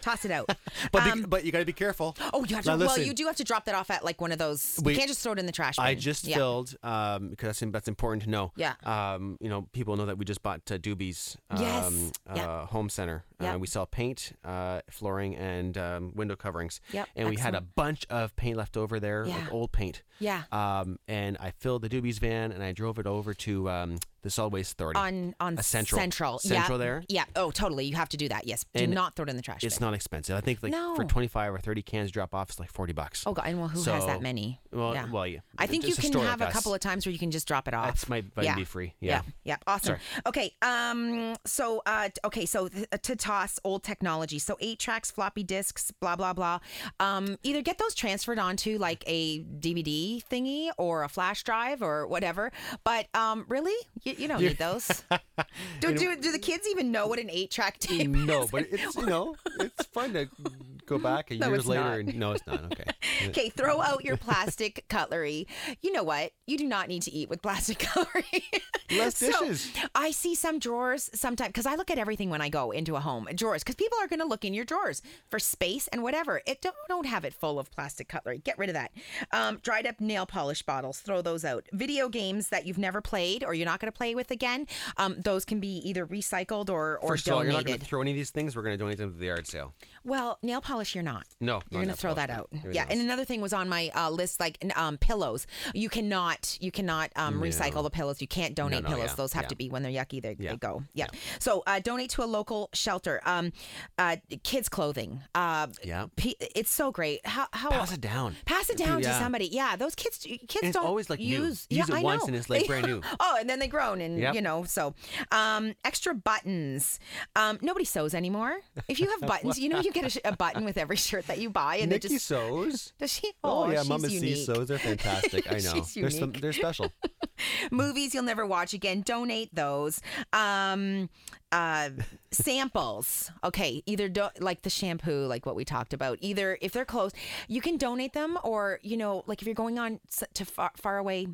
Toss 0.00 0.24
it 0.24 0.32
out. 0.32 0.46
but, 0.90 1.04
be- 1.04 1.10
Um, 1.12 1.22
but 1.28 1.44
you 1.44 1.52
got 1.52 1.60
to 1.60 1.64
be 1.64 1.72
careful. 1.72 2.16
oh, 2.32 2.44
you 2.44 2.56
have 2.56 2.64
to. 2.64 2.70
Now, 2.72 2.76
well, 2.76 2.88
listen, 2.88 3.04
you 3.06 3.14
do 3.14 3.26
have 3.26 3.36
to 3.36 3.44
drop 3.44 3.66
that 3.66 3.76
off 3.76 3.88
at 3.88 4.04
like 4.04 4.20
one 4.20 4.32
of 4.32 4.38
those. 4.38 4.80
We- 4.82 4.92
you 4.94 4.98
can't 4.98 5.08
just 5.08 5.20
throw 5.22 5.30
it 5.30 5.38
in 5.38 5.46
the 5.46 5.52
trash 5.52 5.76
bin. 5.76 5.84
I 5.86 5.94
just 5.94 6.24
yeah. 6.26 6.34
filled 6.38 6.74
um, 6.82 7.28
because 7.28 7.56
that's, 7.60 7.72
that's 7.72 7.86
important 7.86 8.24
to 8.24 8.30
know. 8.30 8.50
Yeah. 8.56 8.74
Um, 8.82 9.38
you 9.40 9.48
know, 9.48 9.68
people 9.72 9.96
know 9.96 10.06
that 10.06 10.18
we 10.18 10.24
just 10.24 10.42
bought 10.42 10.62
uh, 10.72 10.78
Doobie's 10.78 11.36
um, 11.50 11.60
Yes. 11.62 12.12
uh, 12.28 12.32
Yeah. 12.34 12.66
home 12.66 12.88
center. 12.88 13.22
Yeah. 13.40 13.54
Uh, 13.54 13.58
we 13.58 13.68
sell 13.68 13.86
paint, 13.86 14.32
uh, 14.44 14.80
flooring, 14.90 15.36
and 15.36 15.78
um, 15.78 16.12
window 16.16 16.34
coverings. 16.34 16.80
Yep, 16.92 17.08
And 17.14 17.28
we 17.28 17.36
had 17.36 17.54
a 17.54 17.60
bunch 17.60 18.04
of 18.10 18.34
paint 18.34 18.56
left 18.56 18.76
over 18.76 18.98
there, 18.98 19.24
Yeah. 19.24 19.36
like 19.36 19.52
old 19.52 19.70
paint. 19.70 20.02
Yeah. 20.18 20.42
Um, 20.50 20.98
and 21.06 21.36
I 21.38 21.52
filled 21.52 21.82
the 21.82 21.88
Doobie's 21.88 22.18
van 22.18 22.50
and 22.50 22.60
I 22.64 22.72
drove 22.72 22.98
it 22.98 23.06
over 23.06 23.34
to 23.34 23.70
um, 23.70 23.98
Solid 24.30 24.52
Waste 24.52 24.72
Authority. 24.72 24.98
on 24.98 25.34
on 25.40 25.58
a 25.58 25.62
central. 25.62 26.00
central 26.00 26.38
Central 26.38 26.78
yeah. 26.78 26.84
there. 26.84 27.04
Yeah. 27.08 27.24
Oh, 27.36 27.50
totally. 27.50 27.84
You 27.86 27.96
have 27.96 28.08
to 28.10 28.16
do 28.16 28.28
that. 28.28 28.46
Yes. 28.46 28.64
Do 28.74 28.84
And 28.84 28.94
not 28.94 29.14
throw 29.16 29.24
it 29.24 29.28
in 29.28 29.36
the 29.36 29.42
trash 29.42 29.64
It's 29.64 29.78
bin. 29.78 29.86
not 29.86 29.94
expensive. 29.94 30.36
I 30.36 30.40
think 30.40 30.62
like 30.62 30.72
No. 30.72 30.94
for 30.94 31.04
25 31.04 31.54
or 31.54 31.58
30 31.58 31.82
cans 31.82 32.10
drop 32.10 32.34
off, 32.34 32.50
it's 32.50 32.60
like 32.60 32.70
40 32.70 32.92
bucks. 32.92 33.24
Oh 33.26 33.32
God! 33.32 33.46
And 33.46 33.58
well, 33.58 33.68
who 33.68 33.82
has 33.82 34.06
that 34.06 34.22
many? 34.22 34.60
Well, 34.72 34.94
yeah. 34.94 35.10
well, 35.10 35.26
yeah. 35.26 35.40
I 35.58 35.66
think 35.66 35.84
you 35.84 35.90
Just 35.94 36.00
a 36.08 36.10
can 36.10 36.20
have 36.20 36.40
like 36.40 36.46
a 36.46 36.50
us. 36.50 36.52
couple 36.54 36.74
of 36.74 36.80
times 36.80 37.04
where 37.06 37.12
you 37.12 37.18
can 37.18 37.30
just 37.30 37.46
drop 37.48 37.68
it 37.68 37.74
off. 37.74 37.86
That's 37.86 38.08
might, 38.08 38.24
might 38.36 38.56
be 38.56 38.64
free. 38.64 38.94
Yeah. 39.00 39.22
yeah, 39.44 39.56
Awesome. 39.66 39.86
Sorry. 39.96 40.00
Okay. 40.26 40.54
Um. 40.62 41.34
So. 41.44 41.82
Uh. 41.86 42.08
Okay. 42.24 42.46
So 42.46 42.68
th- 42.68 42.86
to 43.02 43.16
toss 43.16 43.58
old 43.64 43.82
technology. 43.82 44.38
So 44.38 44.56
eight 44.60 44.78
tracks, 44.78 45.10
floppy 45.10 45.42
disks, 45.44 45.90
blah 46.00 46.16
blah 46.16 46.32
blah. 46.32 46.58
Um. 47.00 47.36
Either 47.42 47.62
get 47.62 47.78
those 47.78 47.94
transferred 47.94 48.38
onto 48.38 48.78
like 48.78 49.04
a 49.06 49.40
DVD 49.40 50.22
thingy 50.24 50.70
or 50.78 51.02
a 51.04 51.08
flash 51.08 51.42
drive 51.42 51.82
or 51.82 52.06
whatever. 52.06 52.52
But 52.84 53.06
um. 53.14 53.44
Really, 53.48 53.74
you, 54.02 54.11
you 54.18 54.28
don't 54.28 54.40
need 54.40 54.58
those. 54.58 55.04
do, 55.80 55.94
do 55.94 56.16
Do 56.16 56.32
the 56.32 56.38
kids 56.38 56.66
even 56.70 56.92
know 56.92 57.06
what 57.06 57.18
an 57.18 57.30
eight 57.30 57.50
track 57.50 57.78
tape? 57.78 58.08
No, 58.08 58.20
is 58.20 58.26
No, 58.26 58.46
but 58.50 58.66
it's 58.70 58.96
you 58.96 59.06
know 59.06 59.36
it's 59.60 59.86
fun 59.86 60.12
to 60.14 60.28
go 60.86 60.98
back 60.98 61.30
a 61.30 61.34
No, 61.38 61.48
years 61.48 61.66
later 61.66 61.82
not. 61.82 61.98
and 61.98 62.14
no, 62.16 62.32
it's 62.32 62.46
not. 62.46 62.64
Okay. 62.64 62.84
Okay, 63.28 63.50
throw 63.50 63.80
out 63.80 64.04
your 64.04 64.16
plastic 64.16 64.84
cutlery. 64.88 65.46
You 65.80 65.92
know 65.92 66.02
what? 66.02 66.32
You 66.46 66.58
do 66.58 66.64
not 66.66 66.88
need 66.88 67.02
to 67.02 67.12
eat 67.12 67.28
with 67.28 67.40
plastic 67.40 67.78
cutlery. 67.92 68.42
Less 68.90 69.16
So, 69.18 69.26
dishes. 69.30 69.70
I 69.94 70.10
see 70.10 70.34
some 70.34 70.58
drawers 70.58 71.08
sometimes 71.14 71.48
because 71.50 71.66
I 71.66 71.76
look 71.76 71.88
at 71.90 71.98
everything 71.98 72.30
when 72.30 72.40
I 72.40 72.48
go 72.48 72.72
into 72.72 72.96
a 72.96 73.00
home 73.00 73.28
drawers 73.34 73.62
because 73.62 73.76
people 73.76 73.96
are 74.02 74.08
going 74.08 74.18
to 74.18 74.26
look 74.26 74.44
in 74.44 74.54
your 74.54 74.64
drawers 74.64 75.02
for 75.30 75.38
space 75.38 75.86
and 75.88 76.02
whatever. 76.02 76.40
It 76.46 76.62
don't, 76.62 76.74
don't 76.88 77.06
have 77.06 77.24
it 77.24 77.32
full 77.32 77.60
of 77.60 77.70
plastic 77.70 78.08
cutlery. 78.08 78.38
Get 78.38 78.58
rid 78.58 78.70
of 78.70 78.74
that. 78.74 78.90
Um, 79.30 79.60
dried 79.62 79.86
up 79.86 80.00
nail 80.00 80.26
polish 80.26 80.62
bottles. 80.62 80.98
Throw 80.98 81.22
those 81.22 81.44
out. 81.44 81.64
Video 81.72 82.08
games 82.08 82.48
that 82.48 82.66
you've 82.66 82.78
never 82.78 83.00
played 83.00 83.44
or 83.44 83.54
you're 83.54 83.66
not 83.66 83.78
going 83.78 83.92
to 83.92 83.96
play 83.96 84.16
with 84.16 84.32
again. 84.32 84.66
Um, 84.96 85.14
those 85.20 85.44
can 85.44 85.60
be 85.60 85.76
either 85.88 86.06
recycled 86.06 86.70
or 86.70 86.98
or 86.98 87.10
First 87.10 87.28
of 87.28 87.34
all, 87.34 87.44
you're 87.44 87.52
not 87.52 87.66
going 87.66 87.78
to 87.78 87.84
throw 87.84 88.00
any 88.00 88.10
of 88.10 88.16
these 88.16 88.30
things. 88.30 88.56
We're 88.56 88.62
going 88.62 88.74
to 88.74 88.82
donate 88.82 88.98
them 88.98 89.12
to 89.12 89.18
the 89.18 89.26
yard 89.26 89.46
sale. 89.46 89.74
Well, 90.02 90.38
nail 90.42 90.60
polish, 90.60 90.71
you're 90.94 91.02
not. 91.02 91.24
No, 91.40 91.60
you're 91.70 91.80
not 91.80 91.86
gonna 91.86 91.96
throw 91.96 92.14
polish, 92.14 92.26
that 92.28 92.34
no. 92.34 92.40
out. 92.64 92.74
Yeah, 92.74 92.82
else. 92.82 92.90
and 92.92 93.00
another 93.00 93.24
thing 93.24 93.40
was 93.40 93.52
on 93.52 93.68
my 93.68 93.90
uh, 93.94 94.10
list, 94.10 94.40
like 94.40 94.58
um, 94.76 94.98
pillows. 94.98 95.46
You 95.74 95.88
cannot, 95.88 96.56
you 96.60 96.70
cannot 96.70 97.10
um, 97.16 97.40
recycle 97.40 97.82
the 97.82 97.90
pillows. 97.90 98.20
You 98.20 98.26
can't 98.28 98.54
donate 98.54 98.82
no, 98.84 98.88
pillows. 98.90 99.10
yeah, 99.10 99.14
Those 99.14 99.32
have 99.34 99.44
yeah. 99.44 99.48
to 99.48 99.56
be 99.56 99.68
when 99.68 99.82
they're 99.82 99.92
yucky. 99.92 100.20
They, 100.22 100.36
Yeah. 100.38 100.52
they 100.52 100.56
go. 100.56 100.82
Yeah. 100.94 101.06
So 101.38 101.62
uh, 101.66 101.80
donate 101.80 102.10
to 102.10 102.24
a 102.24 102.26
local 102.26 102.70
shelter. 102.74 103.20
Um, 103.24 103.52
uh, 103.98 104.16
kids 104.42 104.68
clothing. 104.68 105.20
Uh, 105.34 105.66
Yeah. 105.82 106.06
pe- 106.16 106.34
it's 106.40 106.70
so 106.70 106.90
great. 106.90 107.24
How 107.26 107.46
how 107.52 107.70
Pass 107.70 107.92
it 107.92 108.00
down. 108.00 108.36
Pass 108.46 108.70
it 108.70 108.76
down 108.78 109.02
to 109.02 109.12
somebody. 109.14 109.46
Yeah, 109.48 109.76
those 109.76 109.94
kids. 109.94 110.18
Kids 110.18 110.42
And 110.56 110.64
it's 110.64 110.76
don't 110.76 110.86
always, 110.86 111.08
like, 111.10 111.18
new. 111.20 111.26
use. 111.44 111.66
Use 111.70 111.88
yeah, 111.88 111.94
it 111.96 112.00
I 112.00 112.02
once 112.02 112.22
know. 112.22 112.28
and 112.28 112.36
it's, 112.36 112.48
like, 112.50 112.66
brand 112.66 112.86
new. 112.86 113.00
oh, 113.20 113.36
and 113.38 113.48
then 113.48 113.58
they 113.58 113.68
grown 113.68 114.00
and 114.00 114.18
Yep. 114.18 114.34
you 114.34 114.40
know. 114.40 114.64
So, 114.64 114.94
um, 115.30 115.74
extra 115.84 116.14
buttons. 116.14 116.98
Um, 117.36 117.58
nobody 117.62 117.84
sews 117.84 118.14
anymore. 118.14 118.56
If 118.88 119.00
you 119.00 119.08
have 119.10 119.20
buttons, 119.28 119.58
you 119.58 119.68
know 119.68 119.80
you 119.80 119.92
get 119.92 120.04
a, 120.06 120.10
sh- 120.10 120.18
a 120.24 120.36
button 120.36 120.61
with 120.64 120.76
every 120.76 120.96
shirt 120.96 121.26
that 121.26 121.38
you 121.38 121.50
buy, 121.50 121.76
and 121.76 121.90
Nikki 121.90 122.08
they 122.08 122.14
just 122.14 122.26
sews. 122.26 122.92
does 122.98 123.12
she? 123.12 123.32
Oh, 123.42 123.70
yeah, 123.70 123.80
she's 123.80 123.88
Mama 123.88 124.08
C 124.08 124.34
sews. 124.34 124.68
They're 124.68 124.78
fantastic. 124.78 125.50
I 125.50 125.58
know. 125.58 125.84
They're, 125.94 126.10
some, 126.10 126.32
they're 126.32 126.52
special. 126.52 126.92
Movies 127.70 128.14
you'll 128.14 128.22
never 128.22 128.46
watch 128.46 128.74
again. 128.74 129.02
Donate 129.02 129.54
those. 129.54 130.00
Um, 130.32 131.10
uh, 131.50 131.90
samples. 132.30 133.30
Okay, 133.44 133.82
either 133.86 134.08
do, 134.08 134.28
like 134.40 134.62
the 134.62 134.70
shampoo, 134.70 135.26
like 135.26 135.46
what 135.46 135.56
we 135.56 135.64
talked 135.64 135.92
about. 135.92 136.18
Either 136.20 136.58
if 136.60 136.72
they're 136.72 136.84
closed, 136.84 137.16
you 137.48 137.60
can 137.60 137.76
donate 137.76 138.12
them, 138.12 138.38
or 138.42 138.78
you 138.82 138.96
know, 138.96 139.24
like 139.26 139.42
if 139.42 139.46
you're 139.46 139.54
going 139.54 139.78
on 139.78 140.00
to 140.34 140.44
far, 140.44 140.72
far 140.76 140.98
away 140.98 141.28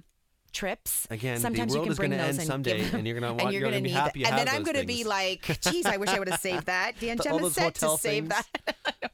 trips. 0.53 1.07
Again, 1.11 1.36
the 1.36 1.40
sometimes 1.40 1.72
world 1.74 1.74
you 1.74 1.82
can 1.84 1.92
is 1.92 1.99
bring 1.99 2.11
gonna 2.11 2.22
those 2.22 2.30
end 2.30 2.38
and 2.40 2.46
someday, 2.46 2.90
and 2.92 3.07
you're 3.07 3.18
gonna 3.18 3.32
want- 3.34 3.53
you're 3.53 3.62
you're 3.62 3.70
gonna 3.70 3.82
be 3.82 3.90
happy. 3.90 4.24
And 4.24 4.36
then 4.36 4.49
I'm 4.49 4.62
gonna 4.62 4.84
be 4.84 5.05
like, 5.05 5.61
geez, 5.61 5.86
I 5.86 5.96
wish 5.96 6.09
I 6.11 6.18
would 6.18 6.28
have 6.28 6.40
saved 6.40 6.66
that. 6.74 6.92
Dan 7.01 7.18
Gemma 7.22 7.51
said 7.51 7.74
to 7.76 7.86
hotel 7.86 7.99
save 7.99 8.28
that. 8.30 8.46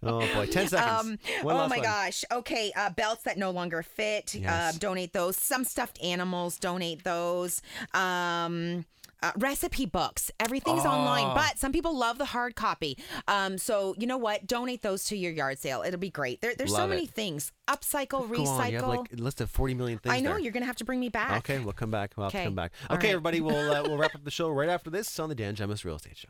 Oh 0.06 0.20
boy, 0.34 0.44
ten 0.46 0.68
seconds. 0.68 1.08
Um, 1.08 1.18
oh 1.44 1.46
my 1.66 1.66
one. 1.68 1.82
gosh. 1.82 2.24
Okay, 2.30 2.70
uh, 2.76 2.90
belts 2.90 3.22
that 3.22 3.38
no 3.38 3.50
longer 3.52 3.82
fit. 3.82 4.34
Yes. 4.34 4.74
Uh, 4.74 4.78
donate 4.78 5.14
those. 5.14 5.34
Some 5.38 5.64
stuffed 5.64 5.98
animals. 6.04 6.58
Donate 6.58 7.04
those. 7.04 7.62
Um, 7.94 8.84
uh, 9.24 9.32
recipe 9.38 9.86
books. 9.86 10.30
Everything's 10.38 10.84
online, 10.84 11.24
Oh. 11.26 11.34
but 11.34 11.58
some 11.58 11.72
people 11.72 11.96
love 11.96 12.18
the 12.18 12.24
hard 12.26 12.54
copy. 12.56 12.98
Um, 13.28 13.58
so 13.58 13.94
you 13.98 14.06
know 14.06 14.16
what? 14.18 14.46
Donate 14.46 14.82
those 14.82 15.04
to 15.04 15.16
your 15.16 15.32
yard 15.32 15.58
sale. 15.58 15.82
It'll 15.86 15.98
be 16.00 16.10
great. 16.10 16.40
There, 16.40 16.54
there's 16.54 16.70
so 16.70 16.78
Love 16.78 16.90
many 16.90 17.06
things. 17.06 17.50
Upcycle, 17.68 18.08
Go 18.10 18.18
on, 18.24 18.30
you 18.70 18.76
have 18.76 18.84
recycle. 18.84 18.88
like 18.98 19.12
a 19.12 19.16
list 19.16 19.40
of 19.40 19.50
forty 19.50 19.74
million 19.74 19.98
things. 19.98 20.14
I 20.14 20.20
know 20.20 20.30
there. 20.30 20.38
you're 20.40 20.52
gonna 20.52 20.66
have 20.66 20.76
to 20.76 20.84
bring 20.84 21.00
me 21.00 21.08
back. 21.08 21.38
Okay, 21.38 21.58
we'll 21.58 21.72
come 21.72 21.90
back. 21.90 22.12
We'll 22.16 22.24
have 22.26 22.32
to 22.32 22.38
Okay. 22.38 22.44
come 22.44 22.54
back. 22.54 22.72
Okay, 22.90 23.06
right. 23.06 23.12
everybody, 23.12 23.40
we'll 23.40 23.72
uh, 23.72 23.82
we'll 23.82 23.96
wrap 23.98 24.14
up 24.14 24.22
the 24.24 24.30
show 24.30 24.50
right 24.50 24.68
after 24.68 24.90
this 24.90 25.18
on 25.18 25.28
the 25.28 25.34
Dan 25.34 25.56
Gemus 25.56 25.84
Real 25.84 25.96
Estate 25.96 26.16
Show. 26.16 26.28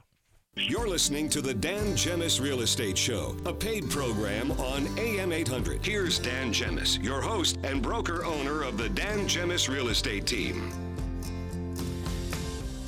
You're 0.56 0.86
listening 0.88 1.28
to 1.30 1.42
the 1.42 1.52
Dan 1.52 1.96
Gemus 1.96 2.40
Real 2.40 2.60
Estate 2.60 2.96
Show, 2.96 3.36
a 3.44 3.52
paid 3.52 3.90
program 3.90 4.52
on 4.52 4.86
AM 4.96 5.32
800. 5.32 5.84
Here's 5.84 6.20
Dan 6.20 6.52
Gemus, 6.52 7.02
your 7.02 7.20
host 7.20 7.58
and 7.64 7.82
broker 7.82 8.24
owner 8.24 8.62
of 8.62 8.78
the 8.78 8.88
Dan 8.88 9.26
Gemus 9.26 9.68
Real 9.68 9.88
Estate 9.88 10.26
Team. 10.26 10.70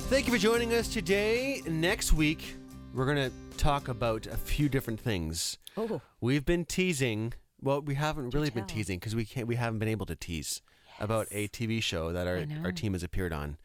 Thank 0.09 0.25
you 0.25 0.31
for 0.31 0.39
joining 0.39 0.73
us 0.73 0.87
today. 0.87 1.61
Next 1.67 2.13
week, 2.13 2.55
we're 2.93 3.05
going 3.05 3.29
to 3.29 3.57
talk 3.57 3.89
about 3.89 4.25
a 4.25 4.37
few 4.37 4.69
different 4.69 4.99
things. 4.99 5.57
Oh. 5.75 5.99
We've 6.21 6.45
been 6.45 6.63
teasing. 6.63 7.33
Well, 7.61 7.81
we 7.81 7.95
haven't 7.95 8.33
really 8.33 8.49
been 8.49 8.65
teasing 8.65 8.99
because 8.99 9.15
we 9.15 9.25
can't. 9.25 9.47
We 9.47 9.55
haven't 9.55 9.79
been 9.79 9.89
able 9.89 10.05
to 10.05 10.15
tease 10.15 10.61
about 10.99 11.27
a 11.31 11.49
TV 11.49 11.83
show 11.83 12.13
that 12.13 12.25
our 12.25 12.45
our 12.63 12.71
team 12.71 12.93
has 12.93 13.03
appeared 13.03 13.33
on, 13.33 13.57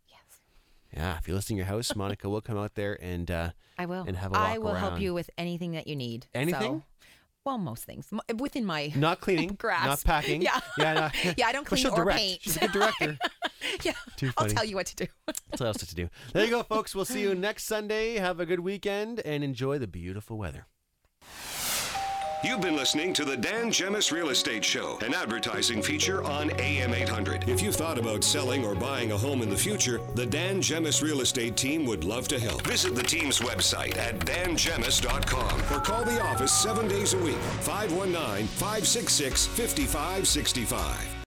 Yeah, 0.93 1.17
if 1.17 1.27
you're 1.27 1.35
listing 1.35 1.57
your 1.57 1.65
house, 1.65 1.95
Monica 1.95 2.29
will 2.29 2.41
come 2.41 2.57
out 2.57 2.75
there 2.75 2.97
and 3.01 3.29
uh, 3.31 3.51
I 3.77 3.85
will. 3.85 4.03
and 4.07 4.17
have 4.17 4.31
a 4.31 4.33
walk 4.33 4.49
I 4.49 4.57
will 4.57 4.73
help 4.73 4.99
you 4.99 5.13
with 5.13 5.29
anything 5.37 5.71
that 5.71 5.87
you 5.87 5.95
need. 5.95 6.27
Anything? 6.33 6.61
So- 6.61 6.83
well, 7.43 7.57
most 7.57 7.85
things 7.85 8.07
within 8.37 8.65
my. 8.65 8.91
not 8.95 9.19
cleaning, 9.19 9.55
Grass. 9.55 9.85
not 9.87 10.03
packing. 10.03 10.43
Yeah. 10.43 10.59
yeah, 10.77 10.93
no. 10.93 11.33
Yeah, 11.37 11.47
I 11.47 11.51
don't 11.51 11.65
clean 11.65 11.87
or 11.87 11.95
direct. 11.95 12.19
paint. 12.19 12.41
She's 12.41 12.57
a 12.57 12.59
good 12.59 12.71
director. 12.71 13.17
yeah. 13.83 13.93
Too 14.15 14.31
I'll 14.37 14.47
tell 14.47 14.63
you 14.63 14.75
what 14.75 14.85
to 14.87 14.95
do. 14.95 15.07
That's 15.25 15.59
what 15.59 15.61
else 15.67 15.77
to 15.77 15.95
do. 15.95 16.07
There 16.33 16.43
you 16.43 16.51
go, 16.51 16.61
folks. 16.61 16.93
We'll 16.93 17.05
see 17.05 17.21
you 17.21 17.33
next 17.33 17.63
Sunday. 17.63 18.15
Have 18.19 18.39
a 18.39 18.45
good 18.45 18.59
weekend 18.59 19.21
and 19.21 19.43
enjoy 19.43 19.79
the 19.79 19.87
beautiful 19.87 20.37
weather. 20.37 20.67
You've 22.43 22.61
been 22.61 22.75
listening 22.75 23.13
to 23.13 23.23
the 23.23 23.37
Dan 23.37 23.69
Gemus 23.69 24.11
Real 24.11 24.29
Estate 24.29 24.65
Show, 24.65 24.97
an 25.05 25.13
advertising 25.13 25.83
feature 25.83 26.23
on 26.23 26.49
AM 26.59 26.91
800. 26.91 27.47
If 27.47 27.61
you've 27.61 27.75
thought 27.75 27.99
about 27.99 28.23
selling 28.23 28.65
or 28.65 28.73
buying 28.73 29.11
a 29.11 29.17
home 29.17 29.43
in 29.43 29.49
the 29.51 29.55
future, 29.55 30.01
the 30.15 30.25
Dan 30.25 30.59
Gemus 30.59 31.03
Real 31.03 31.21
Estate 31.21 31.55
team 31.55 31.85
would 31.85 32.03
love 32.03 32.27
to 32.29 32.39
help. 32.39 32.63
Visit 32.63 32.95
the 32.95 33.03
team's 33.03 33.39
website 33.41 33.95
at 33.95 34.17
dangemus.com 34.25 35.61
or 35.71 35.81
call 35.81 36.03
the 36.03 36.19
office 36.23 36.51
seven 36.51 36.87
days 36.87 37.13
a 37.13 37.19
week, 37.19 37.35
519 37.61 38.47
566 38.47 39.45
5565. 39.45 41.11